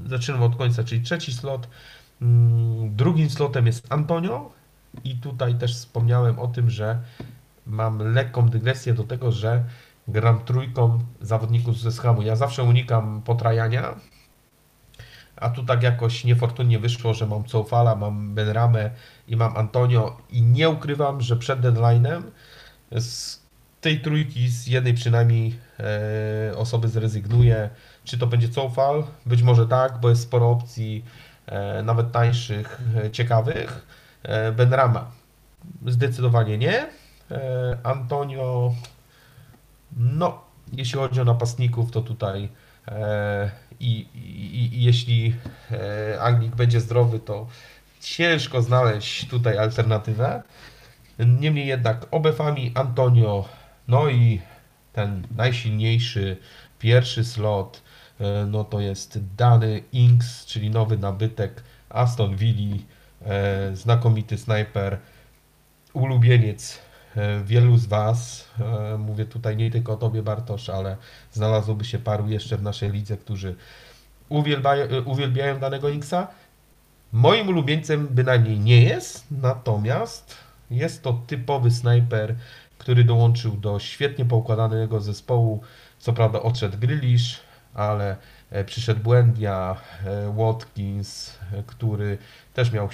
[0.06, 1.68] zaczynam od końca, czyli trzeci slot.
[2.22, 4.52] Mm, drugim slotem jest Antonio.
[5.04, 7.00] I tutaj też wspomniałem o tym, że
[7.66, 9.64] mam lekką dygresję do tego, że
[10.12, 12.22] gram trójką zawodników ze schamu.
[12.22, 13.96] Ja zawsze unikam potrajania,
[15.36, 18.90] a tu tak jakoś niefortunnie wyszło, że mam Coufala, mam Benramę
[19.28, 22.22] i mam Antonio i nie ukrywam, że przed deadline'em
[22.92, 23.42] z
[23.82, 27.70] tej trójki z jednej przynajmniej e, osoby zrezygnuję.
[28.04, 29.04] Czy to będzie Coufal?
[29.26, 31.06] Być może tak, bo jest sporo opcji
[31.46, 33.86] e, nawet tańszych, e, ciekawych.
[34.24, 35.12] E, Benrama
[35.88, 36.88] zdecydowanie nie.
[37.32, 38.74] E, Antonio,
[39.98, 40.42] no,
[40.74, 42.50] jeśli chodzi o napastników, to tutaj
[42.88, 45.36] e, i, i, i jeśli
[45.72, 47.48] e, Anglik będzie zdrowy, to
[48.00, 50.44] ciężko znaleźć tutaj alternatywę.
[51.20, 53.46] Niemniej jednak obefami Antonio,
[53.88, 54.42] no i
[54.94, 56.38] ten najsilniejszy
[56.80, 57.82] pierwszy slot,
[58.48, 62.78] no to jest dany Inks, czyli nowy nabytek Aston Villa,
[63.74, 64.98] znakomity snajper,
[65.94, 66.91] ulubieniec E,
[67.44, 70.98] wielu z Was, e, mówię tutaj nie tylko o Tobie Bartosz, ale
[71.32, 73.56] znalazłoby się paru jeszcze w naszej lidze, którzy
[74.30, 76.28] uwielbiają, e, uwielbiają danego Inksa.
[77.12, 80.36] Moim ulubieńcem bynajmniej nie jest, natomiast
[80.72, 82.36] jest to typowy snajper,
[82.78, 85.62] który dołączył do świetnie poukładanego zespołu.
[86.00, 87.40] Co prawda odszedł Grealish,
[87.74, 88.18] ale
[88.50, 89.76] e, przyszedł Błędia,
[90.06, 92.18] e, Watkins, e, który
[92.54, 92.90] też miał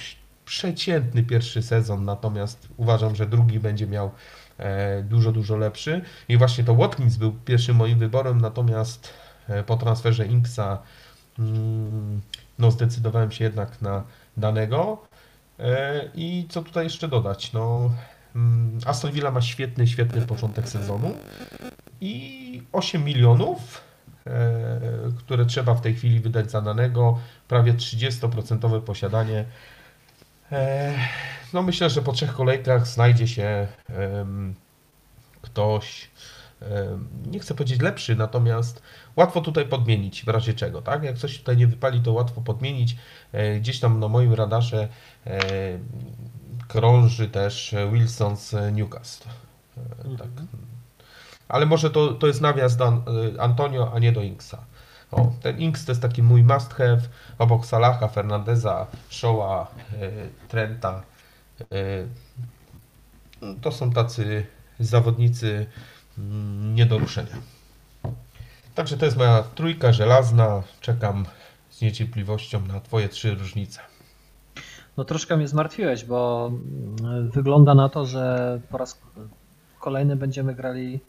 [0.48, 4.10] przeciętny pierwszy sezon, natomiast uważam, że drugi będzie miał
[4.58, 6.00] e, dużo, dużo lepszy.
[6.28, 9.12] I właśnie to Watkins był pierwszym moim wyborem, natomiast
[9.48, 10.78] e, po transferze Inksa
[11.38, 12.20] mm,
[12.58, 14.04] no zdecydowałem się jednak na
[14.36, 15.02] danego.
[15.58, 17.52] E, I co tutaj jeszcze dodać?
[17.52, 17.90] No,
[18.36, 21.14] mm, Aston Villa ma świetny, świetny początek sezonu
[22.00, 23.88] i 8 milionów,
[25.18, 27.18] które trzeba w tej chwili wydać za danego,
[27.48, 29.44] prawie 30% posiadanie.
[30.52, 30.94] E,
[31.52, 33.66] No myślę, że po trzech kolejkach znajdzie się
[35.42, 36.10] ktoś,
[37.26, 38.82] nie chcę powiedzieć lepszy, natomiast
[39.16, 41.02] łatwo tutaj podmienić w razie czego, tak?
[41.02, 42.96] Jak coś tutaj nie wypali, to łatwo podmienić.
[43.32, 44.88] E, Gdzieś tam na moim radarze
[45.26, 45.38] e,
[46.68, 49.28] krąży też Wilson z Newcastle.
[50.18, 50.28] Tak.
[51.48, 53.02] Ale może to, to jest nawias do An-
[53.38, 54.58] Antonio, a nie do Inksa.
[55.12, 57.00] O, ten Inks to jest taki mój must have
[57.38, 59.66] obok Salaha, Fernandeza, Shaw'a,
[60.00, 60.10] e,
[60.48, 61.02] Trenta.
[61.72, 62.06] E,
[63.62, 64.46] To są tacy
[64.80, 65.66] zawodnicy
[66.18, 67.36] mm, nie do ruszenia.
[68.74, 70.62] Także to jest moja trójka żelazna.
[70.80, 71.24] Czekam
[71.70, 73.80] z niecierpliwością na Twoje trzy różnice.
[74.96, 76.50] No troszkę mnie zmartwiłeś, bo
[77.02, 78.98] mm, wygląda na to, że po raz
[79.80, 81.00] kolejny będziemy grali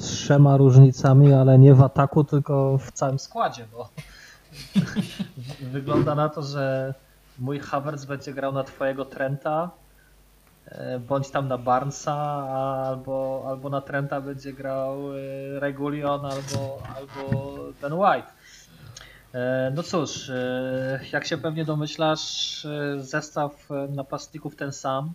[0.00, 3.88] Y, trzema różnicami, ale nie w ataku, tylko w całym składzie, bo
[5.72, 6.94] wygląda na to, że
[7.38, 9.70] mój Havertz będzie grał na twojego Trenta,
[10.66, 12.16] e, bądź tam na Barnesa,
[12.86, 18.32] albo, albo na Trenta będzie grał e, Regulion albo, albo Ben White.
[19.34, 20.30] E, No cóż,
[21.12, 22.66] jak się pewnie domyślasz,
[22.98, 25.12] zestaw napastników ten sam.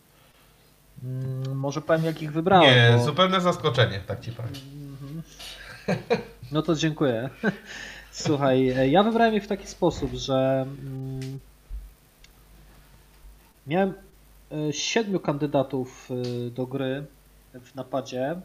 [1.03, 2.75] Mm, Może powiem, jakich wybrałem.
[2.75, 3.03] Nie, bo...
[3.03, 4.53] zupełne zaskoczenie, tak ci powiem.
[4.91, 5.21] Mhm.
[6.51, 7.29] No to dziękuję.
[8.11, 11.39] Słuchaj, e, ja wybrałem je w taki sposób, że mm,
[13.67, 13.93] miałem
[14.51, 17.05] e, siedmiu kandydatów e, do gry
[17.53, 18.35] w napadzie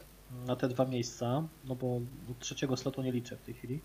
[0.47, 2.01] na te dwa miejsca, no bo
[2.41, 3.81] trzeciego slotu nie liczę w tej chwili.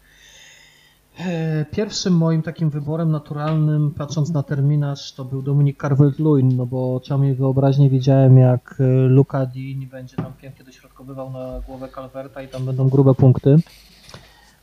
[1.20, 6.96] E, Pierwszym moim takim wyborem naturalnym, patrząc na terminarz, to był Dominik Carvert-Lewin, no bo
[6.96, 12.48] oczami wyobraźnie widziałem, jak e, Luka Dean będzie tam pięknie dośrodkowywał na głowę Calverta i
[12.48, 13.56] tam będą grube punkty.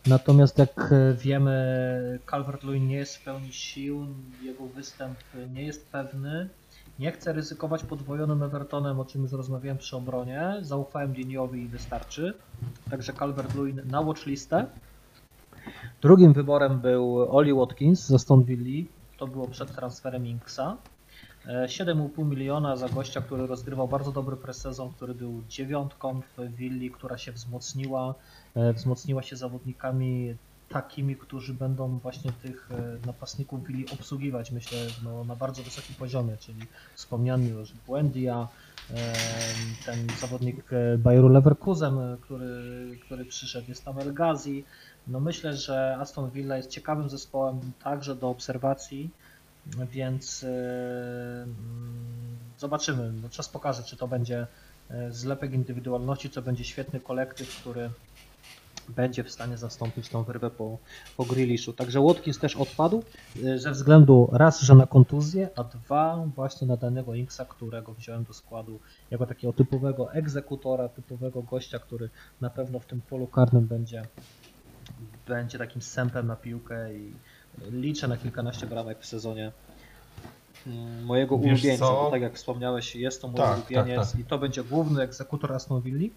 [0.07, 4.07] Natomiast jak e, wiemy, Calvert-Lewin nie jest w pełni sił,
[4.43, 5.19] jego występ
[5.55, 6.49] nie jest pewny.
[6.99, 10.55] Nie chcę ryzykować podwojonym Evertonem, o czym już rozmawiałem przy obronie.
[10.61, 12.35] Zaufałem Diniowi i wystarczy.
[12.91, 14.67] Także Calvert-Lewin na watchlistę.
[16.03, 18.89] Drugim wyborem był Oli Watkins z Aston Villa.
[19.19, 20.77] To było przed transferem Inksa.
[21.47, 26.91] E, 7,5 miliona za gościa, który rozgrywał bardzo dobry presezon, który był dziewiątką w Willi,
[26.91, 28.15] która się wzmocniła.
[28.55, 30.35] E, Wzmocniła się zawodnikami
[30.69, 36.37] takimi, którzy będą właśnie tych e, napastników Willi obsługiwać, myślę, no, na bardzo wysokim poziomie,
[36.37, 36.61] czyli
[36.95, 38.49] wspomniany już Buendia,
[38.91, 38.95] e,
[39.87, 44.65] ten zawodnik Bayeru Leverkusen, który, który przyszedł, jest tam El Ghazi.
[45.07, 49.11] No myślę, że Aston Villa jest ciekawym zespołem także do obserwacji,
[49.91, 50.49] więc e,
[51.43, 53.13] mm, zobaczymy.
[53.23, 54.47] No, czas pokaże, czy to będzie
[54.91, 57.91] e, zlepek indywidualności, to będzie świetny kolektyw, który
[58.89, 60.79] będzie w stanie zastąpić tą wyrwę po,
[61.17, 61.73] po Grealishu.
[61.73, 63.03] Także Watkins też odpadł
[63.45, 68.25] e, ze względu raz, że na kontuzję, a dwa właśnie na danego Inksa, którego wziąłem
[68.25, 68.81] do składu
[69.11, 72.11] jako takiego typowego egzekutora, typowego gościa, który
[72.41, 74.03] na pewno w tym polu karnym będzie
[75.29, 77.13] będzie takim sępem na piłkę i
[77.71, 79.53] liczę na kilkanaście bramek w sezonie
[80.67, 81.93] mm, mojego Wiesz ulubieńca, co?
[81.93, 84.21] bo tak jak wspomniałeś, jest to mój Tak, ulubieniec tak, tak.
[84.21, 86.09] i to będzie główny egzekutor Aston Villa.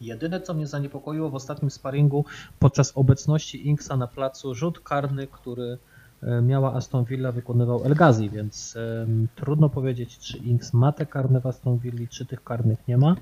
[0.00, 2.24] Jedyne, co mnie zaniepokoiło w ostatnim sparingu
[2.58, 5.78] podczas obecności Inksa na placu, rzut karny, który
[6.22, 11.06] e, miała Aston Villa, wykonywał El Ghazi, więc em, trudno powiedzieć, czy Inks ma te
[11.06, 13.16] karne w Aston Villa, czy tych karnych nie ma.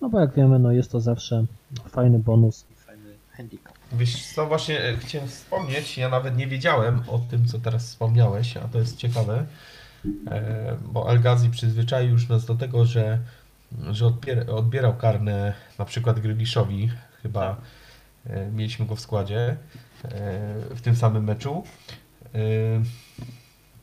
[0.00, 1.44] No bo jak wiemy, no jest to zawsze
[1.88, 3.77] fajny bonus i fajny handicap.
[3.92, 8.56] Wiesz co, właśnie e, chciałem wspomnieć, ja nawet nie wiedziałem o tym, co teraz wspomniałeś,
[8.56, 9.44] a to jest ciekawe,
[10.30, 13.18] e, bo Algazi przyzwyczaił już nas do tego, że,
[13.90, 16.90] że odbier- odbierał karne na przykład Grealishowi,
[17.22, 17.56] chyba
[18.26, 19.56] e, mieliśmy go w składzie
[20.70, 21.64] w tym samym meczu.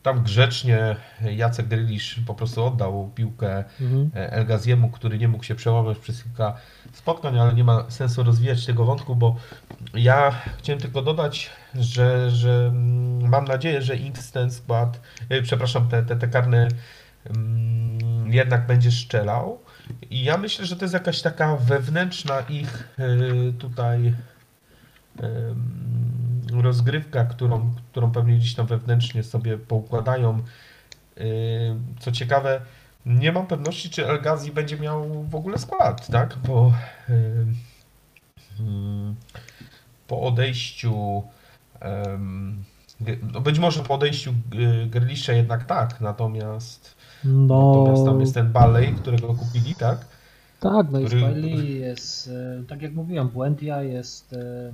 [0.04, 0.96] Tam grzecznie
[1.36, 4.12] Jacek Grealish po prostu oddał piłkę Mhm.
[4.16, 6.58] e, El Ghaziemu, który nie mógł się przełamać przez kilka
[6.96, 9.36] spotkań, ale nie ma sensu rozwijać tego wątku, bo
[9.94, 15.88] ja chciałem tylko dodać, że, że mm, mam nadzieję, że Inks ten skład, e, przepraszam,
[15.88, 16.68] te, te, te karne
[17.30, 19.60] mm, jednak będzie strzelał.
[20.10, 23.08] I ja myślę, że to jest jakaś taka wewnętrzna ich e,
[23.54, 24.14] tutaj
[25.20, 30.44] em, rozgrywka, którą, którą pewnie gdzieś tam wewnętrznie sobie poukładają.
[32.00, 32.62] Co ciekawe,
[33.06, 36.38] nie mam pewności, czy El Ghazi będzie miał w ogóle skład, tak?
[36.48, 36.74] Bo
[37.10, 37.56] ym,
[38.60, 39.16] ym,
[40.08, 41.24] po odejściu
[43.02, 44.34] G- no być może po odejściu
[44.84, 50.06] y, Grealisha jednak tak, natomiast, No, natomiast tam jest ten Balej, którego kupili, tak?
[50.60, 52.28] tak, no jest który- jest,
[52.62, 54.74] e, tak jak mówiłem, Buendia, jest e,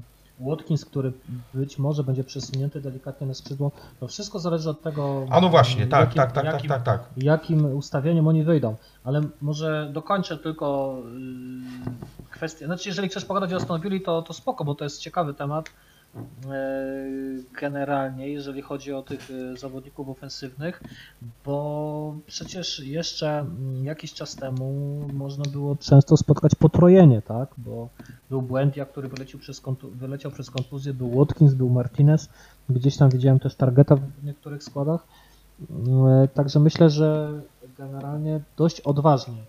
[0.50, 1.12] Watkins, który
[1.54, 3.72] być może będzie przesunięty delikatnie na skrzydło.
[4.00, 6.84] To wszystko zależy od tego, A no właśnie, tak, jakim, tak, tak, tak, jakim, tak,
[6.84, 7.04] tak.
[7.18, 8.76] jakim ustawieniem oni wyjdą.
[9.04, 10.98] Ale może dokończę tylko
[12.24, 12.66] yy, kwestię.
[12.66, 15.70] Znaczy, jeżeli chcesz pogadać o Aston to, to spoko, bo to jest ciekawy temat.
[16.16, 20.84] Yy, Generalnie, jeżeli chodzi o tych yy, zawodników ofensywnych,
[21.46, 27.50] bo przecież jeszcze mm, jakiś czas temu można było często spotkać potrojenie, tak?
[27.58, 27.90] Bo
[28.30, 32.30] był Błędia, który wyleciał przez, wyleciał przez kontuzję, był Watkins, był Martinez,
[32.70, 35.08] gdzieś tam widziałem też Targeta w niektórych składach.
[36.24, 37.42] E, Także myślę, że
[37.78, 39.44] generalnie dość odważnie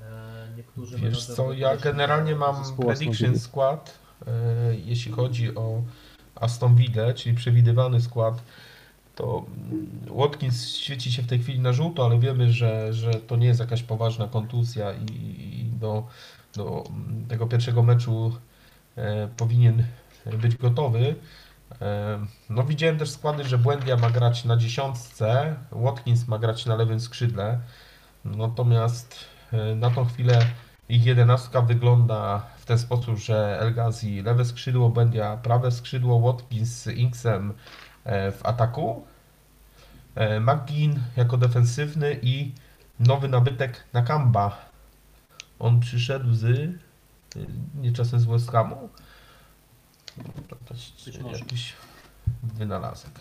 [0.00, 3.99] e, niektórzy Wiesz co, ja generalnie mam prediction skład, e,
[4.84, 5.82] jeśli chodzi o
[6.34, 8.42] Aston Villa, czyli przewidywany skład,
[9.14, 9.88] to mm,
[10.18, 13.60] Watkins świeci się w tej chwili na żółto, ale wiemy, że, że to nie jest
[13.60, 15.12] jakaś poważna kontuzja i,
[15.60, 16.06] i do,
[16.54, 18.38] do mm, tego pierwszego meczu
[18.96, 19.84] e, powinien
[20.26, 21.14] być gotowy.
[21.80, 22.18] E,
[22.50, 27.00] No widziałem też składy, że Błędia ma grać na dziesiątce, Watkins ma grać na lewym
[27.00, 27.60] skrzydle,
[28.24, 29.14] natomiast
[29.52, 30.46] e, na tą chwilę
[30.88, 36.86] ich jedenastka wygląda ten sposób, że El Ghazi lewe skrzydło, Błędia prawe skrzydło, Watkins z
[36.86, 37.54] Inksem
[38.04, 39.04] e, w ataku,
[40.14, 42.52] e, McGinn jako defensywny i
[43.00, 44.70] nowy nabytek Nakamba.
[45.58, 46.76] On przyszedł z e,
[47.74, 48.88] nie czasem z West Hamu.
[51.32, 51.72] Jakiś
[52.42, 53.20] wynalazek.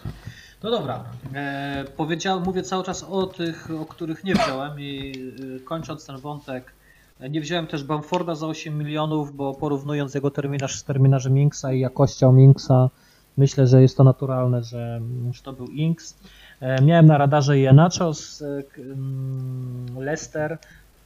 [0.64, 1.04] No dobra,
[1.34, 5.14] e, powiedział, mówię cały czas o tych, o których nie wziąłem i
[5.58, 6.79] e, kończąc ten wątek,
[7.28, 11.80] nie wziąłem też Bamforda za 8 milionów, bo porównując jego terminarz z terminarzem Inksa i
[11.80, 12.90] jakością Inksa,
[13.38, 15.02] myślę, że jest to naturalne, że,
[15.32, 16.20] że to był Inks.
[16.60, 20.58] E, miałem na radarze Jenacho z e, mm, Leicester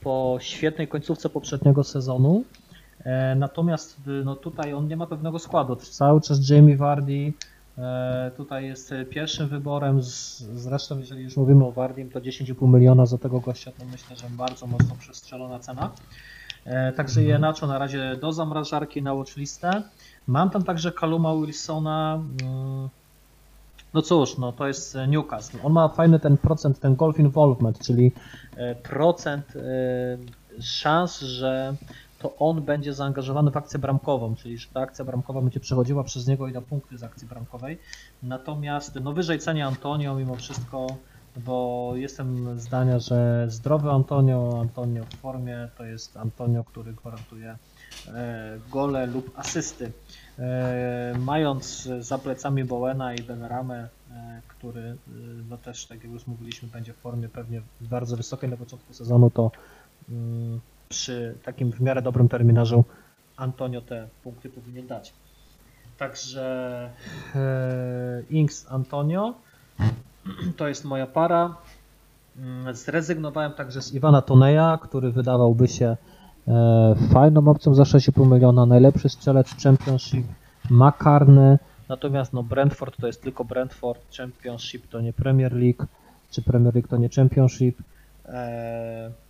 [0.02, 2.44] po świetnej końcówce poprzedniego sezonu.
[3.03, 5.76] E, Natomiast y, no tutaj on nie ma pewnego składu.
[5.76, 7.34] Cały czas Jamie Vardy
[8.37, 10.01] tutaj jest e, pierwszym wyborem.
[10.01, 14.27] Zresztą, jeżeli już mówimy o Vardim, to 10,5 miliona za tego gościa to myślę, że
[14.29, 15.89] bardzo mocno przestrzelona cena.
[16.65, 17.27] E, Także Mhm.
[17.35, 19.83] Jenacho na razie do zamrażarki na watchlistę.
[20.27, 22.19] Mam tam także Kaluma Wilsona.
[22.41, 22.89] mm,
[23.93, 25.57] No cóż, no to jest e, Newcastle.
[25.63, 28.11] On ma fajny ten procent, ten golf involvement, czyli
[28.57, 29.61] e, procent e,
[30.61, 31.75] szans, że
[32.23, 36.27] to on będzie zaangażowany w akcję bramkową, czyli że ta akcja bramkowa będzie przechodziła przez
[36.27, 37.77] niego i da punkty z akcji bramkowej.
[38.23, 40.87] Natomiast no wyżej cenię Antonio mimo wszystko,
[41.37, 47.57] bo jestem zdania, że zdrowy Antonio, Antonio w formie to jest Antonio, który gwarantuje
[48.07, 49.91] e, gole lub asysty.
[50.39, 54.97] E, Mając za plecami Bowena i Benramę, e, który
[55.49, 59.29] no też, tak jak już mówiliśmy, będzie w formie pewnie bardzo wysokiej na początku sezonu,
[59.29, 59.51] to
[60.09, 60.59] mm,
[60.94, 62.84] przy takim w miarę dobrym terminarzu
[63.38, 65.14] Antonio te punkty powinien dać.
[65.98, 66.90] Także
[67.36, 69.34] e, Inks Antonio
[70.57, 71.56] to jest moja para.
[72.38, 75.98] Mm, Zrezygnowałem także z Iwana Toneja, który wydawałby się
[76.48, 78.65] e, fajną opcją za 6,5 miliona.
[78.65, 80.26] Najlepszy strzelec Championship,
[80.70, 81.60] makarny.
[81.90, 85.86] Natomiast no Brentford to jest tylko Brentford, Championship to nie Premier League,
[86.32, 87.78] czy Premier League to nie Championship.
[88.26, 89.22] E,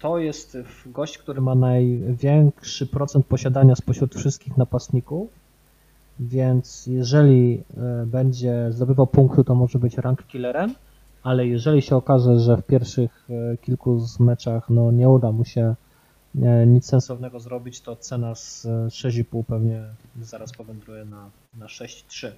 [0.00, 5.28] to jest gość, który ma największy procent posiadania spośród wszystkich napastników,
[6.20, 10.74] więc jeżeli e, będzie zdobywał punkty, to może być rank killerem,
[11.22, 15.44] ale jeżeli się okaże, że w pierwszych e, kilku z meczach no, nie uda mu
[15.44, 15.74] się
[16.42, 19.82] e, nic sensownego zrobić, to cena z e, 6,5 pewnie
[20.22, 22.30] zaraz powędruje na, na 6,3.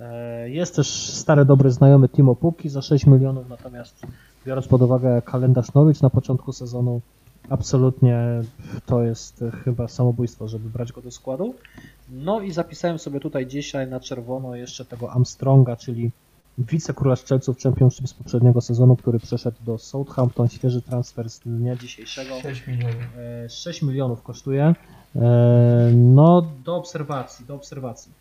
[0.00, 4.06] E, Jest też stary, dobry znajomy Timo Puki za 6 milionów, natomiast
[4.46, 7.00] biorąc pod uwagę kalendarz Norwich na początku sezonu,
[7.50, 8.18] absolutnie
[8.86, 11.54] to jest e, chyba samobójstwo, żeby brać go do składu.
[12.10, 16.10] No i zapisałem sobie tutaj dzisiaj na czerwono jeszcze tego Armstronga, czyli
[16.58, 22.40] wicekróla strzelców Championship z poprzedniego sezonu, który przeszedł do Southampton, świeży transfer z dnia dzisiejszego.
[22.40, 22.96] 6 milionów.
[23.44, 24.74] E, 6 milionów kosztuje.
[25.16, 28.12] E, No, do obserwacji, do obserwacji.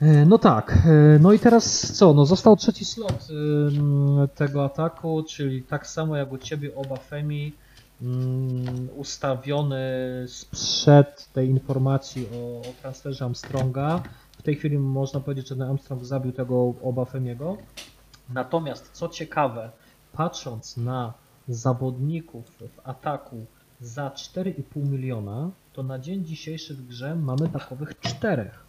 [0.00, 2.14] E, No tak, e, no i teraz co?
[2.14, 3.28] No został trzeci slot
[4.34, 7.52] tego ataku, czyli tak samo jak u Ciebie oba Femi
[8.96, 9.80] ustawiony
[10.28, 14.02] sprzed tej informacji o, o transferze Armstronga.
[14.38, 17.56] W tej chwili można powiedzieć, że Armstrong zabił tego oba Femiego.
[18.28, 19.70] Natomiast co ciekawe,
[20.12, 21.12] patrząc na
[21.48, 23.46] zawodników w ataku
[23.80, 28.65] za 4,5 miliona, to na dzień dzisiejszy w grze mamy takowych czterech.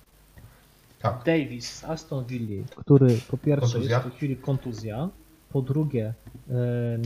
[0.99, 1.24] Tak.
[1.26, 3.98] Davis z Aston Villa, który po pierwsze Kontuzja.
[3.98, 5.10] jest w tej chwili kontuzja,
[5.49, 6.14] po drugie
[6.49, 6.53] e,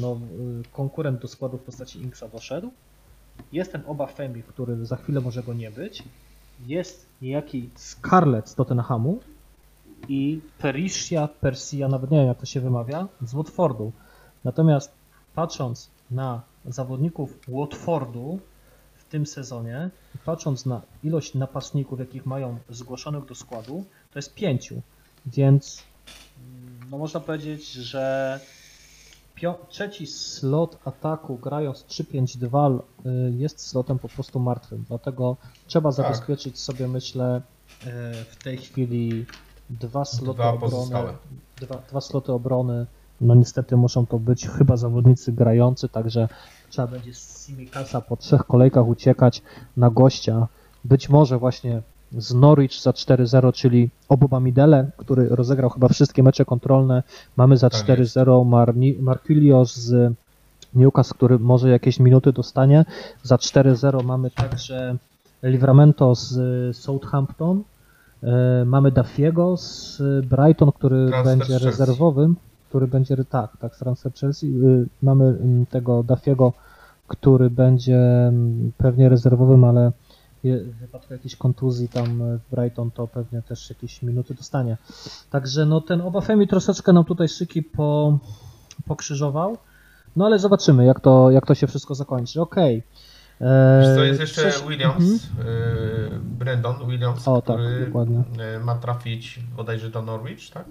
[0.02, 0.18] no, e,
[0.72, 2.72] konkurent do składu w postaci Inksa doszedł,
[3.52, 6.04] jest ten Oba Femi, który za chwilę może go nie być,
[6.68, 9.20] jest niejaki Scarlett z Tottenhamu
[10.10, 13.92] i Perisia, Persia, nawet nie wiem jak to się wymawia, z Watfordu.
[14.44, 14.92] Natomiast
[15.36, 18.40] patrząc na zawodników Watfordu
[18.96, 19.90] w tym sezonie,
[20.26, 24.82] patrząc na ilość napastników, jakich mają zgłoszonych do składu, to jest pięciu.
[25.26, 25.84] Więc
[26.38, 28.40] mm, no można powiedzieć, że
[29.70, 34.86] trzeci slot ataku grając 3-5-2 y, jest slotem po prostu martwym.
[34.88, 37.90] Dlatego trzeba zabezpieczyć sobie, myślę, y,
[38.26, 39.26] w tej chwili
[39.70, 41.14] dwa sloty Dwa obrony.
[41.58, 42.86] Dwa, dwa sloty obrony.
[43.22, 46.30] No niestety muszą to być chyba zawodnicy grający, także
[46.72, 49.41] trzeba będzie z Simikasa po trzech kolejkach uciekać
[49.77, 50.48] na gościa.
[50.85, 51.81] Być może właśnie
[52.18, 57.03] z Norwich za 4-0, czyli Obuba Midele, który rozegrał chyba wszystkie mecze kontrolne.
[57.38, 60.14] Mamy za Tak 4-0 Marni- Marquilios z
[60.73, 62.85] Newcastle, który może jakieś minuty dostanie.
[63.23, 64.95] Za 4-0 mamy także
[65.43, 66.31] Livramento z
[66.77, 67.64] Southampton.
[68.23, 72.35] E, Mamy Dafiego z Brighton, który Transfer będzie rezerwowym,
[72.72, 74.45] który będzie, tak, tak, z transfer Chelsea.
[74.48, 76.53] Y, Mamy mm, tego Dafiego,
[77.07, 79.91] który będzie mm, pewnie rezerwowym, ale
[80.43, 84.77] w wypadku jakiejś kontuzji tam e, w Brighton to pewnie też jakieś minuty dostanie.
[85.30, 88.18] Także no ten Obafemi troszeczkę nam tutaj szyki po,
[88.88, 89.57] pokrzyżował.
[90.15, 92.41] No ale zobaczymy, jak to, jak to się wszystko zakończy.
[92.41, 92.84] Okej.
[93.41, 95.48] E, Wiesz co, jest jeszcze Williams, Mhm.
[95.48, 97.91] y, Brandon Williams, O, tak, który
[98.56, 100.65] y, ma trafić bodajże do Norwich, tak?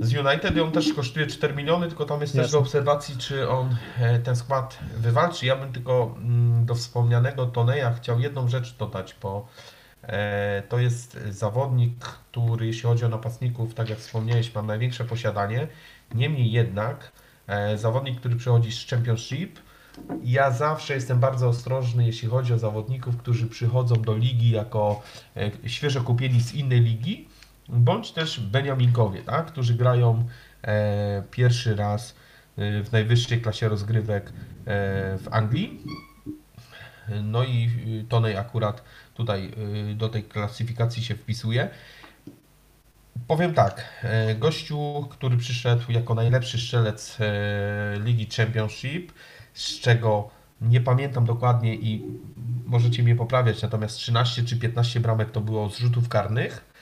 [0.00, 2.52] Z United on też kosztuje 4 miliony, tylko tam jest też Jasne.
[2.52, 5.46] do obserwacji, czy on e, ten skład wywalczy.
[5.46, 9.48] Ja bym tylko mm, do wspomnianego Toneja chciał jedną rzecz dodać, bo
[10.02, 15.68] e, to jest zawodnik, który jeśli chodzi o napastników, tak jak wspomniałeś, ma największe posiadanie.
[16.14, 17.12] Niemniej jednak
[17.46, 19.58] e, zawodnik, który przychodzi z Championship,
[20.24, 25.02] ja zawsze jestem bardzo ostrożny, jeśli chodzi o zawodników, którzy przychodzą do ligi jako
[25.66, 27.28] świeżo kupieni z innej ligi,
[27.68, 29.46] bądź też Beniaminkowie, tak?
[29.46, 30.26] którzy grają
[30.62, 32.16] e, pierwszy raz
[32.56, 34.32] e, w najwyższej klasie rozgrywek e,
[35.18, 35.80] w Anglii.
[37.22, 37.70] No i
[38.02, 38.84] y, Tonej akurat
[39.14, 39.52] tutaj
[39.90, 41.68] y, do tej klasyfikacji się wpisuje.
[43.26, 49.12] Powiem tak, e, gościu, który przyszedł jako najlepszy strzelec e, Ligi Championship,
[49.54, 50.30] z czego
[50.60, 52.02] nie pamiętam dokładnie i
[52.66, 56.73] możecie mnie poprawiać, natomiast 13 czy 15 bramek to było z rzutów karnych,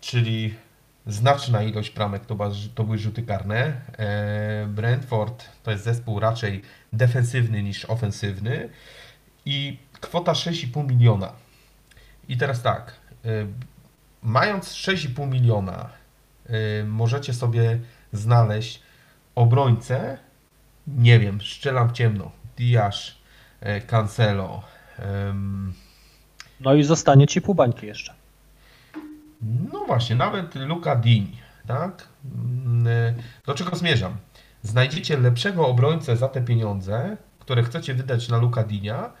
[0.00, 0.54] czyli
[1.06, 2.36] znaczna ilość bramek to,
[2.74, 3.72] to były rzuty karne.
[3.98, 6.62] E, Brentford to jest zespół raczej
[6.92, 8.68] defensywny niż ofensywny
[9.46, 11.32] i kwota 6,5 miliona.
[12.28, 12.94] I teraz tak,
[13.24, 13.28] e,
[14.22, 15.90] mając 6,5 miliona,
[16.50, 17.80] y, możecie sobie
[18.12, 18.82] znaleźć
[19.34, 20.18] obrońcę,
[20.86, 23.20] nie wiem, strzelam w ciemno, Diasz,
[23.86, 24.62] Cancelo,
[26.60, 28.19] No i zostanie ci pół bańki jeszcze.
[29.72, 31.36] No właśnie, nawet Luka Dini,
[31.66, 32.08] tak?
[32.24, 33.14] Mm,
[33.46, 34.16] Do czego zmierzam?
[34.62, 39.12] Znajdziecie lepszego obrońcę za te pieniądze, które chcecie wydać na Luka Dinia,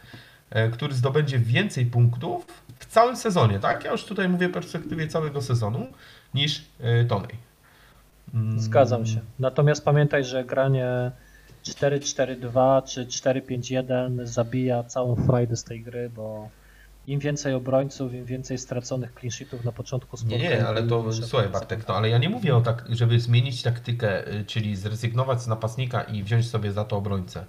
[0.56, 2.46] y, który zdobędzie więcej punktów
[2.78, 3.84] w całym sezonie, tak?
[3.84, 5.86] Ja już tutaj mówię w perspektywie całego sezonu,
[6.34, 6.64] niż
[7.02, 7.34] y, Tonej.
[8.34, 9.20] Mm, Zgadzam się.
[9.38, 11.10] Natomiast pamiętaj, że granie
[11.64, 16.48] 4-4-2 czy 4-5-1 zabija całą frajdę z tej gry, bo
[17.10, 20.50] im więcej obrońców, im więcej straconych clean na początku Nie, spotkania.
[20.50, 21.48] nie, ale to słuchaj.
[21.48, 25.46] Bartek, no ale ja nie mówię o tak, żeby zmienić taktykę, y, czyli zrezygnować z
[25.46, 27.44] napastnika i wziąć sobie za to obrońcę.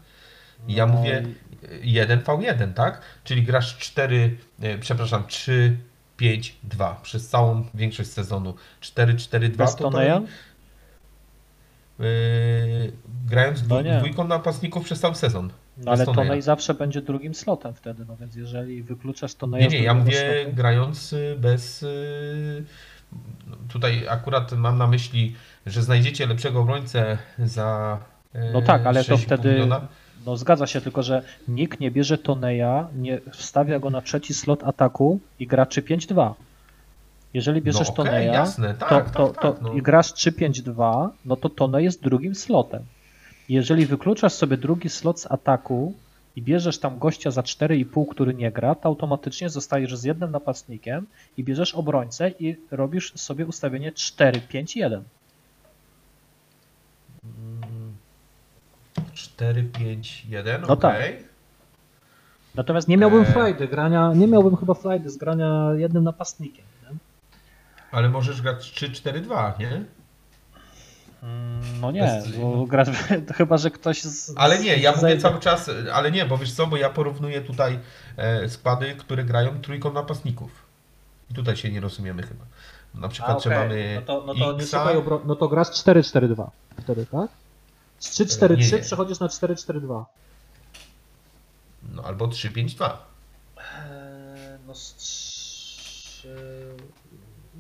[0.67, 1.23] Ja No mówię
[1.63, 3.01] y, 1v1, tak?
[3.23, 5.77] Czyli grasz 4, y, przepraszam, 3,
[6.17, 8.53] 5, 2 przez całą większość sezonu.
[8.81, 10.21] 4, 4, 2 Bez to to Toneja?
[11.99, 12.91] y,
[13.29, 13.97] grając No nie.
[13.97, 15.49] dwójką napastników przez cały sezon.
[15.77, 16.06] No ale.
[16.06, 19.93] Tonej zawsze będzie drugim slotem wtedy, no więc jeżeli wykluczasz Nie, Toneja z nie, ja
[19.93, 22.64] mówię slotu, grając y, bez y,
[23.69, 25.35] Tutaj akurat mam na myśli,
[25.65, 27.99] że znajdziecie lepszego obrońcę za.
[28.34, 29.52] e, No tak, ale to 6,5 wtedy.
[29.52, 29.88] miliona.
[30.26, 34.64] No zgadza się, tylko że nikt nie bierze Toneja, nie wstawia go na trzeci slot
[34.64, 36.34] ataku i gra 3-5-2.
[37.34, 39.73] Jeżeli bierzesz no, okej, Toneja, jasne, tak, to, tak, to, tak, to no.
[39.73, 42.84] i grasz 3-5-2, no to Tone jest drugim slotem.
[43.49, 45.93] Jeżeli wykluczasz sobie drugi slot z ataku
[46.35, 51.07] i bierzesz tam gościa za 4,5, który nie gra, to automatycznie zostajesz z jednym napastnikiem
[51.38, 55.01] i bierzesz obrońcę i robisz sobie ustawienie 4-5-1.
[59.13, 60.61] 4, 5, 1.
[60.61, 60.95] No tak.
[60.95, 61.23] okej.
[62.55, 63.34] Natomiast nie miałbym Eee.
[63.34, 66.65] frajdy grania, nie miałbym chyba frajdy z grania jednym napastnikiem.
[66.84, 66.97] Nie?
[67.91, 69.84] Ale możesz grać 3, 4, 2, nie?
[71.23, 72.88] Mm, No nie, bo grasz,
[73.38, 74.34] chyba że ktoś z.
[74.35, 77.80] Ale nie, ja mówię cały czas, ale nie, bo wiesz co, bo ja porównuję tutaj
[78.18, 80.52] e, składy, które grają trójką napastników.
[81.31, 82.45] I tutaj się nie rozumiemy chyba.
[82.95, 83.60] Na A, przykład, że okej.
[83.60, 85.22] mamy no to, no to nie szukaj obro...
[85.26, 86.48] No to grasz 4-4-2
[86.81, 87.30] wtedy, tak?
[87.99, 88.80] Z Nie, 3-4-3 nie.
[88.80, 90.06] przechodzisz na 4-4-2.
[91.95, 93.06] no albo 3, 5, 2.
[93.57, 93.64] Eee,
[94.68, 96.27] No, z trzy-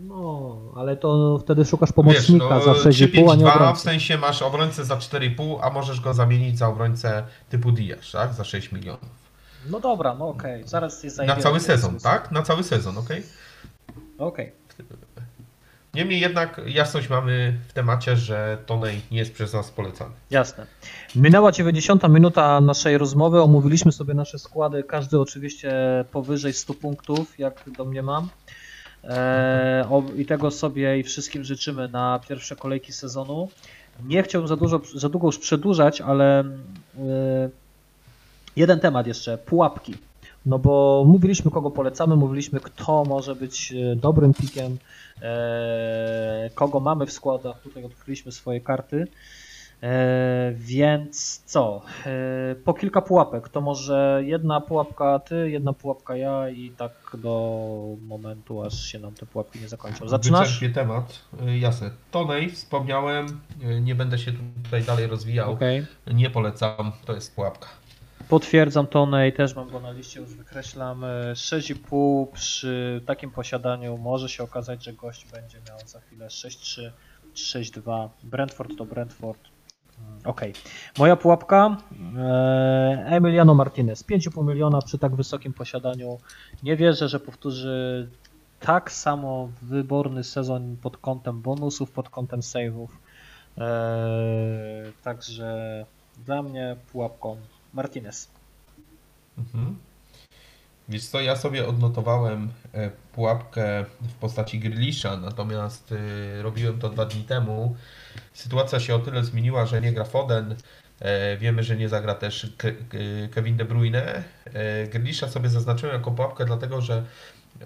[0.01, 3.51] no, ale to wtedy szukasz pomocnika Wiesz, za no, 3, 6,5, 5, a nie 2
[3.51, 3.81] w obrońcy.
[3.81, 8.33] sensie masz obrońcę za 4,5, a możesz go zamienić za obrońcę typu Diasz, tak?
[8.33, 9.21] Za 6 milionów.
[9.69, 12.31] No dobra, no okej, zaraz jest Na cały sezon, tak?
[12.31, 13.23] Na cały sezon, okej?
[14.17, 14.51] Okej.
[15.93, 20.11] Niemniej jednak jasność mamy w temacie, że Tonej nie jest przez nas polecany.
[20.29, 20.65] Jasne.
[21.15, 23.41] Minęła 90 minuta naszej rozmowy.
[23.41, 24.83] Omówiliśmy sobie nasze składy.
[24.83, 25.71] Każdy oczywiście
[26.11, 28.29] powyżej 100 punktów, jak do mnie mam.
[29.89, 33.49] O, I tego sobie i wszystkim życzymy na pierwsze kolejki sezonu.
[34.05, 36.45] Nie chciałbym za, dużo, za długo już przedłużać, ale e,
[38.55, 39.37] jeden temat jeszcze.
[39.37, 39.93] Pułapki.
[40.45, 44.77] No bo mówiliśmy kogo polecamy, mówiliśmy kto może być e, dobrym pikiem,
[45.21, 47.61] e, kogo mamy w składach.
[47.61, 49.07] Tutaj odkryliśmy swoje karty.
[49.83, 51.81] E, więc co?
[52.05, 53.49] E, po kilka pułapek.
[53.49, 59.13] To może jedna pułapka ty, jedna pułapka ja i tak do momentu, aż się nam
[59.13, 60.07] te pułapki nie zakończą.
[60.07, 60.53] Zaczynasz?
[60.53, 61.19] Wyczerpię temat.
[61.47, 61.91] Y, Jasne.
[62.11, 63.41] Tonej wspomniałem,
[63.81, 64.31] nie będę się
[64.63, 65.51] tutaj dalej rozwijał.
[65.51, 65.85] Okej.
[66.13, 67.67] Nie polecam, to jest pułapka.
[68.29, 71.03] Potwierdzam Tonej, też mam go na liście, już wykreślam.
[71.03, 76.91] E, 6,5 przy takim posiadaniu może się okazać, że gość będzie miał za chwilę 6,3
[77.33, 78.09] czy 6,2.
[78.23, 79.50] Brentford to Brentford.
[80.25, 80.53] Okej.
[80.97, 81.77] Moja pułapka
[82.17, 84.03] e, Emiliano Martinez.
[84.03, 86.17] 5,5 miliona przy tak wysokim posiadaniu.
[86.63, 88.09] Nie wierzę, że powtórzy
[88.59, 92.87] tak samo wyborny sezon pod kątem bonusów, pod kątem save'ów.
[93.57, 95.85] E, także
[96.25, 97.37] dla mnie pułapką
[97.73, 98.27] Martinez.
[99.37, 99.77] Mhm.
[100.91, 107.05] Wiesz co, ja sobie odnotowałem e, pułapkę w postaci Grillisza, natomiast y, robiłem to dwa
[107.05, 107.75] dni temu.
[108.33, 110.55] Sytuacja się o tyle zmieniła, że nie gra Foden.
[110.99, 114.23] E, wiemy, że nie zagra też Ke- Ke- Kevin De Bruyne.
[114.45, 117.05] E, Grealisha sobie zaznaczyłem jako pułapkę, dlatego że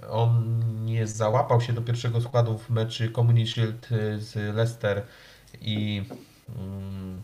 [0.09, 3.87] on nie załapał się do pierwszego składu w meczy Community Shield
[4.17, 5.03] z Leicester
[5.61, 6.03] i
[6.59, 7.21] mm,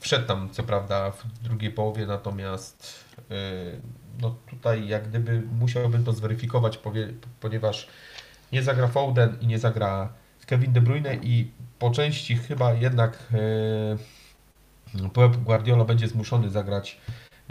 [0.00, 3.04] wszedł tam co prawda w drugiej połowie, natomiast
[4.20, 6.80] no tutaj jak gdyby musiałbym to zweryfikować,
[7.40, 7.88] ponieważ
[8.52, 10.12] nie zagra Foden i nie zagra
[10.46, 13.18] Kevin De Bruyne i po części chyba jednak
[15.04, 17.00] y, Pep Guardiola będzie zmuszony zagrać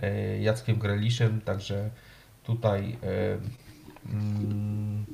[0.03, 1.89] y, Jackiem Greliszem, także
[2.43, 5.05] tutaj y, mm,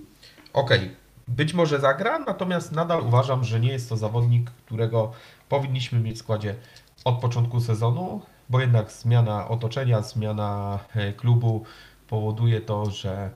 [0.53, 0.91] okej,
[1.27, 5.11] być może zagra, natomiast nadal uważam, że nie jest to zawodnik, którego
[5.49, 6.55] powinniśmy mieć w składzie
[7.05, 11.63] od początku sezonu, bo jednak zmiana otoczenia, zmiana e, klubu
[12.07, 13.29] powoduje to, że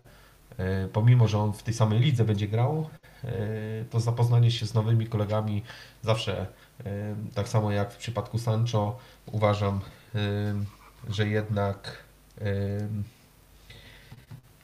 [0.57, 2.89] e, pomimo, że on w tej samej lidze będzie grał,
[3.23, 3.29] e,
[3.89, 5.63] to zapoznanie się z nowymi kolegami
[6.01, 6.47] zawsze,
[7.35, 9.81] tak samo jak w przypadku Sancho, uważam,
[11.09, 12.03] że jednak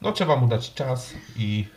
[0.01, 1.67] no, trzeba mu dać czas i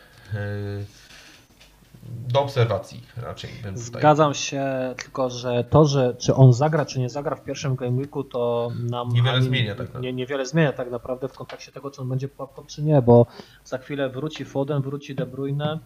[2.03, 3.77] do obserwacji raczej bym tutaj.
[3.83, 4.65] Zgadzam się,
[4.97, 8.71] tylko że to, że czy on zagra, czy nie zagra w pierwszym game weeku, to
[8.89, 10.07] nam Niewiele ani- zmienia tak naprawdę.
[10.07, 13.25] nie, niewiele zmienia tak naprawdę w kontekście tego, czy on będzie pułapką, czy nie, bo
[13.65, 15.79] za chwilę wróci Foden, wróci De Bruyne.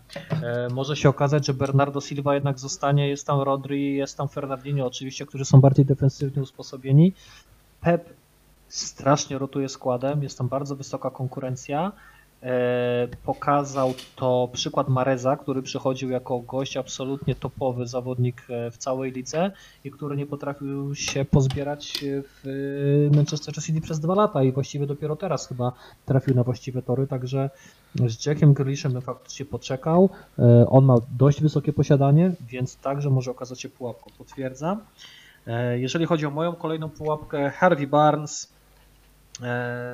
[0.44, 4.88] E, może się okazać, że Bernardo Silva jednak zostanie, jest tam Rodri, jest tam Fernandinho
[4.88, 7.14] oczywiście, którzy są bardziej defensywnie usposobieni.
[7.82, 8.10] Pep
[8.68, 11.92] strasznie rotuje składem, jest tam bardzo wysoka konkurencja.
[12.44, 19.12] E, pokazał to przykład Mareza, który przychodził jako gość absolutnie topowy zawodnik e, w całej
[19.12, 19.52] lidze
[19.84, 25.16] i który nie potrafił się pozbierać w Manchester City przez dwa lata i właściwie dopiero
[25.16, 25.72] teraz chyba
[26.06, 27.50] trafił na właściwe tory, także
[28.08, 30.10] z Jackiem Grealishem faktycznie poczekał.
[30.40, 34.80] E, on ma dość wysokie posiadanie, więc także może okazać się pułapką, potwierdzam.
[35.76, 38.53] Jeżeli chodzi o moją kolejną pułapkę, Harvey Barnes,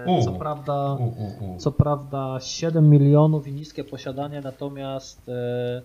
[0.07, 0.23] U.
[0.23, 5.81] co prawda U, u, co prawda 7 milionów i niskie posiadanie, natomiast e,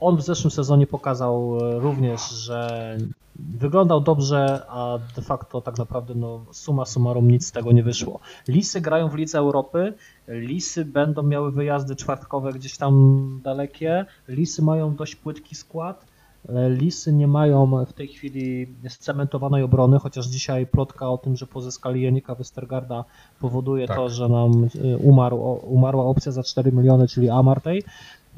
[0.00, 2.96] on w zeszłym sezonie pokazał e, również, że
[3.36, 8.20] wyglądał dobrze, a de facto tak naprawdę no, suma summarum nic z tego nie wyszło.
[8.48, 9.94] Lisy grają w Lidze Europy,
[10.28, 16.13] Lisy będą miały wyjazdy czwartkowe gdzieś tam dalekie, Lisy mają dość płytki skład, E,
[16.68, 22.02] Lisy nie mają w tej chwili scementowanej obrony, chociaż dzisiaj plotka o tym, że pozyskali
[22.02, 23.04] Janika Westergarda
[23.40, 23.96] powoduje Tak.
[23.96, 27.82] to, że nam e, umarł, umarła opcja za 4 miliony, czyli Amartey.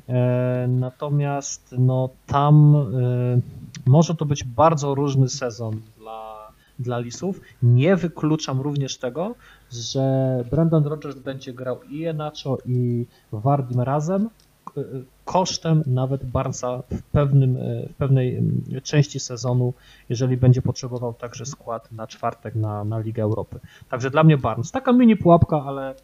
[0.08, 7.40] E, Natomiast no, tam e, może to być bardzo różny sezon dla, dla Lisów.
[7.62, 9.34] Nie wykluczam również tego,
[9.72, 14.28] że Brandon Rodgers będzie grał i Enacho i Wardim razem,
[15.26, 18.42] kosztem nawet Barnesa w, pewnym, e, w pewnej
[18.82, 19.74] części sezonu,
[20.08, 23.60] jeżeli będzie potrzebował także skład na czwartek na, na Ligę Europy.
[23.88, 24.70] Także dla mnie Barnes.
[24.70, 25.94] Taka mini pułapka, ale,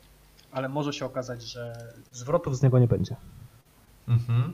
[0.53, 1.77] ale może się okazać, że
[2.13, 3.17] zwrotów z niego nie będzie.
[4.09, 4.53] Mhm.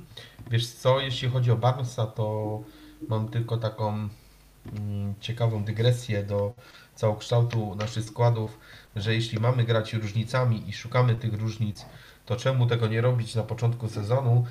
[0.50, 2.60] Wiesz co, jeśli chodzi o Barnesa, to
[3.08, 6.52] mam tylko taką mm, ciekawą dygresję do
[6.94, 8.58] całokształtu naszych składów,
[8.96, 11.86] że jeśli mamy grać różnicami i szukamy tych różnic,
[12.28, 14.44] to czemu tego nie robić na początku sezonu?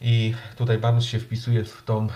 [0.00, 2.08] I tutaj Barnes się wpisuje w tą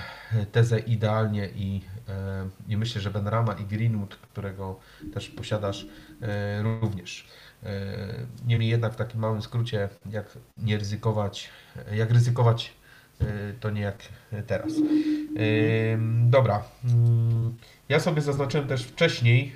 [0.52, 4.80] tezę idealnie i, e, i myślę, że Benrama i Greenwood, którego
[5.14, 5.86] też posiadasz,
[6.22, 7.26] e, również.
[7.62, 7.70] E,
[8.47, 10.26] Niemniej jednak w takim małym skrócie, jak
[10.59, 11.48] nie ryzykować,
[11.92, 12.72] jak ryzykować,
[13.60, 13.97] to nie jak
[14.47, 14.72] teraz.
[16.28, 16.62] Dobra.
[16.84, 17.56] Mm,
[17.88, 19.52] Ja sobie zaznaczyłem też wcześniej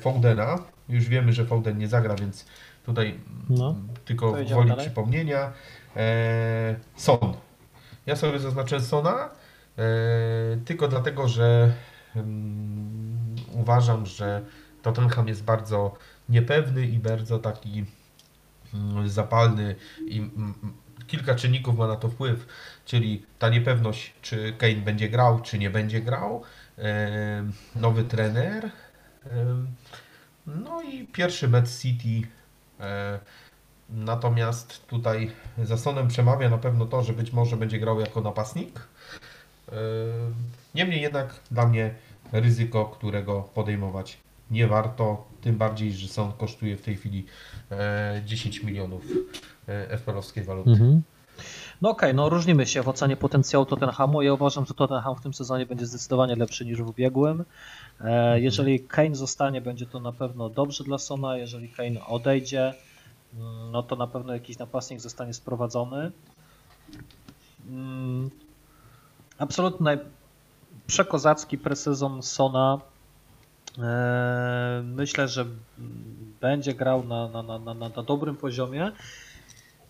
[0.00, 0.58] Foudena.
[0.88, 2.46] Już wiemy, że Fouden nie zagra, więc
[2.86, 3.74] tutaj No.
[4.04, 4.86] tylko woli dalej.
[4.86, 5.52] przypomnienia.
[5.96, 7.18] E, Son.
[8.06, 9.30] Ja sobie zaznaczyłem Sona
[9.78, 9.82] e,
[10.64, 11.72] tylko dlatego, że
[12.16, 14.42] mm, uważam, że
[14.82, 15.94] Tottenham jest bardzo
[16.28, 17.84] niepewny i bardzo taki
[18.74, 19.74] mm, zapalny
[20.06, 20.54] i mm,
[21.06, 22.46] kilka czynników ma na to wpływ,
[22.84, 26.42] czyli ta niepewność, czy Kane będzie grał, czy nie będzie grał,
[26.76, 28.70] em, nowy trener,
[29.30, 29.66] em,
[30.46, 32.28] no i pierwszy mecz City.
[32.80, 33.18] E,
[33.90, 35.30] Natomiast tutaj
[35.64, 38.80] za Sonem przemawia na pewno to, że być może będzie grał jako napastnik.
[39.68, 39.72] E,
[40.74, 41.94] Niemniej jednak dla mnie
[42.32, 44.18] ryzyko, którego podejmować
[44.50, 47.26] nie warto, tym bardziej, że Son kosztuje w tej chwili
[47.70, 49.04] e, 10 milionów
[49.68, 50.70] e, FPL-owskiej waluty.
[50.70, 51.02] Mhm.
[51.82, 54.22] No okej, no różnimy się w ocenie potencjału Tottenhamu.
[54.22, 57.44] Ja uważam, że Tottenham w tym sezonie będzie zdecydowanie lepszy niż w ubiegłym.
[58.00, 61.36] E, Jeżeli Kane zostanie, będzie to na pewno dobrze dla Sona.
[61.36, 62.74] Jeżeli Kane odejdzie,
[63.34, 66.12] mm, no to na pewno jakiś napastnik zostanie sprowadzony.
[67.68, 68.30] Mm,
[69.38, 69.98] Absolutnie
[70.86, 72.80] przekozacki presezon Sona.
[73.78, 75.46] E, Myślę, że
[76.40, 78.92] będzie grał na, na, na, na na dobrym poziomie.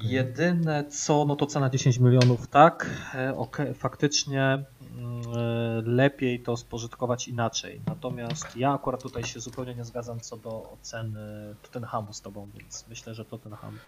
[0.01, 6.56] Jedyne co, no to cena 10 milionów, tak, e, okej, faktycznie mm, e, lepiej to
[6.56, 7.81] spożytkować inaczej.
[7.86, 12.85] Natomiast ja akurat tutaj się zupełnie nie zgadzam co do oceny Tottenhamu z tobą, więc
[12.89, 13.78] myślę, że Tottenham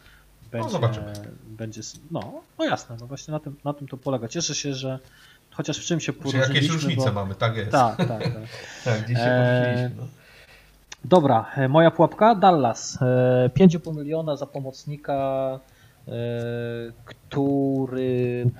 [0.50, 1.12] będzie, zobaczymy.
[1.46, 4.28] będzie no, no jasne, no właśnie na tym, na tym to polega.
[4.28, 4.98] Cieszę się, że
[5.50, 7.12] chociaż w czym się Czy poróżniliśmy, jakieś różnice bo...
[7.12, 7.72] mamy, tak jest.
[7.72, 8.32] Tak, tak, tak.
[8.84, 9.90] tak gdzieś się poruszyliśmy.
[9.96, 10.08] No.
[11.04, 12.98] Dobra, e, moja pułapka Dallas.
[13.02, 15.14] E, 5,5 miliona za pomocnika,
[15.54, 15.77] e,
[17.04, 18.50] który.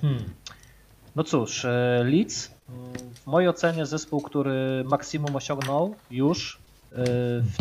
[0.00, 0.24] Hmm.
[1.16, 2.50] No cóż, e, Leeds.
[3.14, 6.58] W mojej ocenie zespół, który maksimum osiągnął już,
[6.92, 7.04] e,
[7.40, 7.56] w,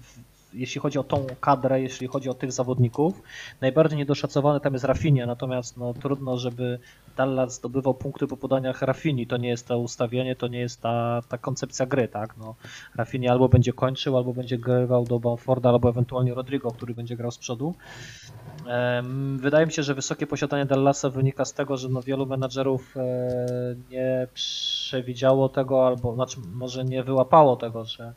[0.00, 0.18] w,
[0.54, 3.22] jeśli chodzi o tą kadrę, jeśli chodzi o tych zawodników.
[3.60, 6.78] Najbardziej niedoszacowany tam jest Rafinha, natomiast no, trudno, żeby
[7.16, 9.26] Dallas zdobywał punkty po podaniach Rafini.
[9.26, 12.36] To nie jest to ustawienie, to nie jest ta, ta koncepcja gry, tak?
[12.36, 12.54] No,
[12.94, 17.30] Rafinha albo będzie kończył, albo będzie grywał do Bamforda, albo ewentualnie Rodrigo, który będzie grał
[17.30, 17.74] z przodu.
[19.36, 23.00] Wydaje mi się, że wysokie posiadanie Dallasa wynika z tego, że no wielu menadżerów e,
[23.90, 28.12] nie przewidziało tego, albo znaczy może nie wyłapało tego, że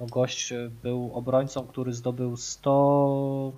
[0.00, 3.52] no gość e, był obrońcą, który zdobył 100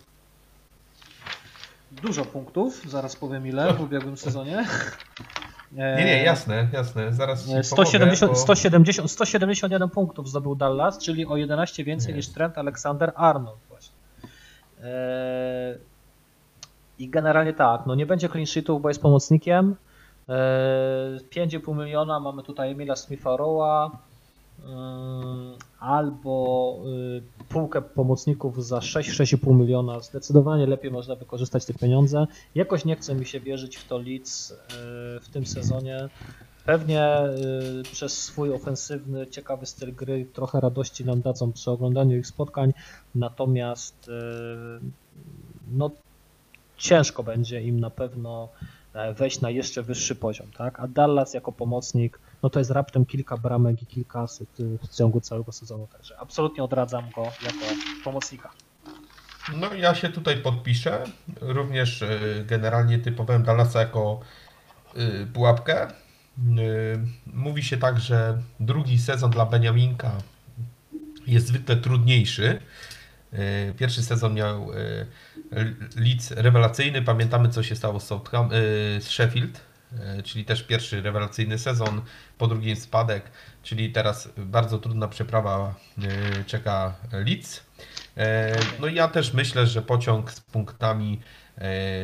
[1.93, 4.67] dużo punktów, zaraz powiem ile w ubiegłym sezonie.
[5.77, 7.13] E, Nie, nie, jasne, jasne.
[7.13, 8.39] Zaraz ci E, pomogę, 170, bo...
[8.39, 12.17] 170, 171 punktów zdobył Dallas, czyli o 11 więcej Nie.
[12.17, 13.95] niż Trent Alexander Arnold właśnie.
[17.01, 19.77] E, I generalnie tak, no nie będzie clean sheetów, bo jest pomocnikiem.
[20.29, 23.91] E, 5,5 miliona mamy tutaj Emila Smitha-Rowa
[24.65, 30.01] mm, albo y, półkę pomocników za 6-6,5 miliona.
[30.01, 32.27] Zdecydowanie lepiej można wykorzystać te pieniądze.
[32.55, 34.55] Jakoś nie chce mi się wierzyć w to Leeds
[35.23, 36.09] w tym sezonie.
[36.65, 37.11] Pewnie
[37.93, 42.73] przez swój ofensywny, ciekawy styl gry trochę radości nam dadzą przy oglądaniu ich spotkań,
[43.15, 44.11] natomiast
[45.73, 45.91] no,
[46.81, 48.49] ciężko będzie im na pewno
[48.95, 50.81] e, wejść na jeszcze wyższy poziom, tak?
[50.81, 54.97] A Dallas jako pomocnik, no to jest raptem kilka bramek i kilka asyst y, w
[54.97, 57.65] ciągu całego sezonu, także absolutnie odradzam go jako
[58.05, 58.51] pomocnika.
[59.57, 61.05] No ja się tutaj podpiszę.
[61.41, 64.21] Również y, generalnie typowałem Dallasa jako
[64.97, 65.89] y, pułapkę.
[67.27, 70.13] Mówi się tak, że drugi sezon dla Beniaminka
[71.27, 72.61] jest zwykle trudniejszy.
[73.35, 75.07] Y, Pierwszy sezon miał y,
[75.97, 77.03] Leeds rewelacyjny.
[77.03, 79.61] Pamiętamy, co się stało z, Southam, y, z Sheffield,
[80.25, 82.03] czyli też pierwszy rewelacyjny sezon,
[82.39, 83.31] po drugim spadek,
[83.63, 85.75] czyli teraz bardzo trudna przeprawa
[86.47, 87.61] czeka Leeds.
[88.81, 91.21] No i ja też myślę, że pociąg z punktami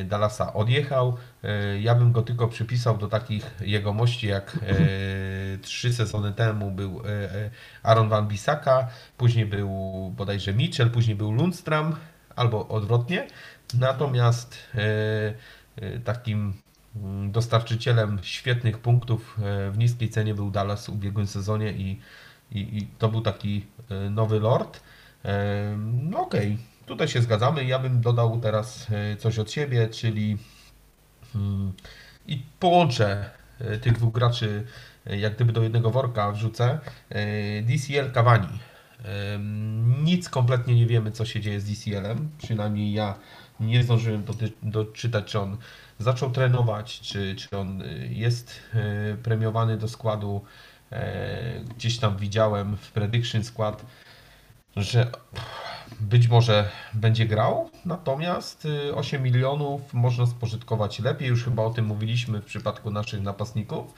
[0.05, 1.16] Dallasa odjechał.
[1.45, 7.01] E, Ja bym go tylko przypisał do takich jegomości jak e, trzy sezony temu był
[7.01, 7.05] e,
[7.35, 7.51] e,
[7.83, 9.70] Aaron Van Bissaka, później był
[10.16, 11.97] bodajże Mitchell, później był Lundstram
[12.37, 13.27] albo odwrotnie.
[13.74, 14.78] Natomiast e,
[15.77, 16.55] e, takim
[16.97, 22.01] mm, dostarczycielem świetnych punktów e, w niskiej cenie był Dallas w ubiegłym sezonie i,
[22.53, 24.81] i, i to był taki e, nowy lord.
[25.24, 27.65] E, No okej, tutaj się zgadzamy.
[27.65, 30.39] Ja bym dodał teraz e, coś od siebie, czyli
[31.35, 31.73] mm,
[32.27, 33.31] i połączę
[33.61, 34.65] e, tych dwóch graczy
[35.07, 36.79] e, jak gdyby do jednego worka wrzucę.
[37.63, 38.59] DCL Cavani.
[40.03, 42.31] Nic kompletnie nie wiemy, co się dzieje z DCL-em.
[42.39, 43.15] Przynajmniej ja
[43.61, 44.25] nie zdążyłem
[44.63, 45.57] doczytać, czy on
[45.99, 48.61] zaczął trenować, czy, czy on jest
[49.23, 50.45] premiowany do składu.
[51.77, 53.87] Gdzieś tam widziałem w prediction skład,
[54.77, 55.11] że
[56.01, 61.28] być może będzie grał, natomiast y, 8 milionów można spożytkować lepiej.
[61.28, 63.94] Już chyba o tym mówiliśmy w przypadku naszych napastników.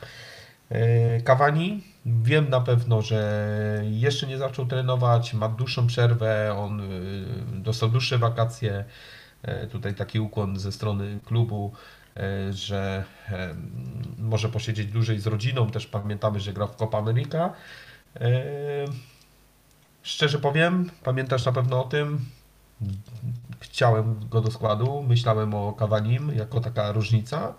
[0.72, 7.26] Y, Cavani, wiem na pewno, że jeszcze nie zaczął trenować, ma dłuższą przerwę, on y,
[7.52, 8.84] dostał dłuższe wakacje.
[9.64, 11.72] Y, Tutaj taki ukłon ze strony klubu,
[12.16, 13.04] y, że
[14.18, 15.70] może posiedzieć dłużej z rodziną.
[15.70, 17.52] Też pamiętamy, że grał w Copa America.
[20.08, 22.18] Szczerze powiem, pamiętasz na pewno o tym.
[23.60, 27.54] Chciałem go do składu, myślałem o Kawanim jako taka różnica.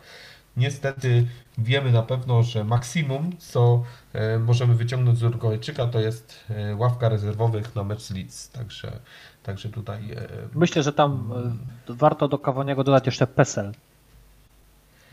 [0.57, 1.27] Niestety
[1.57, 7.09] wiemy na pewno, że maksimum, co e, możemy wyciągnąć z Urugwajczyka, to jest e, ławka
[7.09, 8.49] rezerwowych na mecz Leeds.
[8.49, 8.99] Także,
[9.43, 11.33] także tutaj e, Myślę, że tam
[11.87, 13.71] warto do Kawaniego dodać jeszcze PESEL,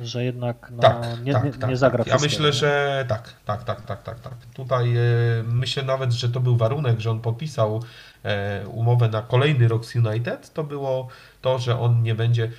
[0.00, 2.12] że jednak no, tak, nie, tak, nie, tak, nie zagra tak.
[2.12, 4.32] Ja myślę, że tak, tak, tak, tak, tak, tak.
[4.54, 5.00] Tutaj e,
[5.44, 7.82] myślę nawet, że to był warunek, że on podpisał
[8.24, 10.52] e, umowę na kolejny rok z United.
[10.52, 11.08] To było
[11.42, 12.50] to, że on nie będzie.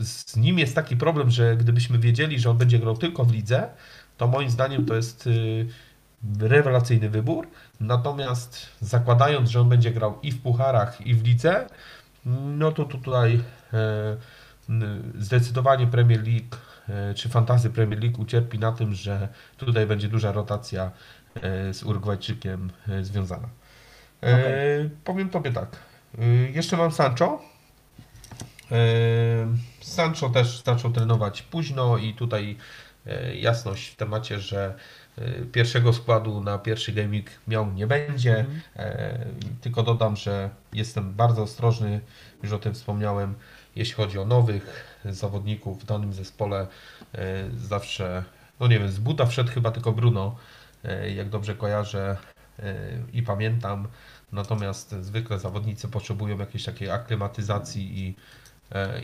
[0.00, 3.68] Z nim jest taki problem, że gdybyśmy wiedzieli, że on będzie grał tylko w lidze,
[4.16, 7.48] to moim zdaniem to jest e, rewelacyjny wybór.
[7.80, 11.66] Natomiast zakładając, że on będzie grał i w pucharach, i w lidze,
[12.26, 13.40] no to tutaj
[15.18, 16.56] zdecydowanie Premier League
[16.88, 20.90] e, czy Fantasy Premier League ucierpi na tym, że tutaj będzie duża rotacja
[21.34, 22.70] e, z Urugwajczykiem
[23.02, 23.48] związana.
[24.22, 24.90] Okej.
[25.04, 25.76] Powiem Tobie tak.
[26.52, 27.42] Jeszcze mam Sancho.
[29.80, 32.56] Sancho też zaczął trenować późno i tutaj
[33.34, 34.74] jasność w temacie, że
[35.52, 38.38] pierwszego składu na pierwszy gaming miał nie będzie.
[38.38, 38.60] Mhm.
[38.76, 39.18] E,
[39.60, 42.00] Tylko dodam, że jestem bardzo ostrożny,
[42.42, 43.34] już o tym wspomniałem,
[43.76, 46.66] jeśli chodzi o nowych zawodników w danym zespole.
[47.14, 48.24] e, Zawsze,
[48.60, 50.36] no nie wiem, z buta wszedł chyba tylko Bruno,
[50.84, 52.16] e, jak dobrze kojarzę
[52.58, 52.74] e,
[53.12, 53.88] i pamiętam.
[54.32, 58.16] Natomiast zwykle zawodnicy potrzebują jakiejś takiej aklimatyzacji i,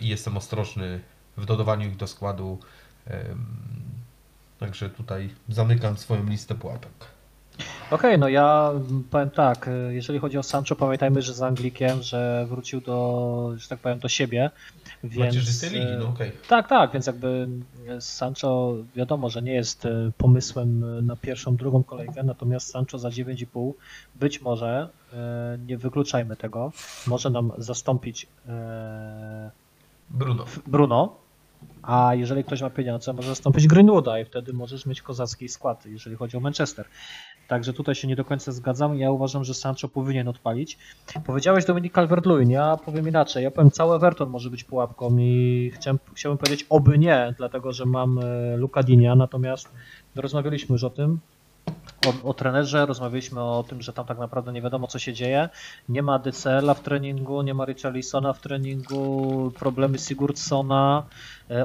[0.00, 1.00] i jestem ostrożny
[1.36, 2.58] w dodawaniu ich do składu.
[4.58, 7.15] Także tutaj zamykam swoją listę pułapek.
[7.90, 8.70] Okej, no ja
[9.10, 13.78] powiem tak, jeżeli chodzi o Sancho, pamiętajmy, że z Anglikiem, że wrócił do, że tak
[13.78, 14.50] powiem, do siebie,
[15.04, 15.34] więc...
[15.34, 16.32] Macierzystej ligi, y, no okej.
[16.48, 17.48] Tak, tak, więc jakby
[18.00, 23.72] Sancho wiadomo, że nie jest y, pomysłem na pierwszą, drugą kolejkę, natomiast Sancho za 9,5
[24.14, 25.16] być może, y,
[25.66, 26.72] nie wykluczajmy tego,
[27.06, 28.48] może nam zastąpić y,
[30.10, 30.44] Bruno.
[30.66, 31.16] Bruno,
[31.82, 36.16] a jeżeli ktoś ma pieniądze, może zastąpić Greenwooda i wtedy możesz mieć kozacki skład, jeżeli
[36.16, 36.86] chodzi o Manchester.
[37.48, 38.98] Także tutaj się nie do końca zgadzam.
[38.98, 40.78] Ja uważam, że Sancho powinien odpalić.
[41.26, 43.44] Powiedziałeś Dominik Calvert-Lewin, ja powiem inaczej.
[43.44, 47.86] Ja powiem cały Everton może być pułapką i chciałem, chciałbym powiedzieć oby nie, dlatego że
[47.86, 49.68] mam e, Luka Dinia, natomiast
[50.14, 51.20] rozmawialiśmy już o tym,
[52.06, 55.48] o, o trenerze, rozmawialiśmy o tym, że tam tak naprawdę nie wiadomo co się dzieje.
[55.88, 61.10] Nie ma DCL-a w treningu, nie ma Richarlisona w treningu, problemy Sigurdssona, e,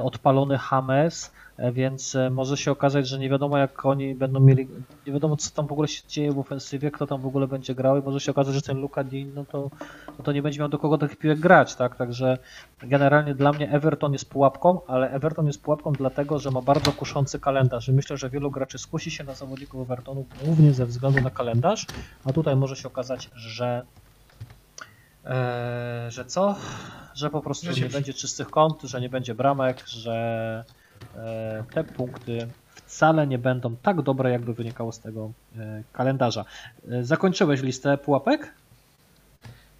[0.02, 4.68] odpalony James, e, więc e, może się okazać, że nie wiadomo jak oni będą mieli,
[5.06, 7.74] nie wiadomo co tam w ogóle się dzieje w ofensywie, kto tam w ogóle będzie
[7.74, 9.70] grał i może się okazać, że ten Luka Dean, no to,
[10.18, 11.96] no to nie będzie miał do kogo tych piłek grać, tak?
[11.96, 12.38] Także
[12.82, 17.40] generalnie dla mnie Everton jest pułapką, ale Everton jest pułapką dlatego, że ma bardzo kuszący
[17.40, 21.30] kalendarz i myślę, że wielu graczy skusi się na zawodników Evertonu głównie ze względu na
[21.30, 21.86] kalendarz,
[22.24, 24.01] a tutaj może się okazać, że e,
[26.08, 26.56] że co?
[27.14, 30.64] Że po prostu nie będzie czystych kąt, że nie będzie bramek, że
[31.16, 32.48] e, te punkty
[32.86, 36.44] wcale nie będą tak dobre, jakby wynikało z tego e, kalendarza.
[36.90, 38.54] E, Zakończyłeś listę pułapek?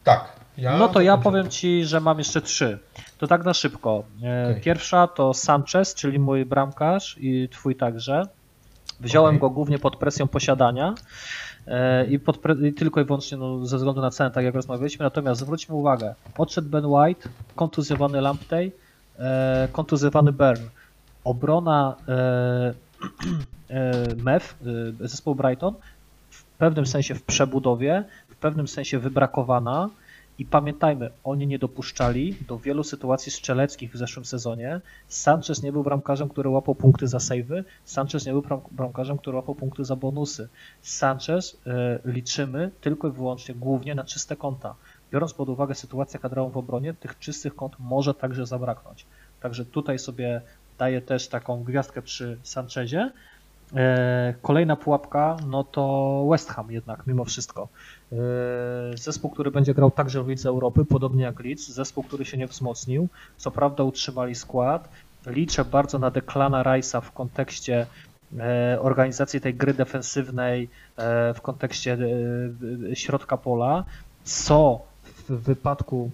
[0.05, 0.33] Tak.
[0.59, 2.79] Ja No to ja powiem Ci, że mam jeszcze trzy.
[3.19, 4.05] To tak na szybko.
[4.23, 4.63] E, Okej.
[4.63, 8.27] Pierwsza to Sanchez, czyli mój bramkarz i Twój także.
[9.01, 9.41] Wziąłem Okej.
[9.41, 10.95] go głównie pod presją posiadania e,
[12.09, 15.03] i, pod i tylko i wyłącznie no, ze względu na cenę, tak jak rozmawialiśmy.
[15.03, 18.73] Natomiast zwróćmy uwagę, odszedł Ben White, kontuzjowany Lamptey,
[19.19, 20.67] e, kontuzjowany Byrne.
[21.25, 22.15] Obrona e,
[23.71, 24.55] e, MEF,
[25.03, 25.75] e, zespołu Brighton,
[26.31, 29.91] w pewnym sensie w przebudowie, w pewnym sensie wybrakowana.
[30.39, 34.81] I pamiętajmy, oni nie dopuszczali do wielu sytuacji strzeleckich w zeszłym sezonie.
[35.09, 37.65] Sanchez nie był bramkarzem, który łapał punkty za sejwy.
[37.85, 40.49] Sanchez nie był bram- bramkarzem, który łapał punkty za bonusy.
[40.83, 44.75] Sanchez e, liczymy tylko i wyłącznie głównie na czyste konta.
[45.13, 49.07] Biorąc pod uwagę sytuację kadrową w obronie, tych czystych kont może także zabraknąć.
[49.41, 50.41] Także tutaj sobie
[50.79, 53.13] daję też taką gwiazdkę przy Sanchezie.
[53.77, 57.69] E, Kolejna pułapka, no to West Ham jednak, mimo wszystko.
[58.13, 58.17] E,
[58.97, 62.47] Zespół, który będzie grał także w Lidze Europy, podobnie jak Leeds, zespół, który się nie
[62.47, 63.09] wzmocnił.
[63.37, 64.89] Co prawda utrzymali skład.
[65.27, 67.87] Liczę bardzo na Declana Rice'a w kontekście
[68.39, 70.69] e, organizacji tej gry defensywnej,
[71.35, 71.99] w kontekście
[72.95, 73.85] środka pola,
[74.25, 74.81] co
[75.29, 76.11] w wypadku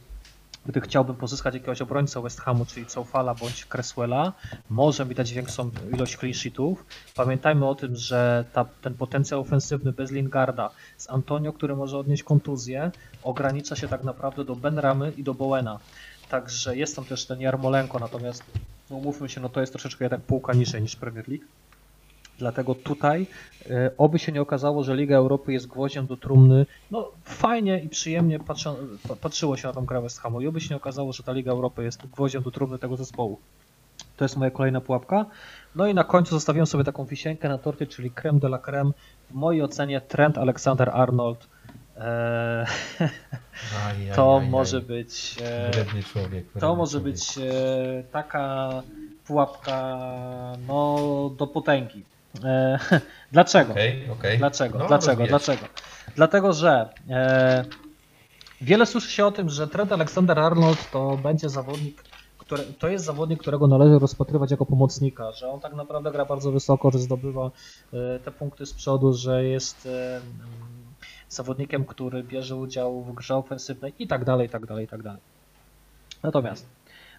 [0.68, 4.32] gdy chciałbym pozyskać jakiegoś obrońcę West Hamu, czyli Coufala bądź Cresswella,
[4.70, 6.86] może mi dać większą ilość clean sheetów.
[7.14, 12.22] Pamiętajmy o tym, że ta, ten potencjał ofensywny bez Lingarda z Antonio, który może odnieść
[12.22, 12.90] kontuzję,
[13.22, 15.78] ogranicza się tak naprawdę do Benramy i do Bowena.
[16.28, 18.42] Także jest tam też ten Jarmolenko, natomiast
[18.90, 21.44] no umówmy się, no to jest troszeczkę jednak półka niżej niż Premier League.
[22.38, 23.26] Dlatego tutaj,
[23.70, 26.66] e, oby się nie okazało, że Liga Europy jest gwoździem do trumny.
[26.90, 28.76] No fajnie i przyjemnie patrzą,
[29.08, 31.32] pa- patrzyło się na tą grę West Hamu i oby się nie okazało, że ta
[31.32, 33.38] Liga Europy jest gwoździem do trumny tego zespołu.
[34.16, 35.26] To jest moja kolejna pułapka.
[35.74, 38.90] No i na końcu zostawiłem sobie taką wisienkę na torcie, czyli creme de la creme.
[39.30, 41.46] W mojej ocenie Trent Alexander-Arnold
[41.96, 42.66] e,
[43.86, 46.46] Aj, aj, to aj, może być e, człowiek.
[46.60, 47.14] to może człowiek.
[47.14, 48.70] być e, taka
[49.26, 49.98] pułapka
[50.68, 50.96] no,
[51.38, 52.02] do potęgi.
[52.44, 52.78] E,
[53.32, 53.72] dlaczego?
[53.72, 54.38] Okej, okej.
[54.38, 54.78] Dlaczego?
[54.78, 55.26] No, Dlaczego?
[55.26, 55.66] Dlaczego?
[56.16, 57.64] Dlatego, że e,
[58.60, 62.02] wiele słyszy się o tym, że Trent Alexander-Arnold to będzie zawodnik,
[62.38, 66.52] który, to jest zawodnik, którego należy rozpatrywać jako pomocnika, że on tak naprawdę gra bardzo
[66.52, 67.50] wysoko, że zdobywa
[67.92, 70.22] e, te punkty z przodu, że jest e, mm,
[71.28, 75.02] zawodnikiem, który bierze udział w grze ofensywnej i tak dalej, i tak dalej, i tak
[75.02, 75.20] dalej.
[76.22, 76.66] Natomiast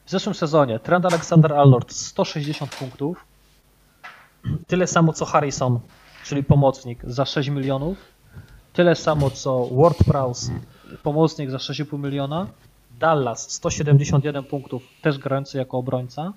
[0.06, 3.26] w zeszłym sezonie Trent Alexander-Arnold 160 punktów,
[4.68, 5.80] tyle samo co Harrison,
[6.26, 7.98] czyli pomocnik za 6 milionów,
[8.74, 10.52] tyle samo co Ward Prowse,
[11.04, 12.48] pomocnik za 6,5 miliona,
[13.00, 16.34] Dallas 171 punktów, też grający jako obrońca,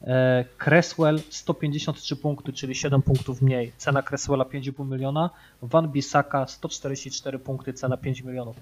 [0.00, 5.30] e, Cresswell 153 punkty, czyli 7 punktów mniej, cena Cresswella 5,5 miliona,
[5.62, 8.56] Van Bissaka 144 punkty, cena 5 milionów.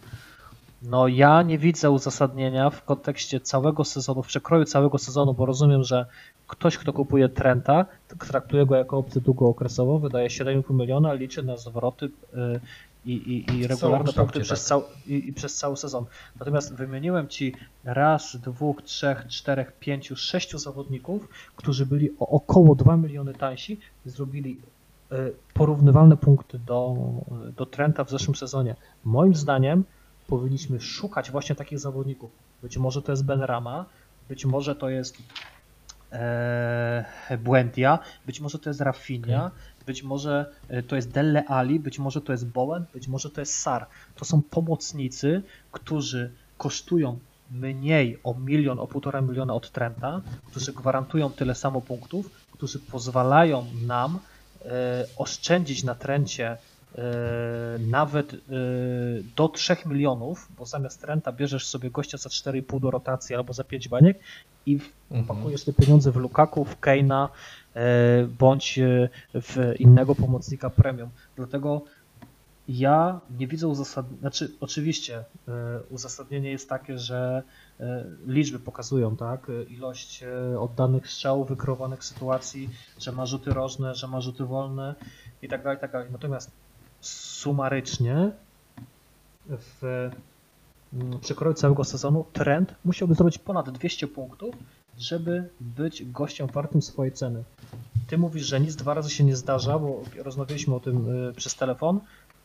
[0.83, 5.85] No ja nie widzę uzasadnienia w kontekście całego sezonu, w przekroju całego sezonu, bo rozumiem,
[5.85, 6.07] że
[6.47, 7.87] ktoś, kto kupuje Trenta,
[8.29, 12.11] traktuje go jako opcję długookresową, wydaje 7,5 miliona, liczy na zwroty y,
[13.05, 14.43] i, i, i regularne punkty tak.
[14.43, 16.05] przez, cał, i, i przez cały sezon.
[16.39, 22.97] Natomiast wymieniłem Ci raz, dwóch, trzech, czterech, pięciu, sześciu zawodników, którzy byli o około 2
[22.97, 24.61] miliony tańsi, zrobili
[25.13, 26.97] y, porównywalne punkty do,
[27.57, 28.77] do Trenta w zeszłym sezonie.
[29.05, 29.85] Moim zdaniem
[30.29, 32.31] powinniśmy szukać właśnie takich zawodników.
[32.63, 33.85] Być może to jest Ben Rama,
[34.29, 35.17] być może to jest
[36.13, 39.51] e, Buendia, być może to jest Rafinha,
[39.87, 43.41] być może e, to jest Delle Ali, być może to jest Bowen, być może to
[43.41, 43.87] jest Sar.
[44.15, 45.43] To są pomocnicy,
[45.73, 47.19] którzy kosztują
[47.51, 53.67] mniej o milion, o półtora miliona od Trenta, którzy gwarantują tyle samo punktów, którzy pozwalają
[53.87, 54.19] nam
[54.65, 56.57] e, oszczędzić na Trencie
[57.79, 58.37] nawet
[59.37, 63.65] do 3 milionów, bo zamiast Trenta bierzesz sobie gościa za 4,5 do rotacji albo za
[63.65, 64.19] 5 baniek
[64.67, 64.79] i
[65.29, 67.29] pakujesz te pieniądze w Lukaku, w Keina
[68.39, 68.81] bądź
[69.35, 71.11] w innego pomocnika premium.
[71.37, 71.83] Dlatego
[72.69, 75.25] ja nie widzę uzasadnienia, znaczy oczywiście
[75.91, 77.43] uzasadnienie jest takie, że
[78.27, 80.25] liczby pokazują, tak, ilość
[80.59, 84.95] oddanych strzałów, wykreowanych sytuacji, że ma rzuty rożne, że ma rzuty wolne
[85.43, 86.09] i tak dalej, tak dalej.
[86.13, 86.51] Natomiast
[87.41, 88.31] sumarycznie
[89.49, 90.11] w
[91.21, 94.55] przekroju całego sezonu trend musiałby zrobić ponad 200 punktów,
[94.99, 97.43] żeby być gościem wartym swojej ceny.
[98.07, 101.07] Ty mówisz, że nic dwa razy się nie zdarza, bo rozmawialiśmy o tym
[101.37, 102.01] przez telefon,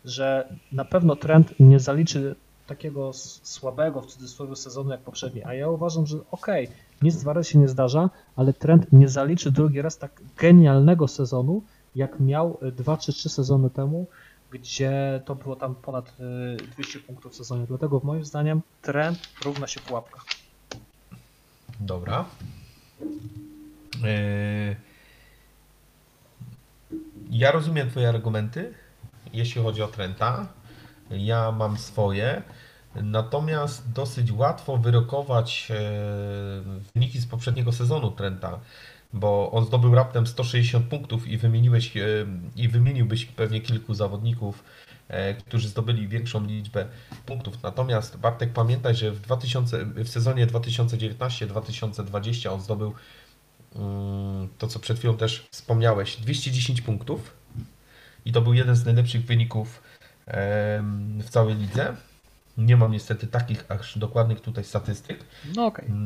[0.06, 2.36] że na pewno trend nie zaliczy
[2.68, 3.12] takiego
[3.44, 7.50] słabego w cudzysłowie sezonu jak poprzedni, a ja uważam, że okej, okay, nic dwa razy
[7.50, 11.62] się nie zdarza, ale trend nie zaliczy drugi raz tak genialnego sezonu,
[11.96, 14.08] jak miał 2 czy 3 sezony temu,
[14.54, 16.14] gdzie to było tam ponad
[16.74, 17.66] 200 punktów w sezonie.
[17.68, 20.22] Dlatego moim zdaniem trend równa się pułapka.
[21.80, 22.26] Dobra.
[27.30, 28.74] Ja rozumiem Twoje argumenty,
[29.34, 30.48] jeśli chodzi o Trenta.
[31.10, 32.44] Ja mam swoje.
[32.96, 35.72] Natomiast dosyć łatwo wyrokować
[36.96, 38.60] wyniki z poprzedniego sezonu Trenta,
[39.14, 41.94] bo on zdobył raptem 160 punktów i wymieniłeś
[42.56, 44.64] i wymieniłbyś pewnie kilku zawodników,
[45.46, 46.86] którzy zdobyli większą liczbę
[47.26, 47.64] punktów.
[47.64, 52.94] Natomiast Bartek pamiętaj, że w, 2000, w sezonie 2019-2020 on zdobył
[54.58, 57.38] to, co przed chwilą też wspomniałeś, 210 punktów
[58.26, 59.84] i to był jeden z najlepszych wyników
[61.20, 61.96] w całej lidze.
[62.58, 65.26] Nie mam niestety takich aż dokładnych tutaj statystyk.
[65.56, 65.86] No okej.
[65.86, 65.98] Okay.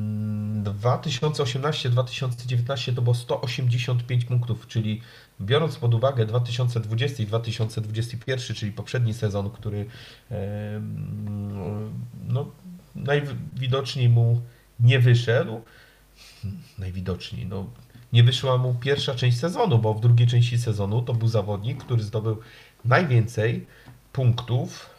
[0.73, 5.01] 2018-2019 to było 185 punktów, czyli
[5.41, 9.85] biorąc pod uwagę 2020 i 2021, czyli poprzedni sezon, który
[12.27, 12.51] no,
[12.95, 14.41] najwidoczniej mu
[14.79, 15.61] nie wyszedł.
[16.77, 17.65] Najwidoczniej, no
[18.13, 22.03] nie wyszła mu pierwsza część sezonu, bo w drugiej części sezonu to był zawodnik, który
[22.03, 22.37] zdobył
[22.85, 23.65] najwięcej
[24.13, 24.96] punktów.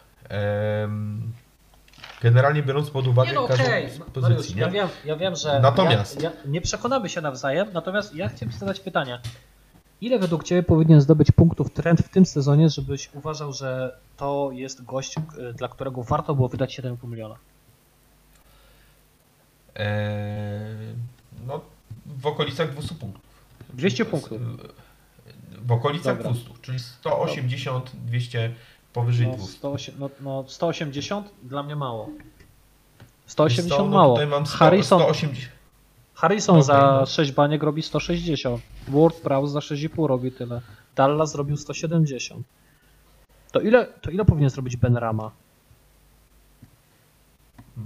[2.23, 3.91] Generalnie biorąc pod uwagę nie no, każdą okay.
[4.13, 4.23] pozycji.
[4.23, 6.23] Mariusz, ja, wiem, ja wiem, że natomiast...
[6.23, 9.21] Ja, ja nie przekonamy się nawzajem, natomiast ja chciałem zadać pytanie.
[10.01, 14.85] Ile według Ciebie powinien zdobyć punktów trend w tym sezonie, żebyś uważał, że to jest
[14.85, 15.15] gość,
[15.55, 17.35] dla którego warto było wydać 7,5 miliona?
[19.75, 20.95] Eee,
[21.47, 21.61] no,
[22.07, 23.23] w okolicach 200 punktów.
[23.75, 24.39] 200 punktów.
[25.63, 26.33] W okolicach Dobra.
[26.33, 28.55] 200, czyli 180, 200
[28.93, 29.53] powyżej no, 200.
[29.59, 32.09] 108, no, no 180 dla mnie mało.
[33.27, 34.15] 180 100, no mało.
[34.15, 35.49] Tutaj mam 100, Harrison, 180.
[36.15, 37.07] Harrison Okay, za no.
[37.07, 38.63] 6 baniek robi 160.
[38.89, 40.61] Ward Prowse za 6,5 robi tyle.
[40.97, 42.47] Dallas zrobił 170.
[43.53, 45.31] To ile, to ile powinien zrobić Ben Rama?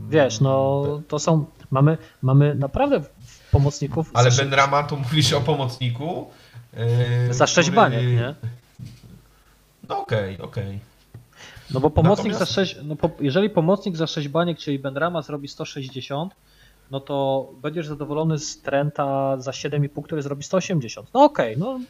[0.08, 1.44] Wiesz, no to są.
[1.70, 3.00] Mamy, mamy naprawdę
[3.50, 4.10] pomocników.
[4.14, 6.30] Ale za, Ben Rama to mówisz o pomocniku.
[7.26, 8.34] Yy, za 6 który- baniek, nie?
[9.88, 10.80] No okej, okej.
[11.74, 12.76] No bo pomocnik Natomiast- za 6.
[12.84, 16.34] No po, jeżeli pomocnik za 6 baniek, czyli Ben Rama zrobi 160,
[16.90, 21.08] no to będziesz zadowolony z Trenta za 7,5, który zrobi 180.
[21.14, 21.80] No okej, no,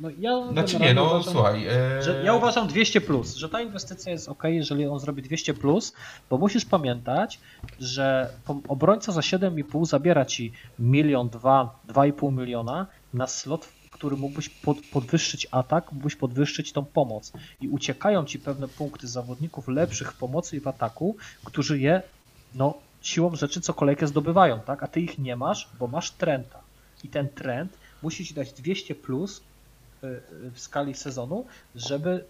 [0.00, 0.52] no ja.
[0.52, 1.66] Znaczy nie, no uważam, słuchaj.
[1.66, 5.54] e, Że ja uważam 200, plus, że ta inwestycja jest ok, jeżeli on zrobi 200,
[5.54, 5.92] plus,
[6.30, 7.40] bo musisz pamiętać,
[7.80, 8.28] że
[8.68, 15.46] obrońca za 7,5 zabiera ci milion, dwa, 2,5 miliona na slot, który mógłbyś pod, podwyższyć
[15.50, 17.32] atak, mógłbyś podwyższyć tą pomoc.
[17.60, 22.02] I uciekają ci pewne punkty zawodników lepszych w pomocy i w ataku, którzy je
[22.54, 24.82] no, siłą rzeczy co kolejkę zdobywają, tak?
[24.82, 26.60] A ty ich nie masz, bo masz trenda.
[27.04, 29.40] I ten trend musi ci dać 200 plus
[30.04, 32.24] y, y, w skali sezonu, żeby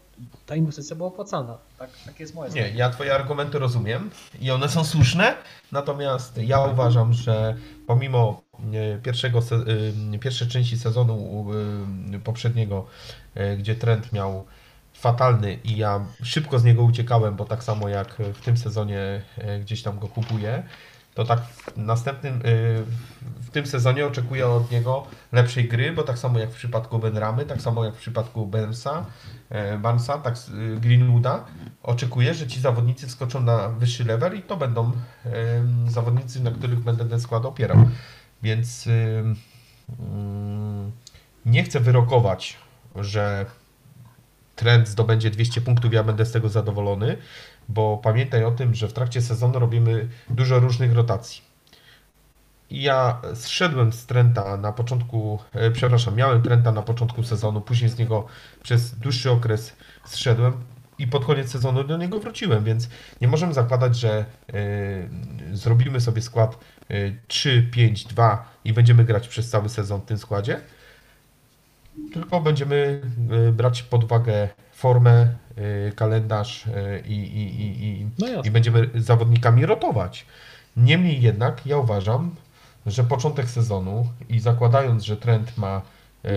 [0.47, 1.59] ta inwestycja była opłacalna.
[1.79, 4.11] Tak, takie jest moje Nie, ja Twoje argumenty rozumiem
[4.41, 5.35] i one są słuszne,
[5.73, 7.57] natomiast ja uważam, że
[7.87, 8.43] pomimo
[8.75, 9.39] e, pierwszego,
[10.15, 11.47] e, pierwszej części sezonu
[12.15, 12.87] e, poprzedniego,
[13.59, 14.45] gdzie trend miał
[14.95, 19.23] fatalny i ja szybko z niego uciekałem, bo tak samo jak w tym sezonie
[19.61, 20.63] gdzieś tam go kupuję,
[21.17, 22.41] to tak w następnym, e,
[23.43, 27.45] w tym sezonie oczekuję od niego lepszej gry, bo tak samo jak w przypadku Benramy,
[27.45, 29.07] tak samo jak w przypadku Bensa,
[29.51, 31.45] e, Bansa, tak e, Greenwooda,
[31.83, 34.93] oczekuję, że ci zawodnicy wskoczą na wyższy level i to będą
[35.89, 37.79] zawodnicy, na których będę ten skład opierał.
[38.43, 39.37] Więc ym,
[40.01, 40.93] ym,
[41.47, 42.57] nie chcę wyrokować,
[42.97, 43.47] że
[44.57, 47.17] trend zdobędzie 200 punktów, ja będę z tego zadowolony,
[47.69, 51.43] bo pamiętaj o tym, że w trakcie sezonu robimy dużo różnych rotacji.
[52.71, 57.99] Ja zszedłem z Trenta na początku, e, przepraszam, miałem Trenta na początku sezonu, później z
[57.99, 58.27] niego
[58.63, 60.53] przez dłuższy okres zszedłem.
[60.99, 62.89] i pod koniec sezonu do niego wróciłem, więc
[63.21, 64.25] nie możemy zakładać, że
[64.55, 65.09] y,
[65.57, 66.59] zrobimy sobie skład
[66.91, 70.61] y, 3-5-2 i będziemy grać przez cały sezon w tym składzie.
[72.13, 73.03] Tylko będziemy
[73.49, 75.35] y, brać pod uwagę formę,
[75.97, 80.27] kalendarz y, i, i, i, i, No i będziemy zawodnikami rotować.
[80.77, 82.35] Niemniej jednak ja uważam,
[82.87, 85.83] że początek sezonu i zakładając, że trend ma,
[86.25, 86.29] y,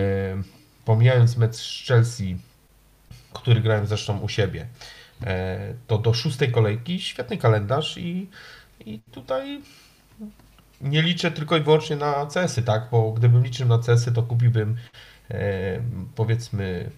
[0.85, 2.37] pomijając mecz z Chelsea,
[3.33, 4.67] który grałem zresztą u siebie,
[5.87, 8.29] to do szóstej kolejki świetny kalendarz i,
[8.85, 9.61] i tutaj
[10.81, 12.87] nie liczę tylko i wyłącznie na CS-y, tak?
[12.91, 14.77] Bo gdybym liczył na CS-y, to kupiłbym
[16.15, 16.89] powiedzmy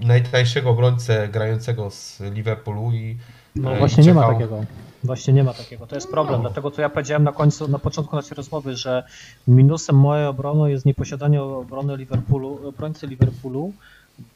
[0.00, 3.16] najtańszego obrońcę grającego z Liverpoolu i
[3.56, 4.64] No e, właśnie i nie ma czekał- takiego.
[5.04, 5.86] Właśnie nie ma takiego.
[5.86, 6.40] To jest problem.
[6.40, 9.02] Dlatego to ja powiedziałem na końcu, na początku naszej rozmowy, że
[9.48, 13.72] minusem mojej obrony jest nieposiadanie obrony Liverpoolu, obrońcy Liverpoolu,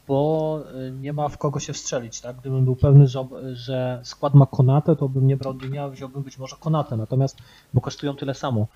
[0.07, 2.35] bo y, nie ma w kogo się wstrzelić, tak?
[2.35, 6.23] Gdybym był pewny, że, ob- że skład ma Konatę, to bym nie brał Dinia, wziąłbym
[6.23, 7.37] być może Konatę, natomiast,
[7.73, 8.67] bo kosztują tyle samo.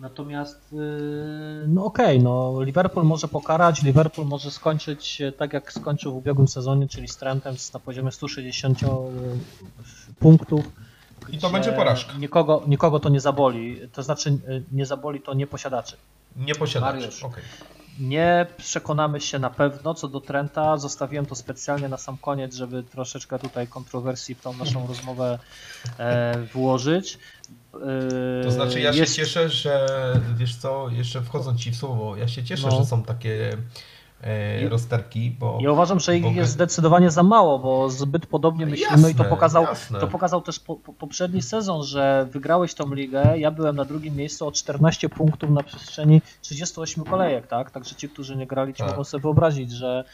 [0.00, 6.12] Natomiast, yy, no okej, no Liverpool może pokarać, Liverpool może skończyć e, tak jak skończył
[6.12, 8.78] w ubiegłym sezonie, czyli z trendem z- na poziomie 160
[10.18, 10.64] punktów.
[11.30, 12.12] I to będzie porażka.
[12.18, 15.96] Nikogo, nikogo to nie zaboli, to znaczy y, nie zaboli to nie posiadaczy.
[16.36, 16.94] nie posiadać.
[16.94, 17.24] Mariusz.
[17.24, 17.44] Okej.
[18.00, 20.76] Nie przekonamy się na pewno co do Trenta.
[20.76, 25.38] Zostawiłem to specjalnie na sam koniec, żeby troszeczkę tutaj kontrowersji w tą naszą rozmowę
[25.98, 27.18] e, włożyć.
[28.40, 29.86] E, To znaczy ja jest- się cieszę, że
[30.36, 32.78] wiesz co, jeszcze wchodząc ci w słowo, ja się cieszę, No.
[32.78, 33.56] że są takie
[34.62, 38.66] I- rozterki, bo Ja uważam, że ich Bo- jest zdecydowanie za mało, bo zbyt podobnie
[38.66, 40.00] myślimy i to Jasne, pokazał, jasne.
[40.00, 43.38] to pokazał też po, po, poprzedni sezon, że wygrałeś tą ligę.
[43.38, 47.70] Ja byłem na drugim miejscu o 14 punktów na przestrzeni 38 kolejek, tak?
[47.70, 48.90] Także ci, którzy nie grali, ci Tak.
[48.90, 50.04] mogą sobie wyobrazić, że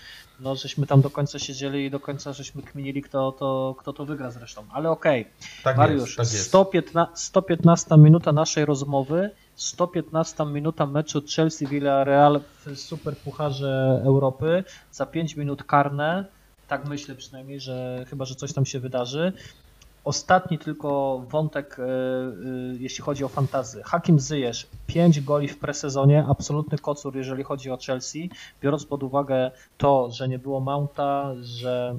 [0.40, 4.04] no, żeśmy tam do końca siedzieli i do końca żeśmy kminili, kto to, kto to
[4.04, 4.62] wygra zresztą.
[4.72, 5.26] Ale okej,
[5.64, 6.46] tak Mariusz, jest, tak jest.
[6.48, 15.64] 115, 115 minuta naszej rozmowy, 115 minuta meczu Chelsea-Villarreal w Superpucharze Europy, za 5 minut
[15.64, 16.24] karne,
[16.68, 19.32] tak myślę przynajmniej, że chyba, że coś tam się wydarzy.
[20.04, 21.86] Ostatni tylko wątek, e, e,
[22.78, 23.82] jeśli chodzi o fantazy.
[23.82, 28.30] Hakim Zyjesz, 5 goli w presezonie, absolutny kocur, jeżeli chodzi o Chelsea,
[28.62, 31.96] biorąc pod uwagę to, że nie było Mounta, że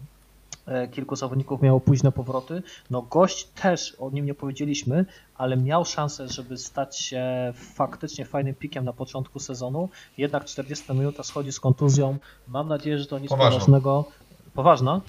[0.92, 2.64] kilku zawodników miało późne powroty.
[2.90, 5.06] No gość też, o nim nie powiedzieliśmy,
[5.38, 9.90] ale miał szansę, żeby stać się faktycznie fajnym pikiem na początku sezonu.
[10.18, 12.18] Jednak 40 minuta schodzi z kontuzją.
[12.48, 13.60] Mam nadzieję, że to nic Poważną.
[13.60, 14.06] poważnego.
[14.54, 15.02] Poważna?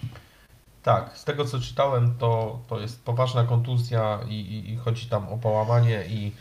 [0.83, 5.29] Tak, z tego co czytałem, to, to jest poważna kontuzja i, i, i chodzi tam
[5.29, 6.33] o połamanie i,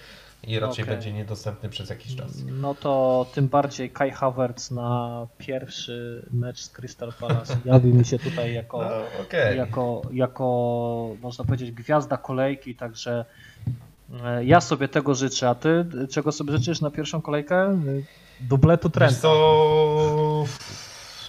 [0.47, 0.95] i raczej Okej.
[0.95, 2.31] będzie niedostępny przez jakiś czas.
[2.45, 8.19] No to tym bardziej Kai Havertz na pierwszy mecz z Crystal Palace jawi mi się
[8.19, 9.57] tutaj jako, No, okej.
[9.57, 10.45] jako, jako
[11.21, 13.25] można powiedzieć gwiazda kolejki, także
[14.23, 17.81] e, ja sobie tego życzę, a ty czego sobie życzysz na pierwszą kolejkę?
[18.39, 19.15] Dubletu Trenta.
[19.15, 20.45] co,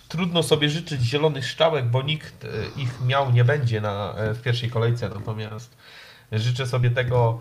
[0.09, 4.43] trudno sobie życzyć zielonych szczałek, bo nikt e, ich miał nie będzie na, e, w
[4.43, 5.77] pierwszej kolejce, natomiast
[6.33, 7.41] życzę sobie tego,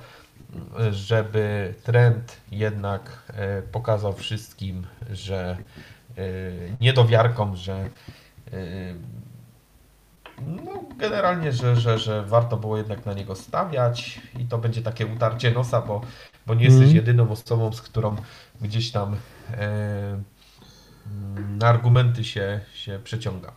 [0.91, 5.57] żeby trend jednak e, pokazał wszystkim, że
[6.17, 6.23] e,
[6.81, 7.89] niedowiarkom, że
[8.53, 8.95] e,
[10.41, 15.05] no, generalnie, że, że, że warto było jednak na niego stawiać i to będzie takie
[15.05, 16.01] utarcie nosa, bo,
[16.47, 16.95] bo nie jesteś Mhm.
[16.95, 18.15] jedyną osobą, z którą
[18.61, 19.15] gdzieś tam
[19.51, 20.21] e,
[21.07, 23.51] mm, na argumenty się, się przeciągam.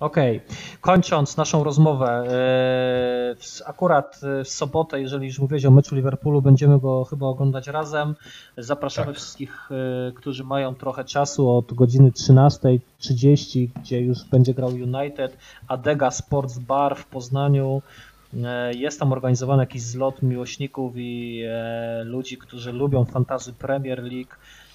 [0.00, 0.40] Okej,
[0.80, 3.36] kończąc naszą rozmowę, e,
[3.66, 8.14] akurat e, w sobotę, jeżeli już mówiłeś o meczu Liverpoolu, będziemy go chyba oglądać razem.
[8.58, 9.16] Zapraszamy Tak.
[9.16, 15.36] wszystkich, e, którzy mają trochę czasu od godziny 13.30, gdzie już będzie grał United,
[15.68, 17.82] Adega Sports Bar w Poznaniu.
[18.74, 21.44] Jest tam organizowany jakiś zlot miłośników i
[22.04, 24.34] ludzi, którzy lubią fantazy Premier League.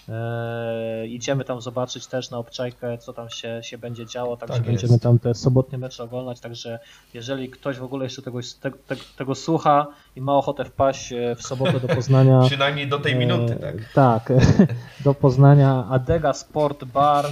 [0.10, 4.66] E, idziemy tam zobaczyć też na obczajkę, co tam się, się będzie działo, także Tak
[4.66, 6.80] będziemy tam te sobotnie mecze oglądać, także
[7.14, 11.36] jeżeli ktoś w ogóle jeszcze tego, te, te, tego słucha i ma ochotę wpaść e,
[11.36, 12.42] w sobotę do Poznania.
[12.48, 13.76] Przynajmniej do tej minuty, tak?
[13.76, 14.34] E, Tak,
[15.06, 17.32] do Poznania Adega Sport Bar e,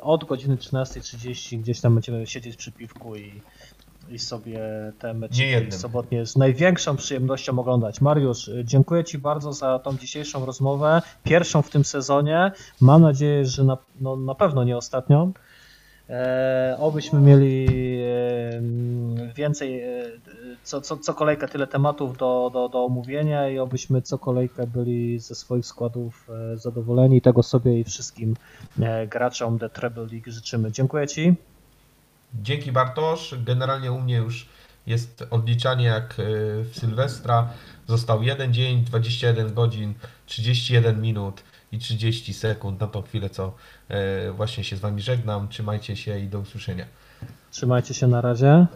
[0.00, 3.40] od godziny 13.30 gdzieś tam będziemy siedzieć przy piwku i,
[4.12, 4.60] i sobie
[4.98, 8.00] te mecze sobotnie z największą przyjemnością oglądać.
[8.00, 12.52] Mariusz, e, dziękuję Ci bardzo za tą dzisiejszą rozmowę, pierwszą w tym sezonie.
[12.80, 15.32] Mam nadzieję, że na, no, na pewno nie ostatnią.
[16.10, 17.66] E, obyśmy mieli
[18.52, 20.04] m, więcej, e,
[20.62, 25.18] co, co, co kolejkę tyle tematów do, do, do omówienia i obyśmy co kolejkę byli
[25.18, 27.20] ze swoich składów e, zadowoleni.
[27.20, 28.36] Tego sobie i wszystkim
[28.80, 30.72] e, graczom The Treble League życzymy.
[30.72, 31.34] Dziękuję Ci.
[32.34, 33.34] Dzięki Bartosz.
[33.44, 34.48] Generalnie u mnie już
[34.86, 36.24] jest odliczanie jak e,
[36.64, 37.48] w Sylwestra.
[37.86, 39.94] Został jeden dzień, 21 godzin,
[40.26, 41.42] 31 minut
[41.72, 43.54] i 30 sekund na tą chwilę, co
[43.88, 45.48] e, właśnie się z Wami żegnam.
[45.48, 46.86] Trzymajcie się i do usłyszenia.
[47.50, 48.66] Trzymajcie się na razie.